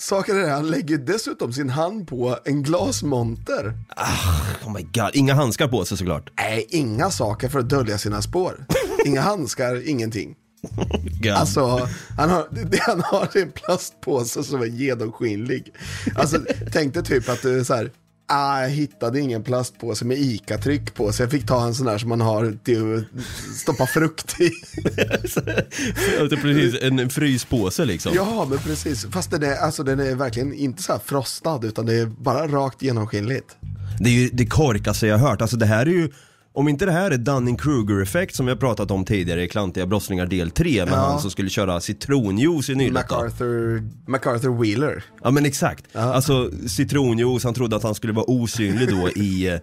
Saken 0.00 0.36
är 0.36 0.40
det, 0.40 0.50
han 0.50 0.70
lägger 0.70 0.98
dessutom 0.98 1.52
sin 1.52 1.70
hand 1.70 2.08
på 2.08 2.38
en 2.44 2.62
glasmonter. 2.62 3.72
Oh 4.64 4.72
my 4.72 4.82
god, 4.82 5.10
inga 5.12 5.34
handskar 5.34 5.68
på 5.68 5.84
sig 5.84 5.98
såklart. 5.98 6.30
Nej, 6.36 6.66
inga 6.68 7.10
saker 7.10 7.48
för 7.48 7.58
att 7.58 7.68
dölja 7.68 7.98
sina 7.98 8.22
spår. 8.22 8.66
Inga 9.04 9.20
handskar, 9.30 9.88
ingenting. 9.88 10.34
God. 11.22 11.32
Alltså, 11.32 11.88
han 12.16 12.30
har, 12.30 12.48
han 12.86 13.00
har 13.00 13.36
en 13.36 13.52
plastpåse 13.52 14.42
som 14.42 14.62
är 14.62 14.66
genomskinlig. 14.66 15.74
Alltså, 16.14 16.38
tänk 16.72 16.94
dig 16.94 17.04
typ 17.04 17.28
att 17.28 17.42
du 17.42 17.60
är 17.60 17.64
så 17.64 17.74
här, 17.74 17.90
ah, 18.26 18.62
jag 18.62 18.70
hittade 18.70 19.20
ingen 19.20 19.42
plastpåse 19.42 20.04
med 20.04 20.18
ICA-tryck 20.18 20.94
på 20.94 21.12
så 21.12 21.22
jag 21.22 21.30
fick 21.30 21.46
ta 21.46 21.66
en 21.66 21.74
sån 21.74 21.86
här 21.86 21.98
som 21.98 22.08
man 22.08 22.20
har 22.20 22.58
till 22.64 22.94
att 22.96 23.24
stoppa 23.56 23.86
frukt 23.86 24.40
i. 24.40 24.50
Det 26.28 26.32
är 26.32 26.42
precis 26.42 26.82
en 26.82 27.10
fryspåse 27.10 27.84
liksom. 27.84 28.12
Ja, 28.14 28.46
men 28.50 28.58
precis. 28.58 29.06
Fast 29.10 29.30
den 29.30 29.42
är, 29.42 29.56
alltså, 29.56 29.82
den 29.82 30.00
är 30.00 30.14
verkligen 30.14 30.54
inte 30.54 30.82
så 30.82 30.92
här 30.92 31.00
frostad, 31.04 31.64
utan 31.64 31.86
det 31.86 31.94
är 31.94 32.06
bara 32.06 32.46
rakt 32.46 32.82
genomskinligt. 32.82 33.56
Det 34.00 34.10
är 34.10 34.14
ju 34.14 34.28
det 34.28 34.46
korkaste 34.46 35.06
jag 35.06 35.18
har 35.18 35.28
hört. 35.28 35.42
Alltså 35.42 35.56
det 35.56 35.66
här 35.66 35.86
är 35.86 35.90
ju, 35.90 36.12
om 36.56 36.68
inte 36.68 36.86
det 36.86 36.92
här 36.92 37.10
är 37.10 37.16
Dunning-Kruger-effekt 37.18 38.34
som 38.34 38.46
vi 38.46 38.52
har 38.52 38.56
pratat 38.58 38.90
om 38.90 39.04
tidigare 39.04 39.42
i 39.44 39.48
Klantiga 39.48 39.86
brottslingar 39.86 40.26
del 40.26 40.50
3 40.50 40.84
med 40.84 40.94
Ja. 40.94 40.96
han 40.96 41.20
som 41.20 41.30
skulle 41.30 41.50
köra 41.50 41.80
citronjuice 41.80 42.68
i 42.70 42.74
nyllet. 42.74 42.92
MacArthur, 43.10 43.82
MacArthur 44.06 44.60
Wheeler. 44.62 45.04
Ja 45.22 45.30
men 45.30 45.46
exakt. 45.46 45.96
Alltså 45.96 46.50
citronjuice, 46.68 47.44
han 47.44 47.54
trodde 47.54 47.76
att 47.76 47.82
han 47.82 47.94
skulle 47.94 48.12
vara 48.12 48.30
osynlig 48.30 48.88
då 48.88 49.08
i, 49.08 49.58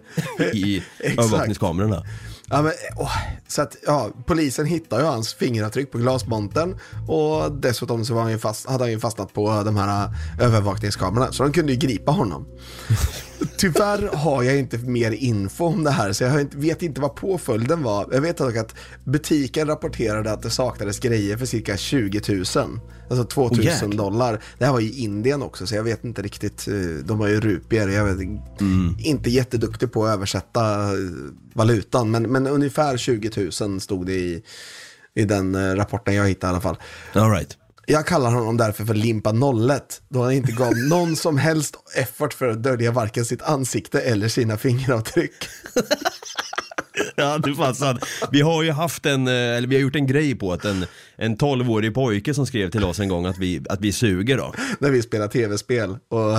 i 0.52 0.82
övervakningskamerorna. 1.18 2.02
Ja, 2.50 2.62
men, 2.62 2.72
åh, 2.96 3.12
så 3.48 3.62
att, 3.62 3.76
ja, 3.86 4.10
polisen 4.26 4.66
hittade 4.66 5.02
ju 5.02 5.08
hans 5.08 5.34
fingeravtryck 5.34 5.92
på 5.92 5.98
glasmontern 5.98 6.76
och 7.08 7.52
dessutom 7.52 8.04
så 8.04 8.14
var 8.14 8.22
han 8.22 8.38
fast, 8.38 8.68
hade 8.68 8.84
han 8.84 8.90
ju 8.90 9.00
fastnat 9.00 9.32
på 9.34 9.62
de 9.64 9.76
här 9.76 10.08
övervakningskamerorna 10.40 11.32
så 11.32 11.42
de 11.42 11.52
kunde 11.52 11.72
ju 11.72 11.78
gripa 11.78 12.12
honom. 12.12 12.46
Tyvärr 13.58 14.08
har 14.16 14.42
jag 14.42 14.58
inte 14.58 14.78
mer 14.78 15.10
info 15.10 15.64
om 15.64 15.84
det 15.84 15.90
här 15.90 16.12
så 16.12 16.24
jag 16.24 16.46
vet 16.54 16.82
inte 16.82 17.00
vad 17.00 17.14
påföljden 17.14 17.82
var. 17.82 18.08
Jag 18.12 18.20
vet 18.20 18.36
dock 18.36 18.56
att 18.56 18.74
butiken 19.04 19.66
rapporterade 19.66 20.32
att 20.32 20.42
det 20.42 20.50
saknades 20.50 20.98
grejer 20.98 21.36
för 21.36 21.46
cirka 21.46 21.76
20 21.76 22.20
000. 22.28 22.38
Alltså 23.10 23.24
2 23.24 23.48
000 23.48 23.64
jäklar. 23.64 23.88
dollar. 23.88 24.40
Det 24.58 24.64
här 24.64 24.72
var 24.72 24.80
i 24.80 24.98
Indien 24.98 25.42
också 25.42 25.66
så 25.66 25.74
jag 25.74 25.82
vet 25.82 26.04
inte 26.04 26.22
riktigt. 26.22 26.68
eh, 26.68 26.74
De 27.04 27.20
har 27.20 27.28
ju 27.28 27.40
rupier. 27.40 27.88
Jag 27.88 28.04
vet 28.04 28.20
inte 28.98 29.30
jätteduktig 29.30 29.92
på 29.92 30.06
att 30.06 30.14
översätta 30.14 30.82
eh, 30.82 30.98
valutan. 31.54 32.10
Men, 32.10 32.22
men 32.22 32.46
ungefär 32.46 32.96
20 32.96 33.50
000 33.60 33.80
stod 33.80 34.06
det 34.06 34.12
i, 34.14 34.42
i 35.14 35.24
den 35.24 35.54
eh, 35.54 35.74
rapporten 35.74 36.14
jag 36.14 36.28
hittade 36.28 36.50
i 36.50 36.52
alla 36.52 36.60
fall. 36.60 36.76
All 37.12 37.30
right. 37.30 37.56
Jag 37.86 38.06
kallar 38.06 38.30
honom 38.30 38.56
därför 38.56 38.84
för 38.84 38.94
Limpa 38.94 39.32
Nollet, 39.32 40.02
då 40.08 40.22
han 40.22 40.32
inte 40.32 40.52
gav 40.52 40.72
någon 40.88 41.16
som 41.16 41.38
helst 41.38 41.76
effort 41.96 42.34
för 42.34 42.48
att 42.48 42.62
dölja 42.62 42.92
varken 42.92 43.24
sitt 43.24 43.42
ansikte 43.42 44.00
eller 44.00 44.28
sina 44.28 44.56
fingeravtryck. 44.56 45.34
Ja, 47.16 47.38
det 47.38 47.54
fanns 47.54 47.80
han. 47.80 47.98
Vi 48.32 48.40
har 48.40 48.62
ju 48.62 48.70
haft 48.70 49.06
en, 49.06 49.28
eh, 49.28 49.32
eller 49.32 49.68
vi 49.68 49.74
har 49.74 49.82
gjort 49.82 49.96
en 49.96 50.06
grej 50.06 50.34
på 50.34 50.52
att 50.52 50.64
en, 50.64 50.86
en 51.16 51.36
12-årig 51.36 51.94
pojke 51.94 52.34
som 52.34 52.46
skrev 52.46 52.70
till 52.70 52.84
oss 52.84 53.00
en 53.00 53.08
gång 53.08 53.26
att 53.26 53.38
vi, 53.38 53.62
att 53.68 53.80
vi 53.80 53.92
suger 53.92 54.36
då. 54.36 54.54
när 54.78 54.90
vi 54.90 55.02
spelade 55.02 55.32
tv-spel 55.32 55.96
och 56.08 56.36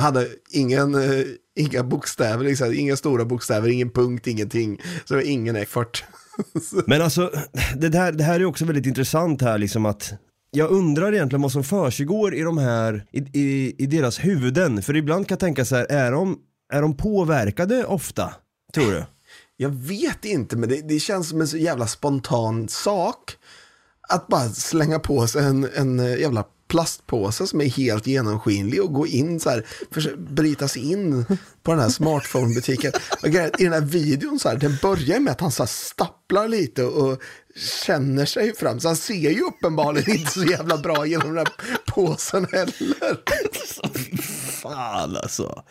hade 0.00 0.28
ingen, 0.50 0.94
eh, 0.94 1.24
inga 1.56 1.82
bokstäver, 1.82 2.44
liksom, 2.44 2.72
inga 2.74 2.96
stora 2.96 3.24
bokstäver, 3.24 3.68
ingen 3.68 3.90
punkt, 3.90 4.26
ingenting. 4.26 4.80
Så 5.04 5.20
ingen 5.20 5.56
effort. 5.56 6.04
Men 6.86 7.02
alltså, 7.02 7.30
det, 7.76 7.88
där, 7.88 8.12
det 8.12 8.24
här 8.24 8.40
är 8.40 8.44
också 8.44 8.64
väldigt 8.64 8.86
intressant 8.86 9.42
här 9.42 9.58
liksom 9.58 9.86
att 9.86 10.12
jag 10.54 10.70
undrar 10.70 11.14
egentligen 11.14 11.42
vad 11.42 11.52
som 11.52 11.64
försiggår 11.64 12.34
i 12.34 12.40
de 12.40 12.58
här, 12.58 13.06
i, 13.12 13.18
i, 13.18 13.74
i 13.78 13.86
deras 13.86 14.18
huvuden. 14.18 14.82
För 14.82 14.96
ibland 14.96 15.28
kan 15.28 15.34
jag 15.34 15.40
tänka 15.40 15.64
så 15.64 15.76
här, 15.76 15.86
är 15.90 16.12
de, 16.12 16.38
är 16.72 16.82
de 16.82 16.96
påverkade 16.96 17.84
ofta? 17.84 18.34
Tror 18.74 18.92
du? 18.92 19.04
Jag 19.56 19.70
vet 19.70 20.24
inte, 20.24 20.56
men 20.56 20.68
det, 20.68 20.88
det 20.88 21.00
känns 21.00 21.28
som 21.28 21.40
en 21.40 21.48
så 21.48 21.56
jävla 21.56 21.86
spontan 21.86 22.68
sak. 22.68 23.36
Att 24.08 24.28
bara 24.28 24.48
slänga 24.48 24.98
på 24.98 25.26
sig 25.26 25.44
en, 25.44 25.68
en 25.74 26.00
eh, 26.00 26.20
jävla 26.20 26.44
plastpåse 26.68 27.46
som 27.46 27.60
är 27.60 27.68
helt 27.68 28.06
genomskinlig 28.06 28.82
och 28.82 28.92
gå 28.92 29.06
in 29.06 29.40
så 29.40 29.50
här, 29.50 29.66
bryta 30.16 30.68
sig 30.68 30.92
in 30.92 31.24
på 31.62 31.70
den 31.70 31.80
här 31.80 31.88
smartphone-butiken. 31.88 32.92
I 33.58 33.64
den 33.64 33.72
här 33.72 33.80
videon 33.80 34.38
så 34.38 34.48
här, 34.48 34.56
den 34.56 34.76
börjar 34.82 35.20
med 35.20 35.32
att 35.32 35.40
han 35.40 35.52
så 35.52 35.62
här 35.62 35.68
stapplar 35.68 36.48
lite 36.48 36.84
och 36.84 37.22
känner 37.56 38.26
sig 38.26 38.56
fram. 38.56 38.80
Så 38.80 38.88
han 38.88 38.96
ser 38.96 39.30
ju 39.30 39.40
uppenbarligen 39.42 40.16
inte 40.16 40.30
så 40.30 40.44
jävla 40.44 40.78
bra 40.78 41.06
genom 41.06 41.28
den 41.34 41.36
här 41.36 41.48
påsen 41.86 42.46
heller. 42.52 43.16
Fan 44.62 45.16
alltså. 45.16 45.62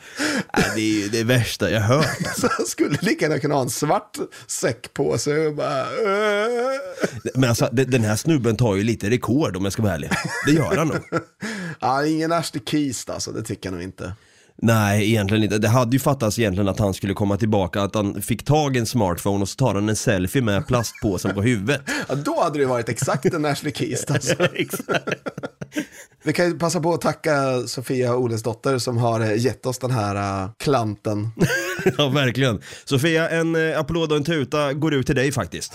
Nej, 0.58 0.72
det 0.76 0.82
är 0.82 1.02
ju 1.04 1.10
det 1.10 1.24
värsta 1.24 1.72
jag 1.72 1.82
hört. 1.82 2.18
Så 2.38 2.48
han 2.58 2.66
skulle 2.66 2.98
lika 3.02 3.26
gärna 3.26 3.40
kunna 3.40 3.56
ha 3.56 3.62
en 3.62 3.70
svart 3.70 4.18
säck 4.48 4.94
på 4.94 5.18
sig 5.18 5.48
och 5.48 5.56
bara... 5.56 5.82
"Äh." 5.82 6.80
Men 7.36 7.50
alltså, 7.50 7.70
de- 7.72 7.86
den 7.86 8.04
här 8.04 8.16
snubben 8.16 8.56
tar 8.58 8.76
ju 8.76 8.84
lite 8.84 9.10
rekord 9.10 9.56
om 9.58 9.64
jag 9.64 9.74
ska 9.74 9.82
vara 9.82 9.94
ärlig. 9.94 10.10
Det 10.46 10.52
gör 10.52 10.76
han 10.78 10.88
nog. 10.88 10.98
Ja, 11.80 12.06
ingen 12.06 12.32
Ashley 12.32 12.64
Keys 12.66 13.10
alltså, 13.10 13.32
det 13.32 13.44
tycker 13.44 13.70
jag 13.70 13.74
nog 13.74 13.84
inte. 13.84 14.14
Nej, 14.64 15.10
egentligen 15.10 15.44
inte. 15.44 15.58
Det 15.58 15.68
hade 15.68 15.96
ju 15.96 16.00
fattats 16.00 16.40
egentligen 16.40 16.70
att 16.70 16.80
han 16.80 16.94
skulle 16.94 17.14
komma 17.14 17.38
tillbaka, 17.38 17.82
att 17.82 17.96
han 17.96 18.22
fick 18.22 18.46
tag 18.46 18.76
i 18.76 18.80
en 18.80 18.86
smartphone 18.86 19.42
och 19.42 19.50
så 19.50 19.56
tar 19.56 19.76
han 19.76 19.90
en 19.90 19.96
selfie 19.96 20.42
med 20.42 20.68
plastpåsen 20.68 21.34
på 21.34 21.42
huvudet. 21.42 21.82
Ja, 22.08 22.16
då 22.16 22.42
hade 22.44 22.60
det 22.60 22.66
varit 22.66 22.90
exakt 22.90 23.26
en 23.26 23.46
Ashley 23.46 23.74
Keys 23.74 24.06
alltså. 24.10 24.36
Vi 26.24 26.34
kan 26.34 26.46
ju 26.46 26.60
passa 26.60 26.80
på 26.80 26.94
att 26.94 27.02
tacka 27.02 27.62
Sofia 27.68 28.16
Olesdotter 28.16 28.78
som 28.78 28.98
har 28.98 29.20
eh, 29.20 29.36
gett 29.38 29.66
oss 29.66 29.80
den 29.80 29.92
här 29.92 30.44
uh, 30.44 30.52
klanten. 30.60 31.32
ja, 31.98 32.10
verkligen. 32.10 32.62
Sofia, 32.86 33.30
en 33.30 33.56
eh, 33.56 33.80
applåd 33.80 34.12
och 34.12 34.18
en 34.18 34.24
tuta 34.24 34.74
går 34.74 34.94
ut 34.94 35.06
till 35.06 35.16
dig 35.16 35.32
faktiskt. 35.32 35.74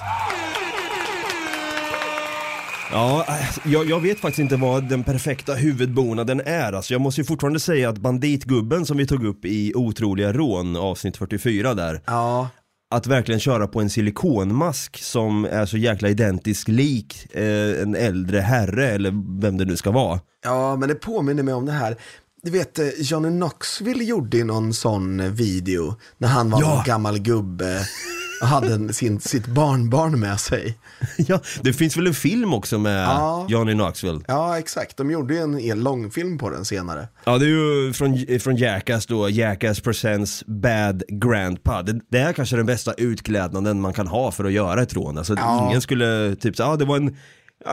Ja, 2.93 3.27
jag, 3.65 3.91
jag 3.91 4.01
vet 4.01 4.19
faktiskt 4.21 4.39
inte 4.39 4.57
vad 4.57 4.85
den 4.89 5.05
perfekta 5.05 5.55
huvudbonaden 5.55 6.41
är. 6.45 6.73
Alltså, 6.73 6.95
jag 6.95 7.01
måste 7.01 7.21
ju 7.21 7.25
fortfarande 7.25 7.61
säga 7.61 7.89
att 7.89 7.99
banditgubben 7.99 8.87
som 8.87 8.97
vi 8.97 9.07
tog 9.07 9.25
upp 9.25 9.45
i 9.45 9.73
Otroliga 9.75 10.33
rån, 10.33 10.77
avsnitt 10.77 11.17
44 11.17 11.75
där, 11.75 12.01
Ja, 12.07 12.49
att 12.91 13.07
verkligen 13.07 13.41
köra 13.41 13.67
på 13.67 13.81
en 13.81 13.91
silikonmask 13.91 14.99
som 15.03 15.45
är 15.45 15.67
så 15.67 15.77
jäkla 15.77 16.09
identisk 16.09 16.69
lik 16.69 17.27
eh, 17.37 17.83
en 17.83 17.95
äldre 17.95 18.41
herre 18.41 18.89
eller 18.89 19.41
vem 19.41 19.57
det 19.59 19.65
nu 19.65 19.77
ska 19.77 19.91
vara. 19.91 20.21
ja, 20.45 20.77
men 20.77 20.89
det 20.89 20.95
påminner 20.95 21.43
mig 21.43 21.55
om 21.55 21.67
det 21.67 21.73
här. 21.73 21.97
Du 22.43 22.51
vet, 22.51 22.79
eh, 22.79 22.89
Johnny 22.99 23.29
Knoxville 23.29 24.05
gjorde 24.05 24.45
någon 24.45 24.75
sån 24.75 25.35
video 25.35 25.95
när 26.19 26.29
han 26.29 26.51
var 26.51 26.61
Ja. 26.61 26.79
en 26.79 26.85
gammal 26.87 27.19
gubbe 27.19 27.81
hade 28.41 28.75
en- 28.75 28.93
sin, 28.95 29.21
sitt 29.21 29.47
barnbarn 29.47 30.21
med 30.21 30.41
sig. 30.41 30.79
ja, 31.17 31.41
det 31.63 31.73
finns 31.73 31.97
väl 31.97 32.07
en 32.07 32.15
film 32.15 32.55
också 32.55 32.79
med 32.79 33.05
Ja. 33.05 33.47
Johnny 33.49 33.73
Knoxville? 33.73 34.21
Ja, 34.29 34.59
exakt. 34.59 34.97
De 34.97 35.11
gjorde 35.11 35.35
ju 35.35 35.41
en 35.41 35.57
hel 35.59 35.79
långfilm 35.83 36.39
på 36.39 36.51
den 36.51 36.65
senare. 36.65 37.09
Ja, 37.25 37.39
det 37.39 37.45
är 37.45 37.49
ju 37.49 37.93
från, 37.93 38.27
från 38.41 38.57
Jackass 38.57 39.07
då, 39.07 39.31
Jackass 39.31 39.81
Presents 39.81 40.45
Bad 40.47 41.03
Grandpa. 41.09 41.83
Det, 41.83 42.01
det 42.11 42.19
är 42.19 42.33
kanske 42.33 42.57
den 42.57 42.67
bästa 42.67 42.93
utklädnaden 42.93 43.81
man 43.81 43.93
kan 43.93 44.07
ha 44.07 44.31
för 44.33 44.45
att 44.45 44.53
göra 44.53 44.83
ett 44.83 44.95
rån. 44.95 45.19
Alltså 45.19 45.35
Ja. 45.37 45.67
ingen 45.69 45.81
skulle, 45.81 46.37
typ 46.41 46.57
så, 46.57 46.63
ja 46.63 46.77
det 46.77 46.85
var 46.85 46.97
en, 46.97 47.17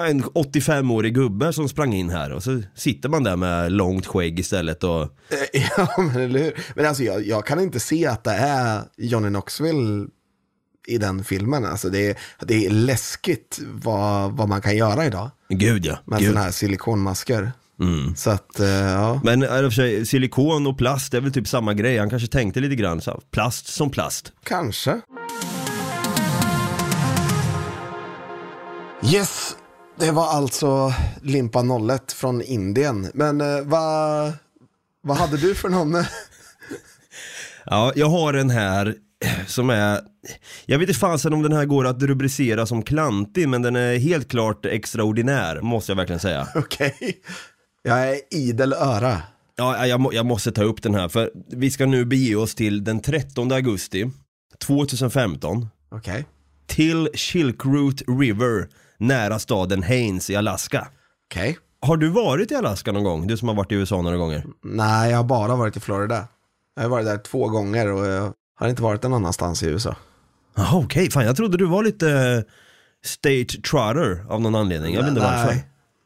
en 0.09 0.23
85-årig 0.23 1.13
gubbe 1.15 1.53
som 1.53 1.69
sprang 1.69 1.93
in 1.93 2.09
här 2.09 2.31
och 2.31 2.43
så 2.43 2.61
sitter 2.75 3.09
man 3.09 3.23
där 3.23 3.35
med 3.35 3.71
långt 3.71 4.05
skägg 4.07 4.39
istället 4.39 4.83
och 4.83 5.09
Ja, 5.77 5.87
men 5.97 6.21
eller 6.23 6.39
hur? 6.39 6.53
Men 6.75 6.85
alltså 6.85 7.03
jag, 7.03 7.27
jag 7.27 7.45
kan 7.45 7.59
inte 7.59 7.79
se 7.79 8.05
att 8.07 8.23
det 8.23 8.31
är 8.31 8.81
Johnny 8.97 9.29
Knoxville 9.29 10.07
i 10.87 10.97
den 10.97 11.23
filmen. 11.23 11.65
Alltså 11.65 11.89
det 11.89 12.09
är, 12.09 12.17
det 12.39 12.65
är 12.65 12.69
läskigt 12.69 13.59
vad, 13.63 14.31
vad 14.31 14.49
man 14.49 14.61
kan 14.61 14.77
göra 14.77 15.05
idag 15.05 15.31
gud 15.49 15.85
ja, 15.85 15.97
med 16.05 16.19
sådana 16.19 16.41
här 16.41 16.51
silikonmasker. 16.51 17.51
Mm. 17.79 18.15
Så 18.15 18.29
att, 18.29 18.59
eh, 18.59 18.67
ja. 18.67 19.21
Men 19.23 19.41
för 19.41 19.69
sig, 19.69 20.05
silikon 20.05 20.67
och 20.67 20.77
plast 20.77 21.11
det 21.11 21.17
är 21.17 21.21
väl 21.21 21.33
typ 21.33 21.47
samma 21.47 21.73
grej. 21.73 21.97
Han 21.97 22.09
kanske 22.09 22.27
tänkte 22.27 22.59
lite 22.59 22.75
grann 22.75 23.01
så 23.01 23.21
plast 23.31 23.67
som 23.67 23.89
plast. 23.89 24.31
Kanske. 24.43 25.01
Yes, 29.13 29.55
det 29.99 30.11
var 30.11 30.27
alltså 30.27 30.93
Limpa 31.21 31.63
01 31.93 32.11
från 32.11 32.41
Indien. 32.41 33.11
Men 33.13 33.41
eh, 33.41 33.61
vad, 33.63 34.33
vad 35.01 35.17
hade 35.17 35.37
du 35.37 35.55
för 35.55 35.69
någon? 35.69 35.95
eh, 35.95 36.05
Ja, 37.65 37.91
jag 37.95 38.09
har 38.09 38.33
en 38.33 38.49
här 38.49 38.95
som 39.47 39.69
är, 39.69 40.01
jag 40.65 40.79
vet 40.79 40.89
inte 40.89 40.99
fasen 40.99 41.33
om 41.33 41.43
den 41.43 41.53
här 41.53 41.65
går 41.65 41.87
att 41.87 42.03
rubricera 42.03 42.65
som 42.65 42.83
klantig, 42.83 43.49
men 43.49 43.61
den 43.61 43.75
är 43.75 43.97
helt 43.97 44.27
klart 44.27 44.65
extraordinär, 44.65 45.61
måste 45.61 45.91
jag 45.91 45.97
verkligen 45.97 46.19
säga. 46.19 46.47
Okej. 46.55 47.21
Jag 47.81 48.09
är 48.09 48.19
idel 48.31 48.73
öra. 48.73 49.21
Ja, 49.55 49.87
jag, 49.87 50.13
jag 50.13 50.25
måste 50.25 50.51
ta 50.51 50.63
upp 50.63 50.83
den 50.83 50.95
här, 50.95 51.07
för 51.07 51.31
vi 51.51 51.71
ska 51.71 51.85
nu 51.85 52.05
bege 52.05 52.35
oss 52.35 52.55
till 52.55 52.83
den 52.83 52.99
13 52.99 53.51
augusti 53.51 54.11
2015 54.65 55.67
Okej. 55.91 56.25
till 56.65 57.09
Chilkoot 57.13 58.01
River, 58.19 58.67
nära 58.97 59.39
staden 59.39 59.83
Haines 59.83 60.29
i 60.29 60.35
Alaska. 60.35 60.87
Okej. 61.31 61.57
Har 61.81 61.97
du 61.97 62.09
varit 62.09 62.51
i 62.51 62.55
Alaska 62.55 62.91
någon 62.91 63.03
gång? 63.03 63.27
Du 63.27 63.37
som 63.37 63.47
har 63.47 63.55
varit 63.55 63.71
i 63.71 63.75
USA 63.75 64.01
några 64.01 64.17
gånger. 64.17 64.45
Nej, 64.63 65.11
jag 65.11 65.17
har 65.17 65.23
bara 65.23 65.55
varit 65.55 65.77
i 65.77 65.79
Florida. 65.79 66.27
Jag 66.75 66.83
har 66.83 66.89
varit 66.89 67.05
där 67.05 67.17
två 67.17 67.49
gånger 67.49 67.91
och 67.91 68.05
jag 68.05 68.33
har 68.65 68.69
inte 68.69 68.83
varit 68.83 69.03
någon 69.03 69.13
annanstans 69.13 69.63
i 69.63 69.65
USA. 69.65 69.95
Jaha, 70.55 70.77
okej. 70.77 71.11
Fan, 71.11 71.25
jag 71.25 71.35
trodde 71.35 71.57
du 71.57 71.65
var 71.65 71.83
lite 71.83 72.11
eh, 72.11 72.41
state 73.05 73.61
trotter 73.69 74.25
av 74.29 74.41
någon 74.41 74.55
anledning. 74.55 74.93
Jag 74.93 75.01
vet 75.01 75.09
inte 75.09 75.21
varför. 75.21 75.57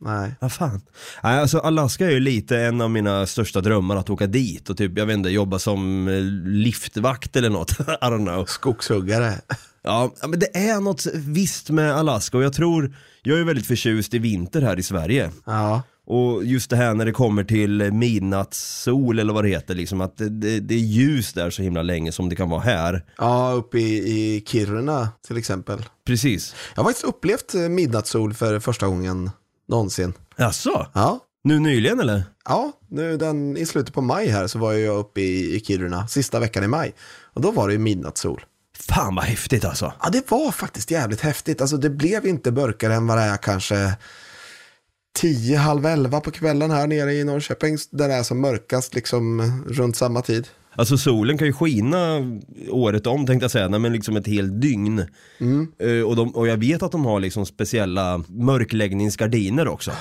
Nej. 0.01 0.35
Vad 0.39 0.51
fan. 0.51 0.81
Nej, 1.23 1.39
alltså 1.39 1.59
Alaska 1.59 2.05
är 2.05 2.11
ju 2.11 2.19
lite 2.19 2.57
en 2.57 2.81
av 2.81 2.91
mina 2.91 3.25
största 3.25 3.61
drömmar 3.61 3.95
att 3.95 4.09
åka 4.09 4.27
dit 4.27 4.69
och 4.69 4.77
typ, 4.77 4.97
jag 4.97 5.05
vet 5.05 5.13
inte, 5.13 5.29
jobba 5.29 5.59
som 5.59 6.07
eh, 6.07 6.21
liftvakt 6.45 7.35
eller 7.35 7.49
något. 7.49 7.71
I 7.79 7.83
don't 7.83 8.25
know. 8.25 8.45
Skogshuggare. 8.45 9.33
Ja, 9.83 10.13
ja, 10.21 10.27
men 10.27 10.39
det 10.39 10.57
är 10.57 10.81
något 10.81 11.05
visst 11.13 11.69
med 11.69 11.95
Alaska 11.95 12.37
och 12.37 12.43
jag 12.43 12.53
tror, 12.53 12.95
jag 13.23 13.39
är 13.39 13.43
väldigt 13.43 13.67
förtjust 13.67 14.13
i 14.13 14.19
vinter 14.19 14.61
här 14.61 14.79
i 14.79 14.83
Sverige. 14.83 15.31
Ja. 15.45 15.81
Och 16.09 16.45
just 16.45 16.69
det 16.69 16.75
här 16.75 16.93
när 16.93 17.05
det 17.05 17.11
kommer 17.11 17.43
till 17.43 17.91
midnattssol 17.93 19.19
eller 19.19 19.33
vad 19.33 19.43
det 19.43 19.49
heter, 19.49 19.75
liksom 19.75 20.01
att 20.01 20.17
det, 20.17 20.29
det, 20.29 20.59
det 20.59 20.75
är 20.75 20.79
ljus 20.79 21.33
där 21.33 21.49
så 21.49 21.61
himla 21.61 21.81
länge 21.81 22.11
som 22.11 22.29
det 22.29 22.35
kan 22.35 22.49
vara 22.49 22.61
här. 22.61 23.05
Ja, 23.17 23.51
uppe 23.51 23.79
i, 23.79 23.97
i 23.97 24.43
Kiruna 24.47 25.09
till 25.27 25.37
exempel. 25.37 25.85
Precis. 26.05 26.55
Jag 26.75 26.83
har 26.83 26.89
faktiskt 26.89 27.07
upplevt 27.07 27.53
midnattssol 27.53 28.33
för 28.33 28.59
första 28.59 28.87
gången 28.87 29.31
någonsin. 29.67 30.13
Jaså? 30.37 30.87
Ja. 30.93 31.19
Nu 31.43 31.59
nyligen 31.59 31.99
eller? 31.99 32.23
Ja, 32.45 32.71
nu 32.89 33.17
den, 33.17 33.57
i 33.57 33.65
slutet 33.65 33.93
på 33.93 34.01
maj 34.01 34.27
här 34.27 34.47
så 34.47 34.59
var 34.59 34.73
jag 34.73 34.97
uppe 34.97 35.21
i, 35.21 35.55
i 35.55 35.59
Kiruna, 35.59 36.07
sista 36.07 36.39
veckan 36.39 36.63
i 36.63 36.67
maj. 36.67 36.93
Och 37.33 37.41
då 37.41 37.51
var 37.51 37.67
det 37.67 37.73
ju 37.73 37.79
midnattssol. 37.79 38.45
Fan 38.79 39.15
vad 39.15 39.25
häftigt 39.25 39.65
alltså. 39.65 39.93
Ja, 40.03 40.09
det 40.09 40.31
var 40.31 40.51
faktiskt 40.51 40.91
jävligt 40.91 41.21
häftigt. 41.21 41.61
Alltså 41.61 41.77
det 41.77 41.89
blev 41.89 42.25
inte 42.25 42.51
mörkare 42.51 42.93
än 42.95 43.07
vad 43.07 43.17
det 43.17 43.23
är 43.23 43.37
kanske 43.37 43.95
10, 45.17 45.55
halv 45.55 45.85
11 45.85 46.19
på 46.19 46.31
kvällen 46.31 46.71
här 46.71 46.87
nere 46.87 47.13
i 47.13 47.23
Norrköping. 47.23 47.77
Där 47.91 48.07
det 48.07 48.13
är 48.13 48.23
som 48.23 48.41
mörkast 48.41 48.95
liksom 48.95 49.41
runt 49.67 49.95
samma 49.95 50.21
tid. 50.21 50.47
Alltså 50.75 50.97
solen 50.97 51.37
kan 51.37 51.47
ju 51.47 51.53
skina 51.53 52.19
året 52.69 53.07
om 53.07 53.25
tänkte 53.25 53.43
jag 53.43 53.51
säga, 53.51 53.67
nej, 53.67 53.79
men 53.79 53.93
liksom 53.93 54.17
ett 54.17 54.27
helt 54.27 54.61
dygn. 54.61 54.99
Eh, 55.79 56.01
och, 56.07 56.15
de, 56.15 56.35
och 56.35 56.47
jag 56.47 56.57
vet 56.57 56.83
att 56.83 56.91
de 56.91 57.05
har 57.05 57.19
liksom 57.19 57.45
speciella 57.45 58.23
mörkläggningsgardiner 58.27 59.67
också. 59.67 59.91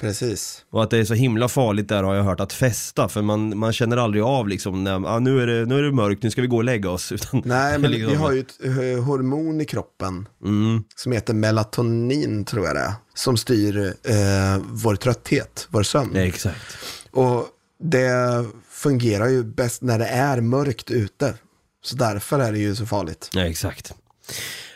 Precis. 0.00 0.64
Och 0.70 0.82
att 0.82 0.90
det 0.90 0.98
är 0.98 1.04
så 1.04 1.14
himla 1.14 1.48
farligt 1.48 1.88
där 1.88 2.02
har 2.02 2.14
jag 2.14 2.24
hört 2.24 2.40
att 2.40 2.52
festa, 2.52 3.08
för 3.08 3.22
man, 3.22 3.58
man 3.58 3.72
känner 3.72 3.96
aldrig 3.96 4.22
av 4.22 4.48
liksom, 4.48 4.84
när, 4.84 5.06
ah, 5.06 5.18
nu, 5.18 5.42
är 5.42 5.46
det, 5.46 5.66
nu 5.66 5.78
är 5.78 5.82
det 5.82 5.92
mörkt, 5.92 6.22
nu 6.22 6.30
ska 6.30 6.40
vi 6.40 6.46
gå 6.46 6.56
och 6.56 6.64
lägga 6.64 6.90
oss. 6.90 7.12
Utan, 7.12 7.42
Nej, 7.44 7.78
men 7.78 7.90
liksom- 7.90 8.10
vi 8.10 8.16
har 8.16 8.32
ju 8.32 8.40
ett 8.40 8.64
eh, 8.64 9.04
hormon 9.04 9.60
i 9.60 9.64
kroppen 9.64 10.28
mm, 10.44 10.84
som 10.96 11.12
heter 11.12 11.34
melatonin 11.34 12.44
tror 12.44 12.66
jag 12.66 12.76
det 12.76 12.80
är. 12.80 12.92
Som 13.14 13.36
styr 13.36 13.86
eh, 13.86 14.62
vår 14.64 14.96
trötthet, 14.96 15.66
vår 15.70 15.82
sömn. 15.82 16.10
nej, 16.12 16.28
exakt. 16.28 16.76
Och 17.10 17.46
det 17.82 18.44
fungerar 18.70 19.28
ju 19.28 19.44
bäst 19.44 19.82
när 19.82 19.98
det 19.98 20.06
är 20.06 20.40
mörkt 20.40 20.90
ute. 20.90 21.34
Så 21.84 21.96
därför 21.96 22.38
är 22.38 22.52
det 22.52 22.58
ju 22.58 22.74
så 22.76 22.86
farligt. 22.86 23.30
Ja, 23.32 23.46
exakt. 23.46 23.94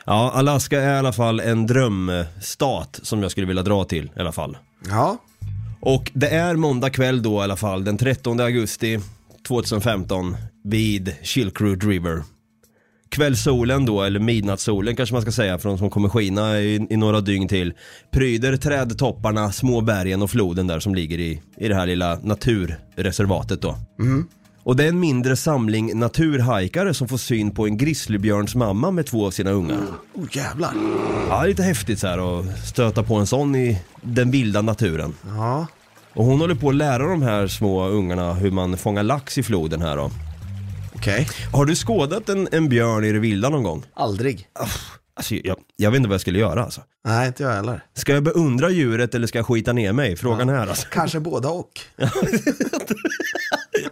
Ja, 0.07 0.33
Alaska 0.35 0.81
är 0.81 0.95
i 0.95 0.99
alla 0.99 1.13
fall 1.13 1.41
en 1.41 1.67
drömstat 1.67 3.01
som 3.03 3.23
jag 3.23 3.31
skulle 3.31 3.47
vilja 3.47 3.63
dra 3.63 3.85
till 3.85 4.11
i 4.17 4.21
alla 4.21 4.33
fall. 4.33 4.57
Ja, 4.89 5.19
Och 5.81 6.11
det 6.15 6.29
är 6.29 6.57
måndag 6.57 6.91
kväll 6.91 7.23
då 7.23 7.41
i 7.41 7.43
alla 7.43 7.57
fall, 7.57 7.85
den 7.85 7.99
13 7.99 8.41
augusti 8.41 9.01
2015 9.49 10.37
vid 10.65 11.15
Chilkoot 11.23 11.85
River. 11.85 12.23
Kvällssolen 13.11 13.87
då, 13.87 14.03
eller 14.03 14.21
midnattssolen 14.21 14.97
kanske 14.97 15.13
man 15.13 15.23
ska 15.23 15.33
säga, 15.33 15.59
från 15.59 15.79
som 15.79 15.91
kommer 15.91 16.09
skina 16.09 16.61
i, 16.61 16.87
i 16.91 16.97
några 16.97 17.21
dygn 17.21 17.49
till, 17.49 17.73
pryder 18.11 18.57
trädtopparna, 18.57 19.53
små 19.53 19.81
bergen 19.81 20.23
och 20.23 20.31
floden 20.31 20.67
där 20.67 20.81
som 20.81 20.95
ligger 20.95 21.19
i, 21.19 21.43
i 21.57 21.69
det 21.69 21.75
här 21.75 21.87
lilla 21.87 22.19
naturreservatet 22.23 23.63
då. 23.63 23.77
Och 24.69 24.77
det 24.77 24.85
är 24.85 24.89
en 24.89 25.01
mindre 25.01 25.37
samling 25.37 25.99
naturhajkare 25.99 26.95
som 26.95 27.09
får 27.09 27.17
syn 27.17 27.51
på 27.51 27.67
en 27.67 27.77
grizzlybjörns 27.77 28.55
mamma 28.55 28.91
med 28.91 29.07
två 29.07 29.27
av 29.27 29.31
sina 29.31 29.51
ungar. 29.51 29.79
Oh 30.15 30.27
jävlar. 30.33 30.73
Ja, 31.29 31.45
lite 31.45 31.63
häftigt 31.63 31.99
så 31.99 32.07
här 32.07 32.41
att 32.41 32.67
stöta 32.67 33.03
på 33.03 33.15
en 33.15 33.27
sån 33.27 33.57
i 33.57 33.83
den 34.03 34.31
vilda 34.31 34.63
naturen. 34.63 35.15
Ja. 35.27 35.67
Och 36.15 36.25
hon 36.25 36.41
håller 36.41 36.55
på 36.55 36.69
att 36.69 36.75
lära 36.75 37.09
de 37.09 37.23
här 37.23 37.47
små 37.47 37.89
ungarna 37.89 38.35
hur 38.35 38.51
man 38.51 38.77
fångar 38.77 39.03
lax 39.03 39.39
i 39.39 39.43
floden 39.43 39.83
här 39.83 39.97
då. 39.97 40.11
Okej. 40.95 41.29
Har 41.53 41.65
du 41.65 41.75
skådat 41.75 42.29
en, 42.29 42.49
en 42.53 42.69
björn 42.69 43.05
i 43.05 43.13
det 43.13 43.19
vilda 43.19 43.49
någon 43.49 43.63
gång? 43.63 43.85
Aldrig. 43.95 44.49
Alltså, 45.19 45.35
jag, 45.35 45.57
jag 45.77 45.91
vet 45.91 45.97
inte 45.97 46.09
vad 46.09 46.15
jag 46.15 46.21
skulle 46.21 46.39
göra 46.39 46.65
alltså. 46.65 46.81
Nej, 47.05 47.27
inte 47.27 47.43
jag 47.43 47.51
heller. 47.53 47.85
Ska 47.95 48.13
jag 48.15 48.23
beundra 48.23 48.71
djuret 48.71 49.15
eller 49.15 49.27
ska 49.27 49.39
jag 49.39 49.47
skita 49.47 49.73
ner 49.73 49.93
mig? 49.93 50.17
Frågan 50.17 50.49
är 50.49 50.67
alltså. 50.67 50.87
Kanske 50.91 51.21
båda 51.21 51.49
och. 51.49 51.81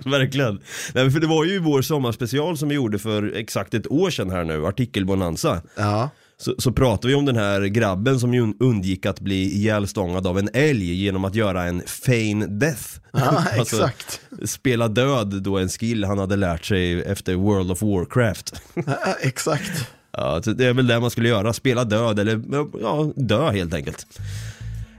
Verkligen. 0.04 0.60
Nej, 0.94 1.10
för 1.10 1.20
det 1.20 1.26
var 1.26 1.44
ju 1.44 1.58
vår 1.58 1.82
sommarspecial 1.82 2.58
som 2.58 2.68
vi 2.68 2.74
gjorde 2.74 2.98
för 2.98 3.32
exakt 3.36 3.74
ett 3.74 3.86
år 3.90 4.10
sedan 4.10 4.30
här 4.30 4.44
nu, 4.44 4.66
artikelbonanza. 4.66 5.62
Ja. 5.76 6.10
Så, 6.38 6.54
så 6.58 6.72
pratade 6.72 7.08
vi 7.08 7.14
om 7.14 7.24
den 7.24 7.36
här 7.36 7.60
grabben 7.60 8.20
som 8.20 8.56
undgick 8.60 9.06
att 9.06 9.20
bli 9.20 9.54
ihjälstångad 9.54 10.26
av 10.26 10.38
en 10.38 10.48
älg 10.52 10.92
genom 10.94 11.24
att 11.24 11.34
göra 11.34 11.64
en 11.64 11.82
feign 11.86 12.58
death. 12.58 12.82
Ja, 13.12 13.44
Alltså, 13.58 13.76
exakt. 13.76 14.20
spela 14.44 14.88
död 14.88 15.42
då 15.42 15.58
en 15.58 15.68
skill 15.68 16.04
han 16.04 16.18
hade 16.18 16.36
lärt 16.36 16.64
sig 16.64 17.02
efter 17.02 17.34
World 17.34 17.70
of 17.70 17.82
Warcraft. 17.82 18.62
Ja, 18.74 18.98
exakt. 19.20 19.86
Ja, 20.16 20.42
så 20.42 20.52
det 20.52 20.66
är 20.66 20.72
väl 20.72 20.86
det 20.86 21.00
man 21.00 21.10
skulle 21.10 21.28
göra, 21.28 21.52
spela 21.52 21.84
död 21.84 22.18
eller 22.18 22.42
ja, 22.80 23.12
dö 23.16 23.50
helt 23.50 23.74
enkelt. 23.74 24.06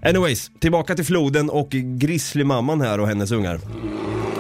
Anyways, 0.02 0.52
tillbaka 0.60 0.96
till 0.96 1.06
floden 1.06 1.50
och 1.50 1.70
grizzlymamman 1.72 2.82
här 2.82 3.00
och 3.00 3.08
hennes 3.08 3.32
ungar. 3.32 3.56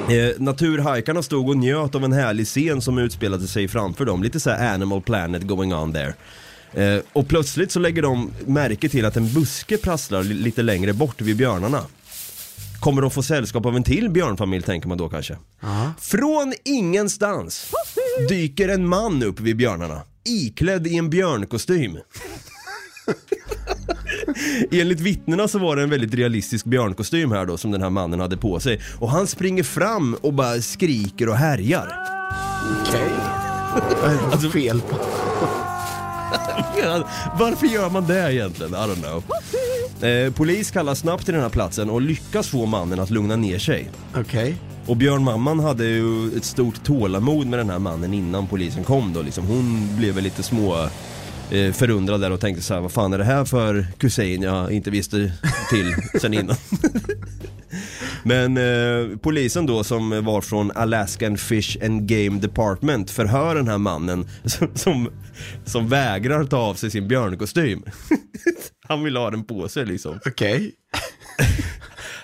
Eh, 0.10 0.30
naturhajkarna 0.38 1.24
stod 1.24 1.50
och 1.50 1.58
njöt 1.58 1.96
av 1.96 2.04
en 2.04 2.14
härlig 2.14 2.48
scen 2.48 2.82
som 2.82 2.98
utspelade 2.98 3.48
sig 3.48 3.68
framför 3.68 4.06
dem, 4.06 4.24
lite 4.24 4.40
så 4.40 4.50
här 4.50 4.74
Animal 4.74 5.02
Planet 5.02 5.44
going 5.44 5.74
on 5.74 5.94
there. 5.94 6.14
Eh, 6.74 7.02
och 7.14 7.28
plötsligt 7.28 7.72
så 7.72 7.80
lägger 7.80 8.02
de 8.02 8.32
märke 8.46 8.90
till 8.90 9.06
att 9.06 9.18
en 9.18 9.34
buske 9.34 9.78
prasslar 9.78 10.24
li- 10.24 10.34
lite 10.34 10.62
längre 10.62 10.94
bort 10.94 11.22
vid 11.22 11.38
björnarna. 11.38 11.82
Kommer 12.80 13.02
de 13.02 13.12
få 13.12 13.24
sällskap 13.24 13.66
av 13.66 13.76
en 13.76 13.84
till 13.84 14.10
björnfamilj 14.10 14.64
tänker 14.64 14.88
man 14.88 14.98
då 14.98 15.10
kanske. 15.10 15.38
Från 16.00 16.54
ingenstans 16.66 17.72
dyker 18.30 18.70
en 18.70 18.88
man 18.88 19.24
upp 19.24 19.40
vid 19.40 19.58
björnarna, 19.58 20.02
iklädd 20.28 20.88
i 20.88 20.98
en 20.98 21.10
björnkostym. 21.10 21.98
Enligt 24.72 25.00
vittnena 25.00 25.48
så 25.48 25.60
var 25.60 25.76
det 25.76 25.84
en 25.84 25.90
väldigt 25.90 26.14
realistisk 26.14 26.66
björnkostym 26.66 27.32
här 27.32 27.46
då 27.46 27.58
som 27.58 27.72
den 27.72 27.82
här 27.82 27.90
mannen 27.90 28.20
hade 28.20 28.38
på 28.38 28.60
sig. 28.60 28.82
Och 29.00 29.10
han 29.10 29.28
springer 29.28 29.64
fram 29.64 30.14
och 30.22 30.34
bara 30.34 30.62
skriker 30.62 31.30
och 31.30 31.36
härjar. 31.36 31.94
Okej. 32.82 33.10
Det 34.32 34.38
för 34.38 34.50
fel 34.50 34.82
på? 34.82 34.98
Varför 37.40 37.68
gör 37.68 37.90
man 37.90 38.08
det 38.08 38.34
egentligen? 38.34 38.72
I 38.72 38.76
don't 38.76 39.04
know. 39.04 39.24
Eh, 40.10 40.34
polis 40.34 40.72
kallas 40.72 41.00
snabbt 41.00 41.26
till 41.26 41.34
den 41.34 41.44
här 41.44 41.50
platsen 41.50 41.90
och 41.90 42.02
lyckas 42.02 42.48
få 42.48 42.66
mannen 42.66 43.00
att 43.00 43.10
lugna 43.10 43.36
ner 43.36 43.60
sig. 43.60 43.90
Okej. 44.16 44.58
Och 44.88 44.98
björnmamman 44.98 45.60
hade 45.60 45.86
ju 45.86 46.38
ett 46.38 46.46
stort 46.46 46.84
tålamod 46.84 47.48
med 47.48 47.60
den 47.60 47.70
här 47.70 47.80
mannen 47.80 48.14
innan 48.14 48.48
polisen 48.48 48.84
kom 48.84 49.14
då 49.14 49.22
liksom. 49.22 49.48
Hon 49.48 49.98
blev 49.98 50.16
väl 50.16 50.24
lite 50.24 50.44
små 50.44 50.90
eh, 51.52 51.74
förundrad 51.74 52.22
där 52.22 52.32
och 52.32 52.40
tänkte 52.40 52.64
så 52.64 52.74
här: 52.74 52.82
vad 52.82 52.92
fan 52.92 53.14
är 53.14 53.18
det 53.18 53.24
här 53.24 53.46
för 53.46 53.88
kusin 53.98 54.42
jag 54.42 54.72
inte 54.72 54.90
visste 54.90 55.32
till 55.70 55.96
sen 56.22 56.34
innan. 56.34 56.56
Men 58.24 58.58
eh, 58.58 59.18
polisen 59.18 59.66
då 59.66 59.84
som 59.84 60.26
var 60.26 60.42
från 60.42 60.72
Alaskan 60.72 61.38
Fish 61.38 61.78
and 61.84 62.08
Game 62.08 62.40
Department 62.40 63.12
förhör 63.12 63.56
den 63.56 63.68
här 63.68 63.78
mannen 63.78 64.28
som, 64.46 64.68
som, 64.76 65.10
som 65.66 65.88
vägrar 65.90 66.44
ta 66.44 66.58
av 66.58 66.76
sig 66.76 66.92
sin 66.92 67.08
björnkostym. 67.08 67.84
Han 68.88 69.04
vill 69.04 69.18
ha 69.18 69.32
den 69.32 69.44
på 69.44 69.70
sig 69.70 69.86
liksom. 69.86 70.20
Okej. 70.26 70.72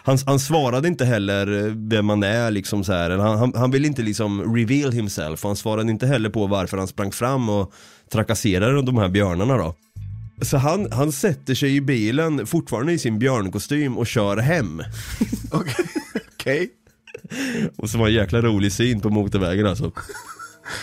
Han, 0.05 0.17
han 0.25 0.39
svarade 0.39 0.87
inte 0.87 1.05
heller 1.05 1.65
eh, 1.65 1.73
vem 1.75 2.05
man 2.05 2.23
är 2.23 2.51
liksom 2.51 2.83
så 2.83 2.93
här. 2.93 3.09
Han, 3.09 3.37
han, 3.37 3.53
han 3.55 3.71
ville 3.71 3.87
inte 3.87 4.01
liksom 4.01 4.55
reveal 4.55 4.91
himself. 4.91 5.43
Han 5.43 5.55
svarade 5.55 5.91
inte 5.91 6.07
heller 6.07 6.29
på 6.29 6.47
varför 6.47 6.77
han 6.77 6.87
sprang 6.87 7.11
fram 7.11 7.49
och 7.49 7.73
trakasserade 8.11 8.81
de 8.81 8.97
här 8.97 9.09
björnarna 9.09 9.57
då. 9.57 9.75
Så 10.41 10.57
han, 10.57 10.91
han 10.91 11.11
sätter 11.11 11.55
sig 11.55 11.75
i 11.75 11.81
bilen, 11.81 12.47
fortfarande 12.47 12.93
i 12.93 12.99
sin 12.99 13.19
björnkostym 13.19 13.97
och 13.97 14.07
kör 14.07 14.37
hem. 14.37 14.81
Okej. 15.51 15.85
Okej. 16.33 16.69
Och 17.75 17.89
så 17.89 17.97
var 17.97 18.07
en 18.07 18.13
jäkla 18.13 18.41
rolig 18.41 18.71
syn 18.71 19.01
på 19.01 19.09
motorvägen 19.09 19.67
alltså. 19.67 19.91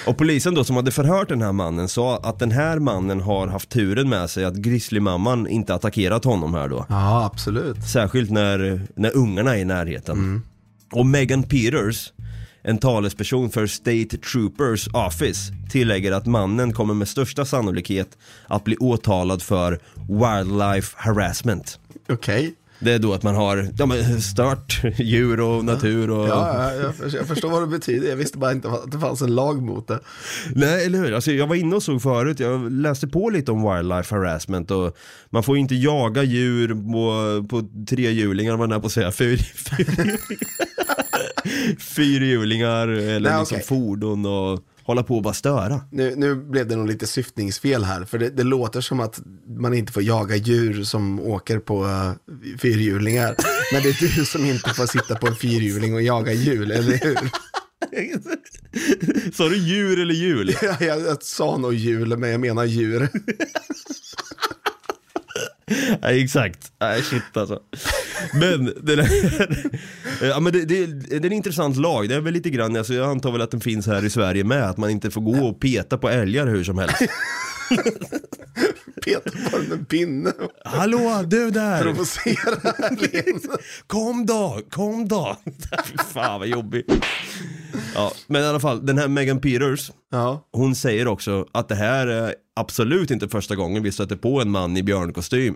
Och 0.07 0.19
polisen 0.19 0.55
då 0.55 0.65
som 0.65 0.77
hade 0.77 0.91
förhört 0.91 1.29
den 1.29 1.43
här 1.43 1.53
mannen 1.53 1.89
sa 1.89 2.17
att 2.17 2.39
den 2.39 2.51
här 2.51 2.79
mannen 2.79 3.21
har 3.21 3.47
haft 3.47 3.71
turen 3.71 4.09
med 4.09 4.31
sig 4.31 4.45
att 4.45 4.55
grizzlymamman 4.55 5.47
inte 5.47 5.75
attackerat 5.75 6.25
honom 6.25 6.55
här 6.55 6.69
då. 6.69 6.87
Ja, 6.89 7.25
absolut. 7.25 7.89
Särskilt 7.89 8.31
när, 8.31 8.81
när 8.97 9.17
ungarna 9.17 9.57
är 9.57 9.61
i 9.61 9.65
närheten. 9.65 10.43
Och 10.93 11.07
Megan 11.07 11.43
Peters, 11.43 12.13
en 12.63 12.79
talesperson 12.79 13.51
för 13.51 13.67
State 13.67 14.19
Troopers 14.33 14.89
Office, 14.89 15.53
tillägger 15.71 16.13
att 16.13 16.27
mannen 16.27 16.73
kommer 16.73 16.95
med 16.95 17.09
största 17.09 17.45
sannolikhet 17.45 18.19
att 18.47 18.65
bli 18.65 18.77
åtalad 18.77 19.43
för 19.43 19.81
wildlife 20.09 20.97
harassment. 20.99 21.79
Okej. 22.09 22.55
Det 22.81 22.93
är 22.93 22.99
då 22.99 23.13
att 23.15 23.23
man 23.23 23.35
har 23.35 23.69
ja, 23.79 23.87
men 23.87 24.21
stört 24.21 24.83
djur 24.99 25.41
och 25.41 25.65
natur 25.65 26.11
och... 26.11 26.29
Ja, 26.29 26.73
ja, 26.73 26.93
jag, 27.01 27.11
jag 27.13 27.27
förstår 27.27 27.51
vad 27.51 27.63
det 27.63 27.67
betyder. 27.67 28.09
Jag 28.09 28.17
visste 28.17 28.39
bara 28.39 28.53
inte 28.53 28.69
att 28.69 28.93
det 28.93 28.99
fanns 28.99 29.23
en 29.23 29.35
lag 29.35 29.63
mot 29.63 29.89
det. 29.89 30.01
Nej, 30.55 30.87
eller 30.87 30.99
hur? 30.99 31.15
Alltså, 31.15 31.33
jag 31.33 31.47
var 31.47 31.55
inne 31.55 31.77
och 31.77 31.83
såg 31.83 32.03
förut, 32.03 32.41
jag 32.41 32.73
läste 32.73 33.09
på 33.09 33.31
lite 33.31 33.53
om 33.53 33.75
wildlife 33.75 34.15
harassment 34.15 34.71
och 34.71 34.97
man 35.31 35.43
får 35.43 35.57
ju 35.57 35.61
inte 35.61 35.75
jaga 35.75 36.23
djur 36.23 36.69
på, 36.69 37.49
på 37.49 37.85
trehjulingar, 37.87 38.57
vad 38.57 38.73
jag 38.73 38.81
på 38.81 38.87
att 38.87 38.93
säga, 38.93 39.13
fyr, 39.13 39.37
fyr, 39.37 40.19
fyrhjulingar 41.79 42.89
eller 42.89 43.31
Nej, 43.31 43.39
liksom 43.41 43.57
okej. 43.57 43.67
fordon 43.67 44.27
och 44.27 44.61
hålla 44.85 45.03
på 45.03 45.17
och 45.17 45.23
bara 45.23 45.35
störa. 45.35 45.81
Nu, 45.91 46.15
nu 46.17 46.35
blev 46.35 46.69
det 46.69 46.77
nog 46.77 46.87
lite 46.87 47.07
syftningsfel 47.07 47.85
här, 47.85 48.05
för 48.05 48.19
det, 48.19 48.31
det 48.31 48.43
låter 48.43 48.81
som 48.81 49.01
att 49.01 49.21
man 49.47 49.75
inte 49.75 49.93
får 49.93 50.03
jaga 50.03 50.37
djur 50.37 50.85
som 50.85 51.21
åker 51.21 51.59
på 51.59 51.85
uh, 51.85 52.13
fyrhjulingar. 52.59 53.37
Men 53.73 53.83
det 53.83 53.89
är 53.89 54.17
du 54.17 54.25
som 54.25 54.45
inte 54.45 54.71
får 54.71 54.87
sitta 54.87 55.15
på 55.15 55.27
en 55.27 55.37
fyrhjuling 55.37 55.95
och 55.95 56.03
jaga 56.03 56.33
djur, 56.33 56.71
eller 56.71 56.99
hur? 57.05 57.31
Sa 59.33 59.49
du 59.49 59.57
djur 59.57 60.01
eller 60.01 60.15
jul? 60.15 60.57
Jag, 60.63 60.83
jag, 60.83 61.01
jag 61.01 61.23
sa 61.23 61.57
nog 61.57 61.75
jul, 61.75 62.17
men 62.17 62.31
jag 62.31 62.41
menar 62.41 62.65
djur. 62.65 63.09
Nej, 66.03 66.25
exakt. 66.25 66.73
Nej, 66.81 67.03
shit 67.03 67.37
alltså. 67.37 67.61
Men, 68.35 68.65
det, 68.83 68.97
där, 68.97 69.09
ja, 70.29 70.41
men 70.41 70.53
det, 70.53 70.65
det, 70.65 70.87
det 70.87 71.17
är 71.17 71.27
en 71.27 71.33
intressant 71.33 71.77
lag. 71.77 72.09
Det 72.09 72.15
är 72.15 72.21
väl 72.21 72.35
lite 72.35 72.51
grann, 72.51 72.77
alltså, 72.77 72.95
jag 72.95 73.11
antar 73.11 73.33
väl 73.33 73.41
att 73.41 73.51
den 73.51 73.61
finns 73.61 73.87
här 73.87 74.05
i 74.05 74.11
Sverige 74.11 74.45
med, 74.45 74.71
att 74.71 74.77
man 74.77 74.91
inte 74.91 75.11
får 75.11 75.21
gå 75.21 75.47
och 75.47 75.61
peta 75.61 75.99
på 75.99 76.09
älgar 76.09 76.47
hur 76.47 76.65
som 76.65 76.79
helst. 76.79 76.97
Petar 79.05 79.51
på 79.51 79.59
den 79.59 79.69
med 79.69 79.79
en 79.79 79.85
pinne 79.85 80.33
Hallå, 80.65 81.25
du 81.27 81.51
där! 81.51 81.83
provocerar 81.83 82.91
älgen. 82.91 83.41
Kom 83.87 84.27
då, 84.27 84.61
kom 84.71 85.09
då! 85.09 85.37
Fan 86.13 86.41
vad 86.41 86.49
jobbigt. 86.49 86.87
Ja, 87.95 88.13
men 88.27 88.43
i 88.43 88.47
alla 88.47 88.61
fall, 88.61 88.87
den 88.87 88.99
här 88.99 89.09
Megan 89.09 89.41
Peters, 89.41 89.91
Ja, 90.11 90.49
hon 90.53 90.75
säger 90.75 91.09
också 91.09 91.47
att 91.53 91.69
det 91.69 91.75
här 91.75 92.07
är 92.07 92.35
absolut 92.61 93.11
inte 93.11 93.29
första 93.29 93.57
gången 93.57 93.83
vi 93.83 93.93
stöter 93.93 94.17
på 94.17 94.41
en 94.41 94.51
man 94.51 94.77
i 94.77 94.83
björnkostym. 94.83 95.55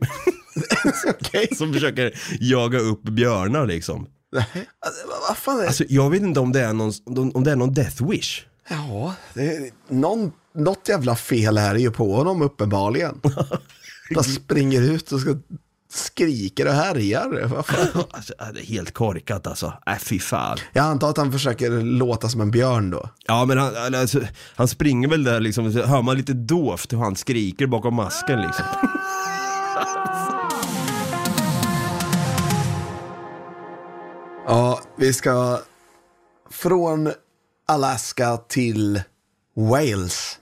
okej. 1.09 1.49
som 1.57 1.73
försöker 1.73 2.13
jaga 2.41 2.79
upp 2.79 3.03
björnar 3.03 3.67
liksom. 3.67 4.07
Alltså, 4.37 5.07
vad- 5.29 5.37
fan 5.37 5.57
är 5.57 5.61
det? 5.63 5.67
Alltså 5.67 5.85
jag 5.89 6.11
vet 6.11 6.23
inte 6.23 6.41
om 6.41 6.53
det 6.53 6.61
är 6.61 6.73
någon, 6.73 6.93
om 7.35 7.45
det 7.45 7.51
är 7.51 7.57
någon 7.57 7.75
death 7.75 8.11
wish. 8.11 8.47
Ja, 8.69 9.15
det 9.35 9.71
någon, 9.89 10.33
något 10.55 10.89
jävla 10.89 11.17
fel 11.17 11.59
här 11.59 11.75
är 11.75 11.79
ju 11.79 11.91
på 11.91 12.15
honom 12.17 12.43
uppenbarligen. 12.43 13.21
Bara 14.15 14.25
springer 14.25 14.83
ut 14.83 15.13
och 15.13 15.21
ska 15.21 15.37
skriker 15.95 16.67
och 16.67 16.73
härjar. 16.73 17.63
Alltså, 18.11 18.35
det 18.55 18.61
är 18.61 18.65
helt 18.65 18.95
korkat 18.95 19.47
alltså. 19.47 19.73
Äh, 19.87 19.97
fy 19.99 20.19
fan. 20.19 20.59
Jag 20.73 20.85
antar 20.85 21.11
att 21.11 21.17
han 21.17 21.33
försöker 21.33 21.71
låta 21.71 22.29
som 22.29 22.41
en 22.41 22.51
björn 22.51 22.91
då. 22.91 23.09
Ja 23.27 23.45
men 23.45 23.59
han, 23.59 23.95
alltså, 23.95 24.21
han 24.57 24.69
springer 24.69 25.09
väl 25.09 25.25
där 25.25 25.41
liksom, 25.41 25.73
så 25.73 25.83
hör 25.83 26.03
man 26.03 26.17
lite 26.17 26.33
dovt 26.33 26.93
hur 26.93 26.99
han 26.99 27.17
skriker 27.17 27.67
bakom 27.67 27.95
masken 27.95 28.43
liksom. 28.43 28.65
Ja, 34.47 34.81
vi 34.97 35.13
ska 35.13 35.59
från 36.51 37.13
Alaska 37.69 38.37
till 38.37 39.03
Wales. 39.57 40.39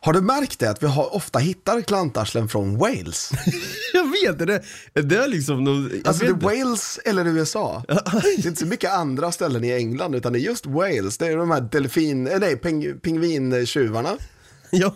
Har 0.00 0.12
du 0.12 0.20
märkt 0.20 0.58
det 0.58 0.70
att 0.70 0.82
vi 0.82 0.86
har, 0.86 1.14
ofta 1.14 1.38
hittar 1.38 1.80
klantarslen 1.80 2.48
från 2.48 2.78
Wales? 2.78 3.30
Jag 3.92 4.10
vet 4.10 4.38
det, 4.38 4.62
det 5.02 5.16
är 5.16 5.28
liksom 5.28 5.64
någon, 5.64 6.02
Alltså 6.04 6.24
det 6.24 6.30
är. 6.30 6.34
Wales 6.64 6.98
eller 7.04 7.24
USA. 7.26 7.82
Det 7.86 7.94
är 7.94 8.46
inte 8.46 8.60
så 8.60 8.66
mycket 8.66 8.92
andra 8.92 9.32
ställen 9.32 9.64
i 9.64 9.72
England 9.72 10.14
utan 10.14 10.32
det 10.32 10.38
är 10.38 10.40
just 10.40 10.66
Wales. 10.66 11.18
Det 11.18 11.26
är 11.26 11.36
de 11.36 11.50
här 11.50 11.60
delfin, 11.60 12.26
eh, 12.26 12.38
nej, 12.38 12.56
ping, 12.56 12.98
pingvintjuvarna. 13.00 14.16
Ja. 14.70 14.94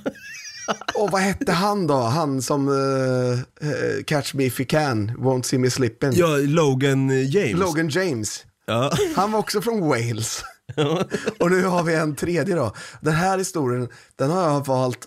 Och 0.95 1.11
vad 1.11 1.21
hette 1.21 1.53
han 1.53 1.87
då? 1.87 1.95
Han 1.97 2.43
som 2.43 2.69
eh, 2.69 4.05
Catch 4.05 4.35
Me 4.35 4.45
If 4.45 4.61
You 4.61 4.67
Can, 4.67 5.11
Won't 5.19 5.43
See 5.43 5.59
Me 5.59 5.71
Slipping. 5.71 6.13
ja, 6.15 6.27
Logan 6.37 7.27
James. 7.31 7.61
Logan 7.61 7.89
James. 7.89 8.45
Ja. 8.67 8.93
Han 9.17 9.33
var 9.33 9.39
också 9.39 9.63
från 9.63 9.81
Wales. 9.89 10.45
Och 11.41 11.51
nu 11.51 11.65
har 11.65 11.83
vi 11.83 11.95
en 11.95 12.17
tredje 12.17 12.55
då. 12.55 12.73
Den 13.01 13.15
här 13.15 13.39
historien, 13.39 13.89
den 14.17 14.31
har 14.31 14.43
jag 14.43 14.67
valt 14.67 15.07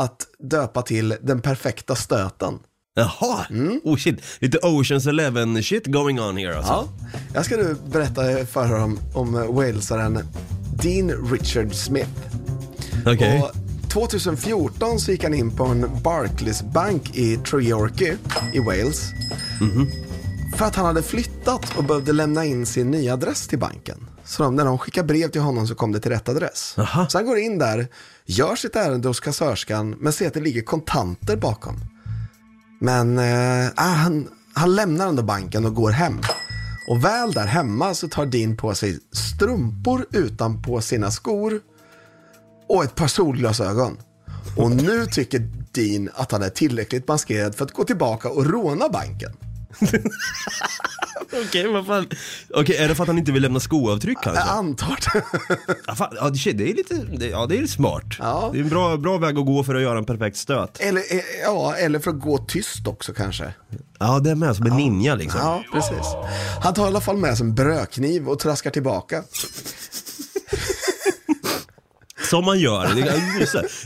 att 0.00 0.26
döpa 0.50 0.82
till 0.82 1.16
Den 1.22 1.40
perfekta 1.40 1.94
stöten. 1.94 2.58
Jaha, 2.96 3.46
oh 3.84 3.96
shit. 3.96 4.22
Lite 4.38 4.58
Oceans 4.62 5.06
Eleven 5.06 5.62
shit 5.62 5.86
going 5.86 6.20
on 6.20 6.36
here 6.36 6.56
alltså. 6.56 6.72
Ja. 6.72 6.88
Jag 7.34 7.44
ska 7.44 7.56
nu 7.56 7.76
berätta 7.86 8.46
för 8.46 8.66
er 8.66 8.82
om, 8.82 8.98
om 9.14 9.54
walesaren 9.54 10.28
Dean 10.82 11.30
Richard 11.32 11.74
Smith. 11.74 12.10
Okej. 13.06 13.42
Och 13.42 13.50
2014 13.92 15.00
så 15.00 15.10
gick 15.10 15.24
han 15.24 15.34
in 15.34 15.56
på 15.56 15.64
en 15.64 15.90
Barclays 16.02 16.62
Bank 16.62 17.16
i 17.16 17.36
Treorchy 17.36 18.12
i 18.52 18.58
Wales. 18.58 19.10
För 20.56 20.64
att 20.64 20.76
han 20.76 20.86
hade 20.86 21.02
flyttat 21.02 21.76
och 21.76 21.84
behövde 21.84 22.12
lämna 22.12 22.44
in 22.44 22.66
sin 22.66 22.90
nya 22.90 23.14
adress 23.14 23.48
till 23.48 23.58
banken. 23.58 24.06
Så 24.24 24.42
de, 24.42 24.56
när 24.56 24.64
de 24.64 24.78
skickade 24.78 25.06
brev 25.06 25.30
till 25.30 25.40
honom 25.40 25.66
så 25.66 25.74
kom 25.74 25.92
det 25.92 26.00
till 26.00 26.10
rätt 26.10 26.28
adress. 26.28 26.74
Aha. 26.78 27.08
Så 27.08 27.18
han 27.18 27.26
går 27.26 27.38
in 27.38 27.58
där, 27.58 27.88
gör 28.24 28.56
sitt 28.56 28.76
ärende 28.76 29.08
hos 29.08 29.20
kassörskan 29.20 29.96
men 29.98 30.12
ser 30.12 30.26
att 30.26 30.34
det 30.34 30.40
ligger 30.40 30.62
kontanter 30.62 31.36
bakom. 31.36 31.80
Men 32.80 33.18
eh, 33.18 33.68
ah, 33.76 33.82
han, 33.82 34.28
han 34.54 34.74
lämnar 34.74 35.08
ändå 35.08 35.22
banken 35.22 35.64
och 35.64 35.74
går 35.74 35.90
hem. 35.90 36.20
Och 36.88 37.04
väl 37.04 37.32
där 37.32 37.46
hemma 37.46 37.94
så 37.94 38.08
tar 38.08 38.26
Dean 38.26 38.56
på 38.56 38.74
sig 38.74 38.98
strumpor 39.12 40.06
utanpå 40.12 40.80
sina 40.80 41.10
skor 41.10 41.60
och 42.68 42.84
ett 42.84 42.94
par 42.94 43.06
solglasögon. 43.06 43.96
Och 44.56 44.70
nu 44.70 45.06
tycker 45.06 45.50
Dean 45.72 46.10
att 46.14 46.32
han 46.32 46.42
är 46.42 46.50
tillräckligt 46.50 47.08
maskerad 47.08 47.54
för 47.54 47.64
att 47.64 47.72
gå 47.72 47.84
tillbaka 47.84 48.28
och 48.28 48.46
råna 48.46 48.88
banken. 48.88 49.32
Okej, 51.46 51.66
vad 51.68 51.86
fan. 51.86 52.08
Okej, 52.54 52.76
är 52.76 52.88
det 52.88 52.94
för 52.94 53.02
att 53.02 53.08
han 53.08 53.18
inte 53.18 53.32
vill 53.32 53.42
lämna 53.42 53.60
skoavtryck 53.60 54.18
Jag 54.22 54.34
kanske? 54.34 54.42
antar 54.52 54.98
det. 55.12 55.22
Ja, 55.86 55.94
fan, 55.94 56.16
ja, 56.20 56.34
shit, 56.34 56.58
det 56.58 56.70
är 56.70 56.74
lite, 56.74 56.94
det, 56.94 57.26
ja 57.26 57.46
det 57.46 57.58
är 57.58 57.66
smart. 57.66 58.04
Ja. 58.18 58.50
Det 58.52 58.58
är 58.58 58.62
en 58.62 58.68
bra, 58.68 58.96
bra 58.96 59.18
väg 59.18 59.38
att 59.38 59.46
gå 59.46 59.64
för 59.64 59.74
att 59.74 59.82
göra 59.82 59.98
en 59.98 60.04
perfekt 60.04 60.36
stöt. 60.36 60.80
Eller, 60.80 61.00
eh, 61.00 61.20
ja, 61.44 61.74
eller 61.76 61.98
för 61.98 62.10
att 62.10 62.20
gå 62.20 62.38
tyst 62.38 62.86
också 62.86 63.12
kanske. 63.12 63.54
Ja, 63.98 64.18
det 64.18 64.30
är 64.30 64.34
med 64.34 64.56
som 64.56 64.66
en 64.66 64.76
ninja 64.76 65.14
liksom. 65.14 65.40
Ja, 65.40 65.64
precis. 65.72 66.06
Han 66.62 66.74
tar 66.74 66.84
i 66.84 66.86
alla 66.86 67.00
fall 67.00 67.16
med 67.16 67.36
sig 67.38 67.46
en 67.46 67.54
brödkniv 67.54 68.28
och 68.28 68.38
traskar 68.38 68.70
tillbaka. 68.70 69.22
Som 72.30 72.44
man 72.44 72.58
gör. 72.60 72.88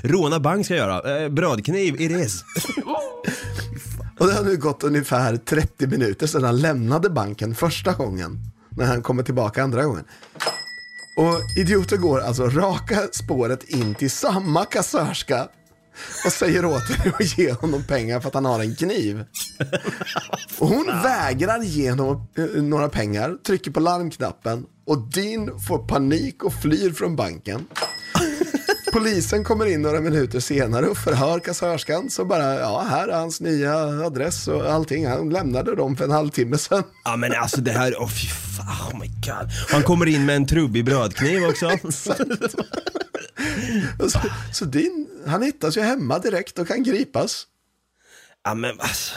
Råna 0.09 0.41
bank 0.41 0.65
ska 0.65 0.77
jag 0.77 0.89
göra. 0.89 1.23
Eh, 1.23 1.29
brödkniv, 1.29 2.01
it 2.01 2.11
is. 2.11 2.45
Och 4.19 4.27
det 4.27 4.33
har 4.35 4.45
nu 4.45 4.57
gått 4.57 4.85
ungefär 4.85 5.37
30 5.37 5.87
minuter 5.87 6.27
sedan 6.27 6.45
han 6.45 6.61
lämnade 6.61 7.11
banken 7.11 7.55
första 7.55 7.93
gången. 7.93 8.39
När 8.71 8.87
han 8.87 9.03
kommer 9.03 9.23
tillbaka 9.23 9.63
andra 9.63 9.85
gången. 9.85 10.05
Och 11.17 11.59
idioten 11.59 12.01
går 12.01 12.21
alltså 12.21 12.47
raka 12.47 13.09
spåret 13.13 13.63
in 13.63 13.95
till 13.95 14.11
samma 14.11 14.65
kassörska 14.65 15.49
och 16.27 16.33
säger 16.33 16.65
åt 16.65 16.91
henne 16.91 17.17
att 17.19 17.39
ge 17.39 17.53
honom 17.53 17.85
pengar 17.85 18.21
för 18.21 18.29
att 18.29 18.35
han 18.35 18.45
har 18.45 18.61
en 18.61 18.77
kniv. 18.77 19.25
Och 20.59 20.69
hon 20.69 20.87
vägrar 20.87 21.63
ge 21.63 21.91
honom 21.91 22.29
eh, 22.37 22.63
några 22.63 22.89
pengar, 22.89 23.37
trycker 23.47 23.71
på 23.71 23.81
larmknappen 23.81 24.67
och 24.87 24.99
Dean 24.99 25.61
får 25.61 25.79
panik 25.79 26.45
och 26.45 26.53
flyr 26.53 26.93
från 26.93 27.17
banken. 27.17 27.67
Polisen 28.93 29.45
kommer 29.45 29.67
in 29.67 29.83
några 29.83 30.01
minuter 30.01 30.41
senare 30.41 30.87
och 30.87 30.99
förhör 30.99 31.39
kassörskan. 31.39 32.11
Så 32.11 32.25
bara, 32.25 32.55
ja, 32.55 32.87
här 32.91 33.09
är 33.09 33.19
hans 33.19 33.41
nya 33.41 33.77
adress 34.07 34.49
och 34.49 34.73
allting. 34.73 35.07
Han 35.07 35.31
lämnade 35.31 35.75
dem 35.75 35.97
för 35.97 36.05
en 36.05 36.11
halvtimme 36.11 36.59
sedan. 36.59 36.83
Ja 37.05 37.17
men 37.17 37.35
alltså 37.35 37.61
det 37.61 37.73
här, 37.73 37.93
oh 37.95 38.09
fy 38.09 38.27
fan, 38.27 38.93
oh 38.93 39.01
my 39.01 39.07
god. 39.07 39.51
Han 39.71 39.83
kommer 39.83 40.07
in 40.07 40.27
med 40.27 40.37
en 40.37 40.47
trubbig 40.47 40.85
brödkniv 40.85 41.45
också. 41.45 41.71
Så, 44.09 44.21
så 44.53 44.65
din, 44.65 45.09
han 45.27 45.43
hittas 45.43 45.77
ju 45.77 45.81
hemma 45.81 46.19
direkt 46.19 46.59
och 46.59 46.69
kan 46.69 46.83
gripas. 46.83 47.47
Ja 48.45 48.55
men 48.55 48.81
alltså. 48.81 49.15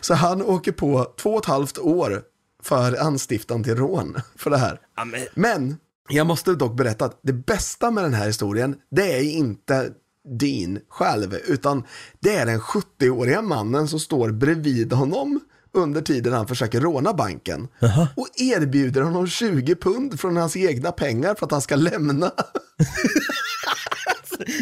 Så 0.00 0.14
han 0.14 0.42
åker 0.42 0.72
på 0.72 1.12
två 1.20 1.30
och 1.30 1.42
ett 1.42 1.48
halvt 1.48 1.78
år 1.78 2.22
för 2.62 3.00
anstiftan 3.00 3.64
till 3.64 3.76
rån 3.76 4.20
för 4.36 4.50
det 4.50 4.58
här. 4.58 4.80
Ja, 4.96 5.04
men, 5.04 5.26
Men 5.34 5.76
jag 6.08 6.26
måste 6.26 6.54
dock 6.54 6.76
berätta 6.76 7.04
att 7.04 7.20
det 7.22 7.32
bästa 7.32 7.90
med 7.90 8.04
den 8.04 8.14
här 8.14 8.26
historien, 8.26 8.76
det 8.90 9.12
är 9.12 9.22
inte 9.22 9.90
Dean 10.38 10.78
själv, 10.88 11.34
utan 11.34 11.84
det 12.20 12.36
är 12.36 12.46
den 12.46 12.60
70-åriga 12.60 13.42
mannen 13.42 13.88
som 13.88 14.00
står 14.00 14.30
bredvid 14.30 14.92
honom 14.92 15.40
under 15.74 16.02
tiden 16.02 16.32
han 16.32 16.46
försöker 16.46 16.80
råna 16.80 17.12
banken. 17.12 17.68
Och 18.16 18.28
erbjuder 18.36 19.02
honom 19.02 19.26
20 19.26 19.74
pund 19.74 20.20
från 20.20 20.36
hans 20.36 20.56
egna 20.56 20.92
pengar 20.92 21.34
för 21.34 21.46
att 21.46 21.52
han 21.52 21.62
ska 21.62 21.76
lämna. 21.76 22.30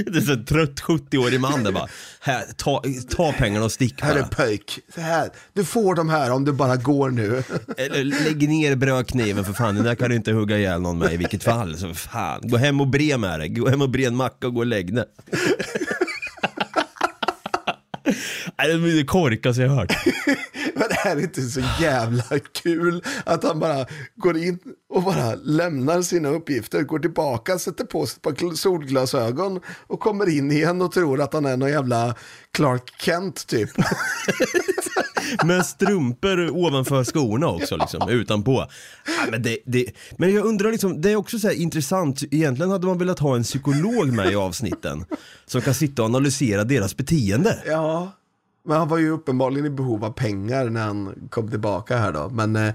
det 0.06 0.18
är 0.18 0.20
så 0.20 0.32
en 0.32 0.44
trött 0.44 0.80
70-årig 0.80 1.40
man 1.40 1.64
där 1.64 1.72
bara, 1.72 1.88
här, 2.20 2.44
ta, 2.56 2.82
ta 3.16 3.32
pengarna 3.32 3.64
och 3.64 3.72
stick 3.72 4.02
Här 4.02 4.16
är 4.16 4.20
bara. 4.20 4.28
pöjk, 4.28 4.78
så 4.94 5.00
här. 5.00 5.30
du 5.52 5.64
får 5.64 5.94
de 5.94 6.08
här 6.08 6.30
om 6.30 6.44
du 6.44 6.52
bara 6.52 6.76
går 6.76 7.10
nu. 7.10 7.42
Eller 7.76 8.04
lägg 8.04 8.48
ner 8.48 8.76
brödkniven 8.76 9.44
för 9.44 9.52
fan, 9.52 9.74
den 9.74 9.84
där 9.84 9.94
kan 9.94 10.10
du 10.10 10.16
inte 10.16 10.32
hugga 10.32 10.58
ihjäl 10.58 10.80
någon 10.80 10.98
med 10.98 11.12
i 11.12 11.16
vilket 11.16 11.44
fall. 11.44 11.78
Så 11.78 11.94
fan, 11.94 12.40
gå 12.44 12.56
hem 12.56 12.80
och 12.80 12.88
bre 12.88 13.18
med 13.18 13.40
dig, 13.40 13.48
gå 13.48 13.68
hem 13.68 13.82
och 13.82 13.90
bre 13.90 14.04
en 14.04 14.16
macka 14.16 14.46
och 14.46 14.54
gå 14.54 14.60
och 14.60 14.66
lägg 14.66 14.94
dig. 14.94 15.04
Det 18.56 18.72
är 18.74 18.96
det 18.96 19.04
korkaste 19.04 19.62
jag 19.62 19.68
har 19.68 19.76
hört. 19.76 19.92
Men 20.74 20.88
det 20.88 20.94
här 20.94 21.16
är 21.16 21.20
inte 21.20 21.42
så 21.42 21.60
jävla 21.80 22.24
kul 22.62 23.02
att 23.24 23.44
han 23.44 23.60
bara 23.60 23.86
går 24.16 24.36
in 24.36 24.58
och 24.90 25.02
bara 25.02 25.34
lämnar 25.34 26.02
sina 26.02 26.28
uppgifter, 26.28 26.82
går 26.82 26.98
tillbaka, 26.98 27.58
sätter 27.58 27.84
på 27.84 28.06
sig 28.06 28.16
ett 28.16 28.22
par 28.22 28.54
solglasögon 28.54 29.60
och 29.86 30.00
kommer 30.00 30.28
in 30.28 30.50
igen 30.50 30.82
och 30.82 30.92
tror 30.92 31.20
att 31.20 31.32
han 31.32 31.46
är 31.46 31.56
någon 31.56 31.70
jävla 31.70 32.14
Clark 32.52 32.82
Kent 33.00 33.46
typ. 33.46 33.70
Med 35.44 35.66
strumpor 35.66 36.50
ovanför 36.50 37.04
skorna 37.04 37.48
också 37.48 37.76
liksom, 37.76 38.08
utanpå. 38.08 38.66
Ja, 39.06 39.30
men, 39.30 39.42
det, 39.42 39.58
det, 39.66 39.86
men 40.18 40.34
jag 40.34 40.46
undrar 40.46 40.72
liksom, 40.72 41.00
det 41.00 41.10
är 41.10 41.16
också 41.16 41.38
så 41.38 41.48
här 41.48 41.54
intressant, 41.54 42.22
egentligen 42.30 42.70
hade 42.70 42.86
man 42.86 42.98
velat 42.98 43.18
ha 43.18 43.36
en 43.36 43.42
psykolog 43.42 44.12
med 44.12 44.32
i 44.32 44.36
avsnitten. 44.36 45.04
Som 45.46 45.60
kan 45.60 45.74
sitta 45.74 46.02
och 46.02 46.08
analysera 46.08 46.64
deras 46.64 46.96
beteende. 46.96 47.62
Ja, 47.66 48.12
men 48.64 48.76
han 48.78 48.88
var 48.88 48.98
ju 48.98 49.10
uppenbarligen 49.10 49.66
i 49.66 49.70
behov 49.70 50.04
av 50.04 50.10
pengar 50.10 50.70
när 50.70 50.80
han 50.80 51.28
kom 51.30 51.50
tillbaka 51.50 51.96
här 51.96 52.12
då. 52.12 52.28
Men 52.28 52.56
eh, 52.56 52.74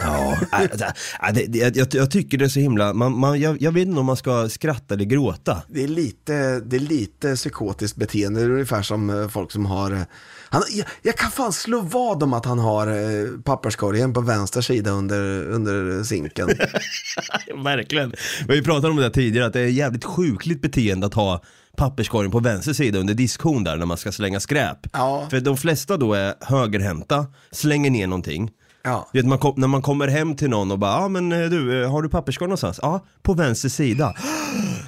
Ja, 0.00 0.36
äh, 0.52 0.62
äh, 0.62 1.34
det, 1.34 1.46
det, 1.46 1.76
jag, 1.76 1.86
jag 1.94 2.10
tycker 2.10 2.38
det 2.38 2.44
är 2.44 2.48
så 2.48 2.60
himla, 2.60 2.92
man, 2.94 3.18
man, 3.18 3.40
jag, 3.40 3.62
jag 3.62 3.72
vet 3.72 3.86
inte 3.88 4.00
om 4.00 4.06
man 4.06 4.16
ska 4.16 4.48
skratta 4.48 4.94
eller 4.94 5.04
gråta. 5.04 5.62
det, 5.68 5.84
är 5.84 5.88
lite, 5.88 6.60
det 6.60 6.76
är 6.76 6.80
lite 6.80 7.36
psykotiskt 7.36 7.96
beteende. 7.96 8.40
Det 8.40 8.46
är 8.46 8.50
ungefär 8.50 8.82
som 8.82 9.10
eh, 9.10 9.28
folk 9.28 9.52
som 9.52 9.66
har... 9.66 9.92
eh, 9.92 10.02
Han, 10.48 10.62
jag, 10.70 10.86
jag 11.02 11.16
kan 11.16 11.30
fan 11.30 11.52
slå 11.52 11.80
vad 11.80 12.22
om 12.22 12.32
att 12.32 12.44
han 12.44 12.58
har 12.58 13.42
papperskorgen 13.42 14.12
på 14.12 14.20
vänster 14.20 14.60
sida 14.60 14.90
under, 14.90 15.48
under 15.50 16.02
sinken. 16.02 16.48
Verkligen. 17.64 18.12
Vi 18.48 18.62
pratat 18.62 18.90
om 18.90 18.96
det 18.96 19.10
tidigare, 19.10 19.46
att 19.46 19.52
det 19.52 19.60
är 19.60 19.66
jävligt 19.66 20.04
sjukligt 20.04 20.62
beteende 20.62 21.06
att 21.06 21.14
ha 21.14 21.42
papperskorgen 21.76 22.30
på 22.30 22.40
vänster 22.40 22.72
sida 22.72 22.98
under 22.98 23.14
diskhon 23.14 23.64
där 23.64 23.76
när 23.76 23.86
man 23.86 23.96
ska 23.96 24.12
slänga 24.12 24.40
skräp. 24.40 24.78
Ja. 24.92 25.26
För 25.30 25.40
de 25.40 25.56
flesta 25.56 25.96
då 25.96 26.14
är 26.14 26.34
högerhänta, 26.40 27.26
slänger 27.50 27.90
ner 27.90 28.06
någonting. 28.06 28.50
Ja. 28.84 29.08
Du 29.12 29.18
vet, 29.18 29.26
man 29.28 29.38
kom, 29.38 29.54
när 29.56 29.68
man 29.68 29.82
kommer 29.82 30.08
hem 30.08 30.36
till 30.36 30.50
någon 30.50 30.70
och 30.70 30.78
bara, 30.78 30.90
ja 30.90 31.04
ah, 31.04 31.08
men 31.08 31.32
eh, 31.32 31.50
du, 31.50 31.82
eh, 31.82 31.90
har 31.90 32.02
du 32.02 32.08
papperskorg 32.08 32.48
någonstans? 32.48 32.78
Ja, 32.82 33.04
på 33.22 33.34
vänster 33.34 33.68
sida. 33.68 34.14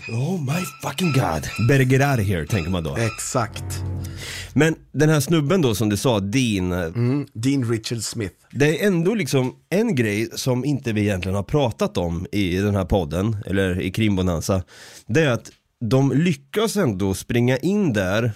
Oh 0.09 0.41
my 0.41 0.61
fucking 0.83 1.13
god. 1.13 1.69
Better 1.69 1.85
get 1.85 2.03
out 2.11 2.21
of 2.21 2.27
here, 2.27 2.47
tänker 2.47 2.71
man 2.71 2.85
då. 2.85 2.97
Exakt. 2.97 3.65
Men 4.53 4.75
den 4.93 5.09
här 5.09 5.21
snubben 5.21 5.63
då 5.63 5.75
som 5.75 5.89
du 5.89 5.97
sa, 5.97 6.21
Dean, 6.21 6.73
eh, 6.73 6.79
Mm, 6.79 7.27
Dean 7.33 7.71
Richard 7.71 8.03
Smith. 8.03 8.35
det 8.51 8.83
är 8.83 8.87
ändå 8.87 9.15
liksom 9.15 9.55
en 9.71 9.95
grej 9.95 10.29
som 10.35 10.65
inte 10.65 10.93
vi 10.93 11.01
egentligen 11.01 11.37
har 11.37 11.43
pratat 11.43 11.97
om 11.99 12.27
i 12.33 12.57
den 12.57 12.75
här 12.75 12.85
podden, 12.85 13.37
eller 13.47 13.81
i 13.81 13.91
Krimbonanza. 13.91 14.63
Det 15.07 15.21
är 15.23 15.31
att 15.31 15.51
de 15.89 16.13
lyckas 16.13 16.77
ändå 16.77 17.15
springa 17.15 17.57
in 17.57 17.93
där 17.93 18.33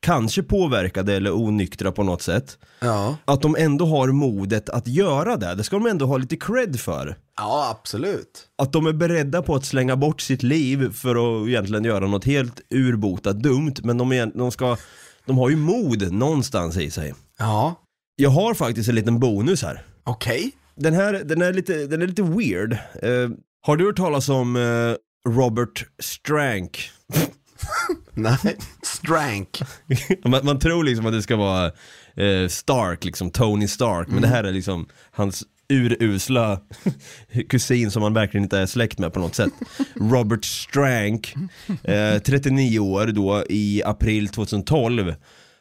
kanske 0.00 0.42
påverkade 0.42 1.14
eller 1.16 1.36
onyktra 1.36 1.92
på 1.92 2.02
något 2.02 2.22
sätt. 2.22 2.58
Ja, 2.80 3.16
Att 3.24 3.42
de 3.42 3.56
ändå 3.58 3.86
har 3.86 4.08
modet 4.08 4.68
att 4.68 4.86
göra 4.88 5.36
det, 5.36 5.54
det 5.54 5.64
ska 5.64 5.76
de 5.76 5.86
ändå 5.86 6.06
ha 6.06 6.16
lite 6.16 6.36
cred 6.36 6.80
för. 6.80 7.16
ja 7.36 7.68
absolut. 7.70 8.48
Att 8.62 8.72
de 8.72 8.86
är 8.86 8.92
beredda 8.92 9.42
på 9.42 9.54
att 9.54 9.64
slänga 9.64 9.96
bort 9.96 10.20
sitt 10.20 10.42
liv 10.42 10.92
för 10.92 11.42
att 11.42 11.48
egentligen 11.48 11.84
göra 11.84 12.06
något 12.06 12.24
helt 12.24 12.60
urbotat 12.70 13.42
dumt, 13.42 13.74
men 13.82 13.98
de, 13.98 14.12
är, 14.12 14.26
de, 14.34 14.50
ska, 14.50 14.76
de 15.26 15.38
har 15.38 15.50
ju 15.50 15.56
mod 15.56 16.12
någonstans 16.12 16.76
i 16.76 16.90
sig. 16.90 17.14
Ja, 17.38 17.74
Jag 18.16 18.30
har 18.30 18.54
faktiskt 18.54 18.88
en 18.88 18.94
liten 18.94 19.18
bonus 19.20 19.62
här. 19.62 19.86
okej. 20.04 20.52
Den 20.76 20.94
här, 20.94 21.12
den 21.24 21.42
är 21.42 21.52
lite, 21.52 21.86
den 21.86 22.02
är 22.02 22.06
lite 22.06 22.22
weird. 22.22 22.72
Eh, 23.02 23.30
har 23.66 23.76
du 23.76 23.84
hört 23.86 23.96
talas 23.96 24.28
om 24.28 24.56
eh, 24.56 24.62
Robert 25.28 25.86
Strank? 25.98 26.90
Nej, 28.14 28.56
Strank. 28.82 29.62
man, 30.24 30.44
man 30.44 30.58
tror 30.58 30.84
liksom 30.84 31.06
att 31.06 31.12
det 31.12 31.22
ska 31.22 31.36
vara 31.36 31.66
eh, 32.16 32.48
Stark, 32.48 33.04
liksom 33.04 33.30
Tony 33.30 33.68
Stark, 33.68 34.08
men 34.08 34.22
det 34.22 34.28
här 34.28 34.44
är 34.44 34.52
liksom 34.52 34.86
hans 35.10 35.44
urusla 35.68 36.60
kusin 37.48 37.90
som 37.90 38.02
han 38.02 38.14
verkligen 38.14 38.44
inte 38.44 38.58
är 38.58 38.66
släkt 38.66 38.98
med 38.98 39.12
på 39.12 39.20
något 39.20 39.34
sätt. 39.34 39.52
Robert 39.94 40.44
Strank, 40.44 41.34
eh, 41.82 42.18
39 42.18 42.78
år 42.78 43.06
då 43.06 43.44
i 43.48 43.82
april 43.84 44.28
2012, 44.28 45.14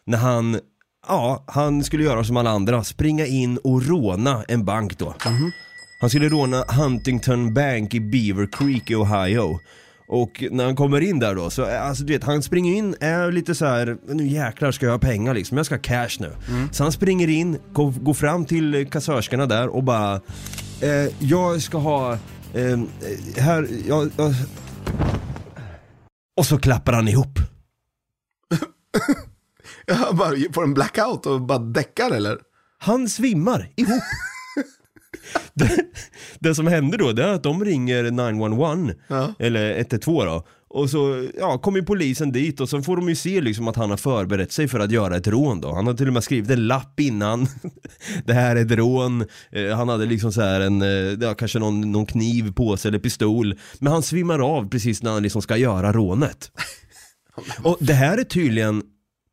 när 0.05 0.17
han 0.17 0.59
Ja, 1.07 1.43
han 1.47 1.83
skulle 1.83 2.03
göra 2.03 2.23
som 2.23 2.37
alla 2.37 2.49
andra, 2.49 2.83
springa 2.83 3.25
in 3.25 3.57
och 3.57 3.87
råna 3.87 4.43
en 4.47 4.65
bank 4.65 4.97
då. 4.97 5.15
Han 6.03 6.09
skulle 6.09 6.29
råna 6.29 6.63
Huntington 6.63 7.53
Bank 7.53 7.93
i 7.93 7.99
Beaver 7.99 8.47
Creek 8.51 8.91
i 8.91 8.95
Ohio. 8.95 9.59
Och 10.07 10.43
när 10.51 10.65
han 10.65 10.75
kommer 10.75 11.01
in 11.01 11.19
där 11.19 11.35
då, 11.35 11.49
så 11.49 11.69
eh, 11.69 11.87
alltså 11.87 12.03
du 12.03 12.13
vet, 12.13 12.23
han 12.23 12.43
springer 12.43 12.73
in, 12.75 12.95
är 12.99 13.31
lite 13.31 13.55
så 13.55 13.65
här, 13.65 13.97
nu 14.07 14.27
jäklar 14.27 14.71
ska 14.71 14.85
jag 14.85 14.93
ha 14.93 14.99
pengar 14.99 15.33
liksom, 15.33 15.57
jag 15.57 15.65
ska 15.65 15.75
ha 15.75 15.81
cash 15.81 16.09
nu. 16.19 16.35
Så 16.71 16.83
han 16.83 16.91
springer 16.91 17.27
in, 17.27 17.59
går, 17.73 18.13
fram 18.13 18.45
till 18.45 18.75
eh, 18.75 18.85
kassörskorna 18.87 19.45
där 19.45 19.67
och 19.67 19.83
bara, 19.83 20.21
eh, 20.81 21.07
jag 21.19 21.61
ska 21.61 21.77
ha, 21.77 22.13
eh, 22.53 22.79
här, 23.37 23.67
jag, 23.87 24.11
jag... 24.17 24.33
Och 26.37 26.45
så 26.45 26.57
klappar 26.57 26.93
han 26.93 27.07
ihop. 27.07 27.39
Jag 29.85 30.15
bara 30.15 30.35
får 30.53 30.63
en 30.63 30.73
blackout 30.73 31.25
och 31.25 31.41
bara 31.41 31.59
däckar 31.59 32.11
eller? 32.11 32.37
Han 32.77 33.09
svimmar 33.09 33.69
ihop. 33.75 34.03
det, 35.53 35.85
det 36.39 36.55
som 36.55 36.67
händer 36.67 36.97
då, 36.97 37.11
det 37.11 37.23
är 37.23 37.33
att 37.33 37.43
de 37.43 37.65
ringer 37.65 38.03
911, 38.11 38.93
Ja. 39.07 39.33
eller 39.39 39.79
112 39.79 40.25
då. 40.25 40.47
Och 40.75 40.89
så 40.89 41.27
ja, 41.39 41.57
kommer 41.57 41.81
polisen 41.81 42.31
dit 42.31 42.59
och 42.59 42.69
så 42.69 42.81
får 42.81 42.95
de 42.95 43.09
ju 43.09 43.15
se 43.15 43.41
liksom 43.41 43.67
att 43.67 43.75
han 43.75 43.89
har 43.89 43.97
förberett 43.97 44.51
sig 44.51 44.67
för 44.67 44.79
att 44.79 44.91
göra 44.91 45.17
ett 45.17 45.27
rån 45.27 45.61
då. 45.61 45.73
Han 45.73 45.87
har 45.87 45.93
till 45.93 46.07
och 46.07 46.13
med 46.13 46.23
skrivit 46.23 46.49
en 46.49 46.67
lapp 46.67 46.99
innan. 46.99 47.47
det 48.25 48.33
här 48.33 48.55
är 48.55 48.65
ett 48.65 48.71
rån. 48.71 49.25
Eh, 49.51 49.75
han 49.75 49.89
hade 49.89 50.05
liksom 50.05 50.31
så 50.33 50.41
här 50.41 50.61
en, 50.61 50.81
eh, 50.81 50.87
ja, 50.87 51.33
kanske 51.33 51.59
någon, 51.59 51.91
någon 51.91 52.05
kniv 52.05 52.53
på 52.53 52.77
sig 52.77 52.89
eller 52.89 52.99
pistol. 52.99 53.59
Men 53.79 53.93
han 53.93 54.03
svimmar 54.03 54.39
av 54.57 54.69
precis 54.69 55.03
när 55.03 55.11
han 55.11 55.23
liksom 55.23 55.41
ska 55.41 55.57
göra 55.57 55.93
rånet. 55.93 56.51
och 57.63 57.77
det 57.79 57.93
här 57.93 58.17
är 58.17 58.23
tydligen, 58.23 58.83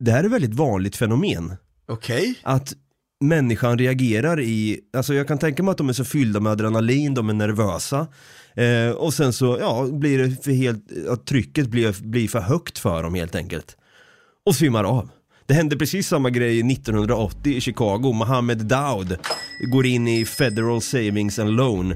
det 0.00 0.10
här 0.10 0.20
är 0.20 0.24
ett 0.26 0.32
väldigt 0.32 0.54
vanligt 0.54 0.96
fenomen 0.96 1.56
Okej. 1.88 2.34
att 2.42 2.74
människan 3.20 3.78
reagerar 3.78 4.40
i, 4.40 4.80
alltså 4.96 5.14
jag 5.14 5.28
kan 5.28 5.38
tänka 5.38 5.62
mig 5.62 5.72
att 5.72 5.78
de 5.78 5.88
är 5.88 5.92
så 5.92 6.04
fyllda 6.04 6.40
med 6.40 6.52
adrenalin, 6.52 7.14
de 7.14 7.28
är 7.28 7.34
nervösa 7.34 8.06
eh, 8.54 8.90
och 8.90 9.14
sen 9.14 9.32
så, 9.32 9.58
ja, 9.60 9.86
blir 9.92 10.18
det 10.18 10.44
för 10.44 10.50
helt, 10.50 10.84
att 11.08 11.26
trycket 11.26 11.68
blir, 11.68 12.02
blir 12.02 12.28
för 12.28 12.40
högt 12.40 12.78
för 12.78 13.02
dem 13.02 13.14
helt 13.14 13.34
enkelt. 13.34 13.76
Och 14.46 14.54
svimmar 14.54 14.84
av. 14.84 15.10
Det 15.46 15.54
hände 15.54 15.76
precis 15.76 16.08
samma 16.08 16.30
grej 16.30 16.72
1980 16.72 17.52
i 17.52 17.60
Chicago, 17.60 18.12
Mohammed 18.12 18.58
Daoud 18.58 19.18
går 19.72 19.86
in 19.86 20.08
i 20.08 20.24
Federal 20.24 20.80
Savings 20.80 21.38
and 21.38 21.50
Loan 21.50 21.94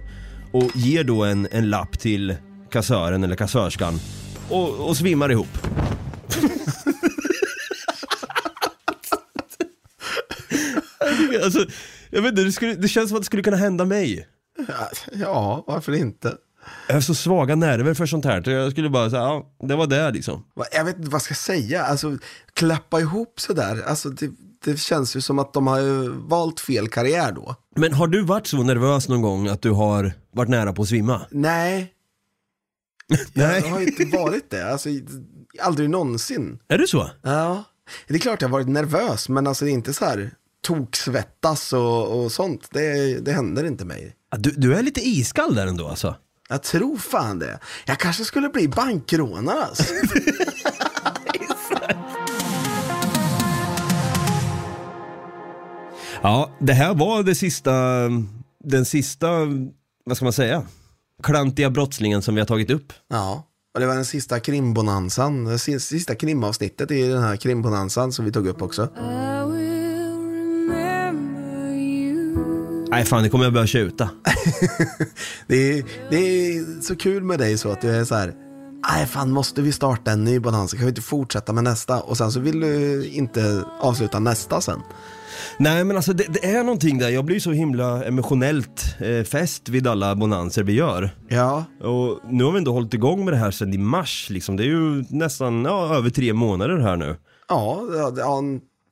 och 0.52 0.76
ger 0.76 1.04
då 1.04 1.24
en, 1.24 1.48
en 1.50 1.70
lapp 1.70 1.98
till 1.98 2.34
kassören 2.70 3.24
eller 3.24 3.36
kassörskan 3.36 4.00
och, 4.48 4.88
och 4.88 4.96
svimmar 4.96 5.32
ihop. 5.32 5.58
alltså, 11.44 11.66
jag 12.10 12.22
vet 12.22 12.30
inte, 12.30 12.44
det, 12.44 12.52
skulle, 12.52 12.74
det 12.74 12.88
känns 12.88 13.08
som 13.08 13.16
att 13.16 13.22
det 13.22 13.26
skulle 13.26 13.42
kunna 13.42 13.56
hända 13.56 13.84
mig. 13.84 14.28
Ja, 15.12 15.64
varför 15.66 15.92
inte? 15.92 16.36
Jag 16.86 16.94
har 16.94 17.00
så 17.00 17.14
svaga 17.14 17.54
nerver 17.54 17.94
för 17.94 18.06
sånt 18.06 18.24
här, 18.24 18.42
så 18.42 18.50
jag 18.50 18.72
skulle 18.72 18.90
bara 18.90 19.10
säga, 19.10 19.22
ja, 19.22 19.56
det 19.62 19.76
var 19.76 19.86
det 19.86 20.10
liksom. 20.10 20.44
Jag 20.72 20.84
vet 20.84 20.96
inte 20.96 21.08
vad 21.08 21.14
jag 21.14 21.22
ska 21.22 21.34
säga, 21.34 21.82
alltså 21.84 22.18
klappa 22.54 23.00
ihop 23.00 23.40
sådär, 23.40 23.82
alltså 23.86 24.10
det, 24.10 24.30
det 24.64 24.78
känns 24.78 25.16
ju 25.16 25.20
som 25.20 25.38
att 25.38 25.52
de 25.52 25.66
har 25.66 26.08
valt 26.28 26.60
fel 26.60 26.88
karriär 26.88 27.32
då. 27.32 27.56
Men 27.76 27.92
har 27.92 28.06
du 28.06 28.22
varit 28.22 28.46
så 28.46 28.62
nervös 28.62 29.08
någon 29.08 29.22
gång 29.22 29.48
att 29.48 29.62
du 29.62 29.70
har 29.70 30.12
varit 30.32 30.48
nära 30.48 30.72
på 30.72 30.82
att 30.82 30.88
svimma? 30.88 31.20
Nej, 31.30 31.92
Nej. 33.32 33.60
jag 33.64 33.70
har 33.70 33.80
inte 33.80 34.16
varit 34.18 34.50
det, 34.50 34.72
alltså 34.72 34.88
aldrig 35.62 35.90
någonsin. 35.90 36.58
Är 36.68 36.78
det 36.78 36.86
så? 36.86 37.10
Ja, 37.22 37.64
det 38.08 38.14
är 38.14 38.18
klart 38.18 38.42
jag 38.42 38.48
har 38.48 38.52
varit 38.52 38.68
nervös, 38.68 39.28
men 39.28 39.46
alltså 39.46 39.64
det 39.64 39.70
är 39.70 39.72
inte 39.72 39.92
så 39.92 40.04
här 40.04 40.30
toksvettas 40.64 41.72
och, 41.72 42.24
och 42.24 42.32
sånt, 42.32 42.68
det, 42.72 43.18
det 43.24 43.32
händer 43.32 43.64
inte 43.64 43.84
mig. 43.84 44.14
Du, 44.38 44.50
du 44.50 44.74
är 44.74 44.82
lite 44.82 45.00
iskall 45.08 45.54
där 45.54 45.66
ändå 45.66 45.88
alltså. 45.88 46.16
Jag 46.48 46.62
tror 46.62 46.96
fan 46.96 47.38
det. 47.38 47.58
Jag 47.86 47.98
kanske 47.98 48.24
skulle 48.24 48.48
bli 48.48 48.68
bankrånare 48.68 49.62
alltså. 49.64 49.84
Ja, 56.22 56.50
det 56.60 56.72
här 56.72 56.94
var 56.94 57.22
det 57.22 57.34
sista, 57.34 57.72
den 58.64 58.84
sista, 58.84 59.28
vad 60.04 60.16
ska 60.16 60.24
man 60.26 60.32
säga, 60.32 60.62
klantiga 61.22 61.70
brottslingen 61.70 62.22
som 62.22 62.34
vi 62.34 62.40
har 62.40 62.46
tagit 62.46 62.70
upp. 62.70 62.92
Ja, 63.08 63.46
och 63.74 63.80
det 63.80 63.86
var 63.86 63.94
den 63.94 64.04
sista 64.04 64.40
det 65.44 65.58
si- 65.58 65.80
sista 65.80 66.14
krimavsnittet 66.14 66.90
i 66.90 67.02
den 67.08 67.22
här 67.22 67.36
krimbonanzan 67.36 68.12
som 68.12 68.24
vi 68.24 68.32
tog 68.32 68.46
upp 68.46 68.62
också. 68.62 68.88
Nej 72.94 73.04
fan, 73.04 73.22
det 73.22 73.28
kommer 73.28 73.44
jag 73.44 73.52
börja 73.52 73.66
tjuta. 73.66 74.10
Det 75.46 75.78
är, 75.78 75.84
det 76.10 76.16
är 76.16 76.82
så 76.82 76.96
kul 76.96 77.22
med 77.22 77.38
dig 77.38 77.58
så 77.58 77.70
att 77.72 77.80
du 77.80 77.90
är 77.90 78.04
så 78.04 78.14
här, 78.14 78.34
nej 78.92 79.06
fan 79.06 79.30
måste 79.30 79.62
vi 79.62 79.72
starta 79.72 80.10
en 80.10 80.24
ny 80.24 80.38
bonanza, 80.38 80.76
kan 80.76 80.86
vi 80.86 80.88
inte 80.88 81.02
fortsätta 81.02 81.52
med 81.52 81.64
nästa? 81.64 82.00
Och 82.00 82.16
sen 82.16 82.32
så 82.32 82.40
vill 82.40 82.60
du 82.60 83.06
inte 83.06 83.64
avsluta 83.80 84.18
nästa 84.18 84.60
sen. 84.60 84.80
Nej 85.58 85.84
men 85.84 85.96
alltså 85.96 86.12
det, 86.12 86.24
det 86.28 86.46
är 86.50 86.64
någonting 86.64 86.98
där, 86.98 87.08
jag 87.08 87.24
blir 87.24 87.40
så 87.40 87.50
himla 87.52 88.04
emotionellt 88.04 88.96
eh, 88.98 89.24
fäst 89.24 89.68
vid 89.68 89.86
alla 89.86 90.14
bonanser 90.14 90.62
vi 90.62 90.72
gör. 90.72 91.16
Ja, 91.28 91.64
Och 91.80 92.20
nu 92.30 92.44
har 92.44 92.52
vi 92.52 92.58
ändå 92.58 92.72
hållit 92.72 92.94
igång 92.94 93.24
med 93.24 93.34
det 93.34 93.38
här 93.38 93.50
sedan 93.50 93.74
i 93.74 93.78
mars 93.78 94.30
liksom. 94.30 94.56
Det 94.56 94.62
är 94.62 94.68
ju 94.68 95.04
nästan, 95.08 95.64
ja, 95.64 95.96
över 95.96 96.10
tre 96.10 96.32
månader 96.32 96.78
här 96.78 96.96
nu. 96.96 97.16
ja, 97.48 97.82
ja, 97.96 98.12
ja 98.16 98.42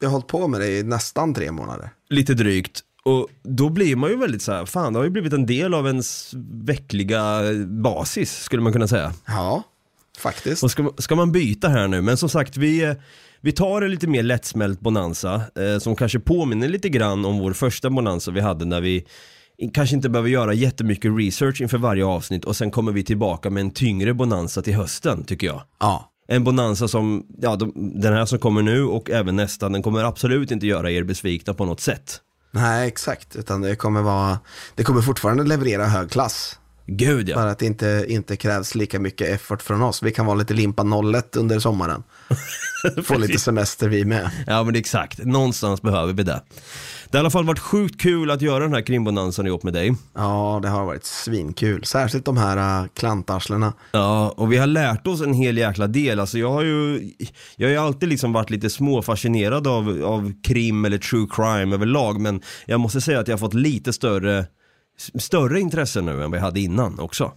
jag 0.00 0.08
har 0.08 0.12
hållit 0.12 0.26
på 0.26 0.48
med 0.48 0.60
det 0.60 0.78
i 0.78 0.82
nästan 0.82 1.34
tre 1.34 1.52
månader. 1.52 1.90
Lite 2.10 2.34
drygt. 2.34 2.82
Och 3.04 3.28
då 3.42 3.68
blir 3.68 3.96
man 3.96 4.10
ju 4.10 4.16
väldigt 4.16 4.42
så 4.42 4.52
här, 4.52 4.66
fan 4.66 4.92
det 4.92 4.98
har 4.98 5.04
ju 5.04 5.10
blivit 5.10 5.32
en 5.32 5.46
del 5.46 5.74
av 5.74 5.86
ens 5.86 6.30
veckliga 6.52 7.40
basis 7.66 8.42
skulle 8.42 8.62
man 8.62 8.72
kunna 8.72 8.88
säga. 8.88 9.12
Ja, 9.26 9.62
faktiskt. 10.18 10.62
Och 10.62 10.70
ska, 10.70 10.90
ska 10.98 11.16
man 11.16 11.32
byta 11.32 11.68
här 11.68 11.88
nu, 11.88 12.02
men 12.02 12.16
som 12.16 12.28
sagt 12.28 12.56
vi, 12.56 12.94
vi 13.40 13.52
tar 13.52 13.82
en 13.82 13.90
lite 13.90 14.06
mer 14.06 14.22
lättsmält 14.22 14.80
bonanza 14.80 15.34
eh, 15.34 15.78
som 15.78 15.96
kanske 15.96 16.20
påminner 16.20 16.68
lite 16.68 16.88
grann 16.88 17.24
om 17.24 17.38
vår 17.38 17.52
första 17.52 17.90
bonanza 17.90 18.30
vi 18.30 18.40
hade 18.40 18.64
när 18.64 18.80
vi 18.80 19.06
kanske 19.74 19.96
inte 19.96 20.08
behöver 20.08 20.30
göra 20.30 20.54
jättemycket 20.54 21.12
research 21.18 21.60
inför 21.60 21.78
varje 21.78 22.04
avsnitt 22.04 22.44
och 22.44 22.56
sen 22.56 22.70
kommer 22.70 22.92
vi 22.92 23.04
tillbaka 23.04 23.50
med 23.50 23.60
en 23.60 23.70
tyngre 23.70 24.14
bonanza 24.14 24.62
till 24.62 24.74
hösten 24.74 25.24
tycker 25.24 25.46
jag. 25.46 25.62
Ja, 25.80 26.12
En 26.28 26.44
bonanza 26.44 26.88
som, 26.88 27.26
ja 27.40 27.56
de, 27.56 27.72
den 28.00 28.12
här 28.12 28.24
som 28.24 28.38
kommer 28.38 28.62
nu 28.62 28.84
och 28.84 29.10
även 29.10 29.36
nästa, 29.36 29.68
den 29.68 29.82
kommer 29.82 30.04
absolut 30.04 30.50
inte 30.50 30.66
göra 30.66 30.90
er 30.90 31.02
besvikna 31.02 31.54
på 31.54 31.64
något 31.64 31.80
sätt 31.80 32.20
nej 32.52 32.88
exakt, 32.88 33.36
utan 33.36 33.60
det 33.60 33.76
kommer 33.76 34.02
vara, 34.02 34.38
det 34.74 34.84
kommer 34.84 35.02
fortfarande 35.02 35.44
leverera 35.44 35.86
hög 35.86 36.10
klass. 36.10 36.58
Gud 36.96 37.28
ja. 37.28 37.36
Bara 37.36 37.50
att 37.50 37.58
det 37.58 37.66
inte, 37.66 38.04
inte 38.08 38.36
krävs 38.36 38.74
lika 38.74 39.00
mycket 39.00 39.28
effort 39.28 39.62
från 39.62 39.82
oss. 39.82 40.02
Vi 40.02 40.10
kan 40.10 40.26
vara 40.26 40.36
lite 40.36 40.54
limpa 40.54 40.82
nollet 40.82 41.36
under 41.36 41.58
sommaren. 41.58 42.02
Få 43.04 43.18
lite 43.18 43.38
semester 43.38 43.88
vi 43.88 44.04
med. 44.04 44.30
Ja 44.46 44.62
men 44.62 44.76
exakt, 44.76 45.24
någonstans 45.24 45.82
behöver 45.82 46.12
vi 46.12 46.22
det. 46.22 46.42
Det 47.12 47.18
har 47.18 47.22
i 47.22 47.24
alla 47.24 47.30
fall 47.30 47.44
varit 47.44 47.58
sjukt 47.58 48.00
kul 48.00 48.30
att 48.30 48.42
göra 48.42 48.64
den 48.64 48.72
här 48.72 48.82
krimbonanzan 48.82 49.46
ihop 49.46 49.62
med 49.62 49.72
dig. 49.72 49.94
Ja, 50.14 50.60
det 50.62 50.68
har 50.68 50.84
varit 50.84 51.04
svinkul. 51.04 51.84
Särskilt 51.84 52.24
de 52.24 52.36
här 52.36 52.82
uh, 52.82 52.88
klantarslena. 52.94 53.72
Ja, 53.92 54.34
och 54.36 54.52
vi 54.52 54.56
har 54.56 54.66
lärt 54.66 55.06
oss 55.06 55.20
en 55.22 55.34
hel 55.34 55.58
jäkla 55.58 55.86
del. 55.86 56.20
Alltså 56.20 56.38
jag 56.38 56.50
har 56.50 56.62
ju, 56.62 57.10
jag 57.56 57.68
har 57.68 57.72
ju 57.72 57.78
alltid 57.78 58.08
liksom 58.08 58.32
varit 58.32 58.50
lite 58.50 58.70
småfascinerad 58.70 59.66
av, 59.66 60.04
av 60.04 60.32
krim 60.42 60.84
eller 60.84 60.98
true 60.98 61.26
crime 61.30 61.74
överlag, 61.74 62.20
men 62.20 62.40
jag 62.66 62.80
måste 62.80 63.00
säga 63.00 63.20
att 63.20 63.28
jag 63.28 63.34
har 63.34 63.38
fått 63.38 63.54
lite 63.54 63.92
större, 63.92 64.46
större 65.14 65.60
intresse 65.60 66.00
nu 66.00 66.24
än 66.24 66.32
jag 66.32 66.40
hade 66.40 66.60
innan 66.60 66.98
också. 67.00 67.32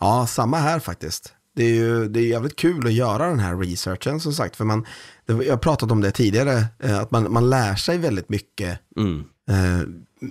Ja, 0.00 0.26
samma 0.26 0.58
här 0.58 0.78
faktiskt. 0.78 1.34
Det 1.56 1.64
är 1.64 1.74
ju 1.74 2.08
det 2.08 2.20
är 2.20 2.26
jävligt 2.26 2.56
kul 2.56 2.86
att 2.86 2.92
göra 2.92 3.26
den 3.28 3.38
här 3.38 3.56
researchen 3.56 4.20
som 4.20 4.32
sagt. 4.32 4.56
För 4.56 4.64
man, 4.64 4.86
jag 5.26 5.50
har 5.50 5.56
pratat 5.56 5.90
om 5.90 6.00
det 6.00 6.10
tidigare, 6.10 6.64
eh, 6.82 6.98
att 7.00 7.10
man, 7.10 7.32
man 7.32 7.50
lär 7.50 7.74
sig 7.74 7.98
väldigt 7.98 8.28
mycket 8.28 8.78
Mm. 8.96 9.24
eh, 9.50 9.80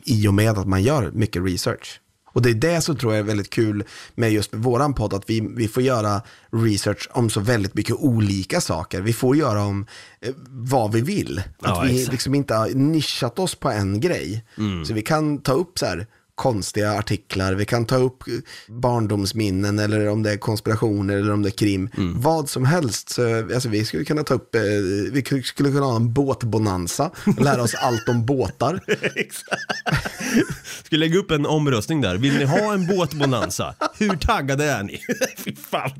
i 0.03 0.27
och 0.27 0.33
med 0.33 0.57
att 0.57 0.67
man 0.67 0.83
gör 0.83 1.11
mycket 1.13 1.43
research. 1.43 2.01
Och 2.33 2.41
det 2.41 2.49
är 2.49 2.53
det 2.53 2.81
som 2.81 2.95
tror 2.97 3.13
jag 3.13 3.19
är 3.19 3.23
väldigt 3.23 3.49
kul 3.49 3.83
med 4.15 4.31
just 4.31 4.53
våran 4.53 4.93
podd, 4.93 5.13
att 5.13 5.29
vi, 5.29 5.39
vi 5.55 5.67
får 5.67 5.83
göra 5.83 6.21
research 6.51 7.09
om 7.11 7.29
så 7.29 7.39
väldigt 7.39 7.73
mycket 7.75 7.95
olika 7.95 8.61
saker. 8.61 9.01
Vi 9.01 9.13
får 9.13 9.35
göra 9.35 9.63
om 9.63 9.85
eh, 10.21 10.33
vad 10.49 10.91
vi 10.91 11.01
vill. 11.01 11.39
Att 11.39 11.45
Ja, 11.61 11.81
vi 11.81 11.89
exakt. 11.89 12.01
Mm. 12.03 12.11
liksom 12.11 12.35
inte 12.35 12.55
har 12.55 12.69
nischat 12.69 13.39
oss 13.39 13.55
på 13.55 13.69
en 13.69 13.99
grej. 13.99 14.45
Så 14.87 14.93
vi 14.93 15.01
kan 15.01 15.37
ta 15.41 15.51
upp 15.53 15.79
så 15.79 15.85
här 15.85 16.07
konstiga 16.39 16.91
artiklar, 16.91 17.53
vi 17.53 17.65
kan 17.65 17.85
ta 17.85 17.95
upp 17.95 18.23
barndomsminnen 18.67 19.79
eller 19.79 20.09
om 20.09 20.23
det 20.23 20.31
är 20.31 20.37
konspirationer 20.37 21.17
eller 21.17 21.33
om 21.33 21.41
det 21.41 21.49
är 21.49 21.57
krim. 21.57 21.89
Mm. 21.97 22.21
Vad 22.21 22.49
som 22.49 22.65
helst. 22.65 23.09
Så, 23.09 23.53
alltså, 23.53 23.69
vi 23.69 23.85
skulle 23.85 24.05
kunna 24.05 24.23
ta 24.23 24.33
upp, 24.33 24.55
eh, 24.55 24.61
vi 25.11 25.23
skulle 25.43 25.71
kunna 25.71 25.85
ha 25.85 25.95
en 25.95 26.13
båtbonanza 26.13 27.11
lära 27.37 27.61
oss 27.63 27.75
allt 27.75 28.09
om 28.09 28.25
båtar. 28.25 28.79
Ska 30.83 30.95
lägga 30.95 31.19
upp 31.19 31.31
en 31.31 31.45
omröstning 31.45 32.01
där. 32.01 32.17
Vill 32.17 32.37
ni 32.37 32.45
ha 32.45 32.73
en 32.73 32.87
båtbonanza? 32.87 33.75
Hur 33.97 34.15
taggade 34.15 34.65
är 34.65 34.83
ni? 34.83 35.01
Fy 35.37 35.55
fan. 35.55 35.91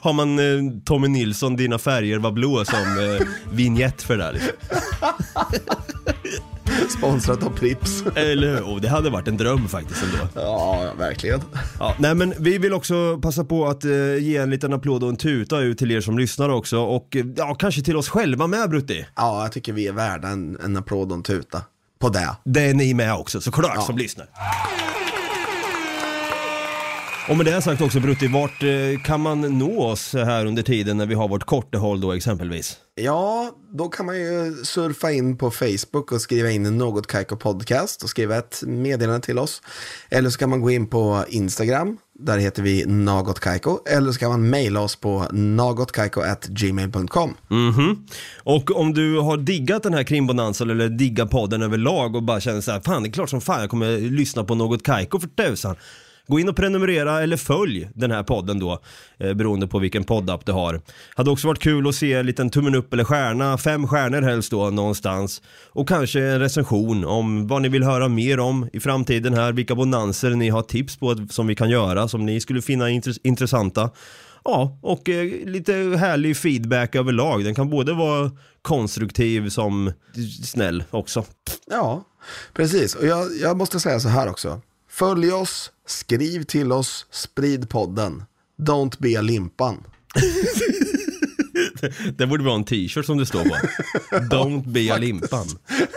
Har 0.00 0.12
man 0.12 0.38
eh, 0.38 0.80
Tommy 0.84 1.08
Nilsson, 1.08 1.56
Dina 1.56 1.78
färger 1.78 2.18
var 2.18 2.32
blå 2.32 2.64
som 2.64 2.76
eh, 2.78 3.26
vignett 3.52 4.02
för 4.02 4.16
det 4.16 4.24
här? 4.24 4.32
Liksom? 4.32 4.52
Sponsrat 6.98 7.42
av 7.42 7.50
Prips. 7.50 8.04
Eller 8.16 8.48
hur? 8.54 8.60
Oh, 8.62 8.80
det 8.80 8.88
hade 8.88 9.10
varit 9.10 9.28
en 9.28 9.36
dröm 9.36 9.68
faktiskt 9.68 10.02
ändå. 10.02 10.28
Ja, 10.34 10.92
verkligen. 10.98 11.40
Ja, 11.78 11.94
nej 11.98 12.14
men 12.14 12.34
vi 12.38 12.58
vill 12.58 12.72
också 12.72 13.18
passa 13.22 13.44
på 13.44 13.66
att 13.66 13.84
eh, 13.84 14.16
ge 14.18 14.36
en 14.36 14.50
liten 14.50 14.72
applåd 14.72 15.02
och 15.02 15.08
en 15.08 15.16
tuta 15.16 15.60
ut 15.60 15.78
till 15.78 15.90
er 15.90 16.00
som 16.00 16.18
lyssnar 16.18 16.48
också 16.48 16.78
och 16.78 17.16
eh, 17.16 17.24
ja, 17.36 17.54
kanske 17.54 17.82
till 17.82 17.96
oss 17.96 18.08
själva 18.08 18.46
med 18.46 18.70
Brutti. 18.70 19.06
Ja, 19.16 19.42
jag 19.42 19.52
tycker 19.52 19.72
vi 19.72 19.86
är 19.86 19.92
värda 19.92 20.28
en, 20.28 20.58
en 20.64 20.76
applåd 20.76 21.10
och 21.10 21.16
en 21.16 21.22
tuta 21.22 21.62
på 22.00 22.08
det. 22.08 22.36
Det 22.44 22.60
är 22.60 22.74
ni 22.74 22.94
med 22.94 23.14
också 23.14 23.40
såklart 23.40 23.72
Ja. 23.74 23.82
som 23.82 23.98
lyssnar. 23.98 24.26
Och 27.28 27.36
med 27.36 27.46
det 27.46 27.62
sagt 27.62 27.82
också 27.82 28.00
Brutti, 28.00 28.26
vart 28.26 28.62
eh, 28.62 28.68
kan 29.04 29.20
man 29.20 29.58
nå 29.58 29.82
oss 29.82 30.12
här 30.12 30.46
under 30.46 30.62
tiden 30.62 30.96
när 30.96 31.06
vi 31.06 31.14
har 31.14 31.28
vårt 31.28 31.44
kortehåll 31.44 32.00
då 32.00 32.12
exempelvis? 32.12 32.76
Ja, 32.94 33.50
då 33.72 33.88
kan 33.88 34.06
man 34.06 34.18
ju 34.18 34.54
surfa 34.64 35.12
in 35.12 35.38
på 35.38 35.50
Facebook 35.50 36.12
och 36.12 36.20
skriva 36.20 36.50
in 36.50 36.78
Något 36.78 37.06
Kaiko 37.06 37.36
Podcast 37.36 38.02
och 38.02 38.08
skriva 38.08 38.36
ett 38.36 38.62
meddelande 38.66 39.26
till 39.26 39.38
oss. 39.38 39.62
Eller 40.10 40.30
så 40.30 40.38
kan 40.38 40.50
man 40.50 40.60
gå 40.60 40.70
in 40.70 40.86
på 40.86 41.24
Instagram, 41.28 41.98
där 42.18 42.38
heter 42.38 42.62
vi 42.62 42.84
Något 42.86 43.40
Kaiko. 43.40 43.78
Eller 43.86 44.12
så 44.12 44.18
kan 44.18 44.30
man 44.30 44.50
mejla 44.50 44.80
oss 44.80 44.96
på 44.96 45.26
nagotkaiko.gmail.com. 45.32 47.34
Mhm. 47.48 48.06
Och 48.42 48.76
om 48.76 48.94
du 48.94 49.18
har 49.18 49.36
diggat 49.36 49.82
den 49.82 49.94
här 49.94 50.04
krimbonanzan 50.04 50.70
eller 50.70 50.88
diggar 50.88 51.26
podden 51.26 51.62
överlag 51.62 52.16
och 52.16 52.22
bara 52.22 52.40
känner 52.40 52.60
så 52.60 52.72
här, 52.72 52.80
fan 52.80 53.02
det 53.02 53.08
är 53.08 53.12
klart 53.12 53.30
som 53.30 53.40
fan 53.40 53.60
jag 53.60 53.70
kommer 53.70 53.98
lyssna 53.98 54.44
på 54.44 54.54
något 54.54 54.82
Kaiko 54.82 55.20
för 55.20 55.28
tusan. 55.28 55.76
Gå 56.26 56.40
in 56.40 56.48
och 56.48 56.56
prenumerera 56.56 57.22
eller 57.22 57.36
följ 57.36 57.88
den 57.94 58.10
här 58.10 58.22
podden 58.22 58.58
då, 58.58 58.78
eh, 59.18 59.34
beroende 59.34 59.66
på 59.66 59.78
vilken 59.78 60.04
poddapp 60.04 60.46
du 60.46 60.52
har. 60.52 60.80
Hade 61.16 61.30
också 61.30 61.46
varit 61.46 61.58
kul 61.62 61.88
att 61.88 61.94
se 61.94 62.12
en 62.12 62.26
liten 62.26 62.50
tummen 62.50 62.74
upp 62.74 62.92
eller 62.92 63.04
stjärna, 63.04 63.58
fem 63.58 63.88
stjärnor 63.88 64.22
helst 64.22 64.50
då 64.50 64.70
någonstans. 64.70 65.42
Och 65.70 65.88
kanske 65.88 66.20
en 66.20 66.40
recension 66.40 67.04
om 67.04 67.46
vad 67.48 67.62
ni 67.62 67.68
vill 67.68 67.82
höra 67.82 68.08
mer 68.08 68.40
om 68.40 68.68
i 68.72 68.80
framtiden 68.80 69.34
här, 69.34 69.52
vilka 69.52 69.74
bonanser 69.74 70.30
ni 70.30 70.48
har 70.48 70.62
tips 70.62 70.96
på 70.96 71.26
som 71.30 71.46
vi 71.46 71.54
kan 71.54 71.70
göra, 71.70 72.08
som 72.08 72.26
ni 72.26 72.40
skulle 72.40 72.62
finna 72.62 72.88
intress- 72.88 73.20
intressanta. 73.22 73.90
Ja, 74.44 74.78
och 74.82 75.08
eh, 75.08 75.46
lite 75.46 75.72
härlig 75.74 76.36
feedback 76.36 76.94
överlag. 76.94 77.44
Den 77.44 77.54
kan 77.54 77.70
både 77.70 77.92
vara 77.92 78.30
konstruktiv 78.62 79.48
som 79.48 79.92
snäll 80.44 80.84
också. 80.90 81.24
Ja, 81.70 82.04
precis. 82.54 82.94
Och 82.94 83.06
jag, 83.06 83.26
jag 83.42 83.56
måste 83.56 83.80
säga 83.80 84.00
så 84.00 84.08
här 84.08 84.28
också. 84.28 84.60
Följ 84.98 85.32
oss, 85.32 85.70
skriv 85.86 86.42
till 86.42 86.72
oss, 86.72 87.06
sprid 87.10 87.68
podden. 87.68 88.22
Don't 88.58 88.96
be 88.98 89.18
a 89.18 89.22
limpan. 89.22 89.84
Det 92.16 92.26
borde 92.26 92.44
vara 92.44 92.54
en 92.54 92.64
t-shirt 92.64 93.06
som 93.06 93.18
det 93.18 93.26
står 93.26 93.44
på. 93.44 93.56
Don't 94.36 94.68
be 94.68 94.94
a 94.94 94.98
limpan. 94.98 95.46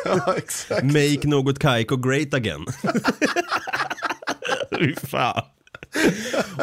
ja, 0.06 0.34
exakt. 0.38 0.84
Make 0.84 1.20
något 1.24 1.60
Kaiko 1.60 1.98
great 1.98 2.34
again. 2.34 2.66
Fy 4.80 4.95
fan. 4.95 5.43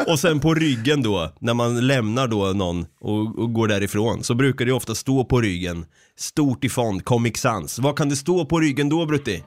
Och 0.07 0.19
sen 0.19 0.39
på 0.39 0.53
ryggen 0.53 1.03
då, 1.03 1.33
när 1.39 1.53
man 1.53 1.87
lämnar 1.87 2.27
då 2.27 2.45
någon 2.45 2.85
och, 2.99 3.39
och 3.39 3.53
går 3.53 3.67
därifrån, 3.67 4.23
så 4.23 4.35
brukar 4.35 4.65
det 4.65 4.71
ofta 4.71 4.95
stå 4.95 5.25
på 5.25 5.41
ryggen, 5.41 5.85
stort 6.17 6.63
i 6.63 6.69
font, 6.69 7.05
Comic 7.05 7.37
Sans. 7.37 7.79
Vad 7.79 7.97
kan 7.97 8.09
det 8.09 8.15
stå 8.15 8.45
på 8.45 8.59
ryggen 8.59 8.89
då 8.89 9.05
Brutti? 9.05 9.43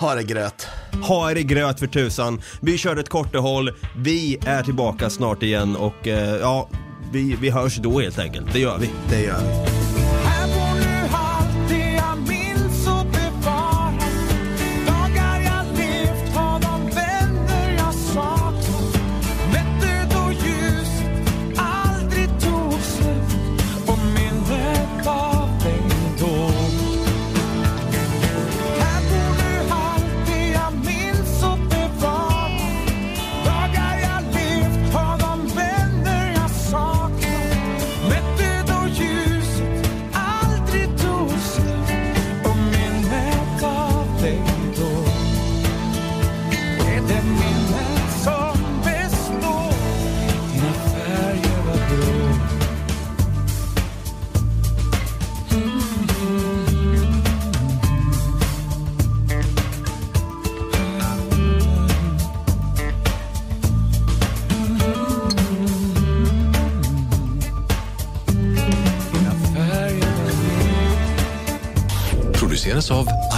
Ha 0.00 0.14
det 0.14 0.22
gröt. 0.22 0.66
Ha 1.02 1.32
i 1.32 1.42
gröt 1.42 1.80
för 1.80 1.86
tusan. 1.86 2.42
Vi 2.60 2.78
kör 2.78 2.96
ett 2.96 3.08
kortehåll. 3.08 3.70
Vi 3.96 4.38
är 4.46 4.62
tillbaka 4.62 5.10
snart 5.10 5.42
igen 5.42 5.76
och 5.76 6.08
eh, 6.08 6.36
ja, 6.36 6.68
vi, 7.12 7.36
vi 7.40 7.50
hörs 7.50 7.76
då 7.76 8.00
helt 8.00 8.18
enkelt. 8.18 8.52
Det 8.52 8.58
gör 8.58 8.78
vi. 8.78 8.90
Det 9.10 9.22
gör 9.22 9.38
vi. 9.40 9.89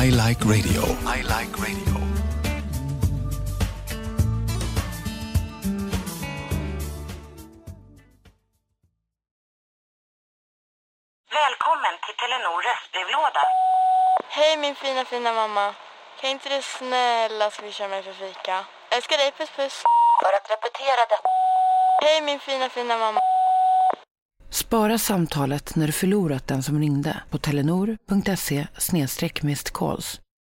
I 0.02 0.10
Like 0.10 0.44
Radio. 0.44 0.82
I 1.16 1.22
like 1.22 1.52
radio. 1.64 1.94
Välkommen 11.30 11.94
till 12.04 12.16
Telenor 12.20 12.62
röstbrevlåda. 12.68 13.42
Hej 14.28 14.56
min 14.56 14.74
fina 14.74 15.04
fina 15.04 15.32
mamma. 15.32 15.74
Kan 16.20 16.30
inte 16.30 16.48
du 16.48 16.62
snälla 16.62 17.50
swisha 17.50 17.88
mig 17.88 18.02
för 18.02 18.12
fika? 18.12 18.64
Älskar 18.90 19.18
dig, 19.18 19.32
puss 19.32 19.50
puss. 19.50 19.82
För 20.22 20.32
att 20.36 20.50
repetera 20.50 20.96
detta. 20.96 21.28
Hej 22.02 22.22
min 22.22 22.40
fina 22.40 22.68
fina 22.68 22.98
mamma. 22.98 23.31
Spara 24.52 24.98
samtalet 24.98 25.76
när 25.76 25.86
du 25.86 25.92
förlorat 25.92 26.46
den 26.46 26.62
som 26.62 26.78
ringde 26.78 27.22
på 27.30 27.38
telenor.se 27.38 28.66
calls. 29.70 30.21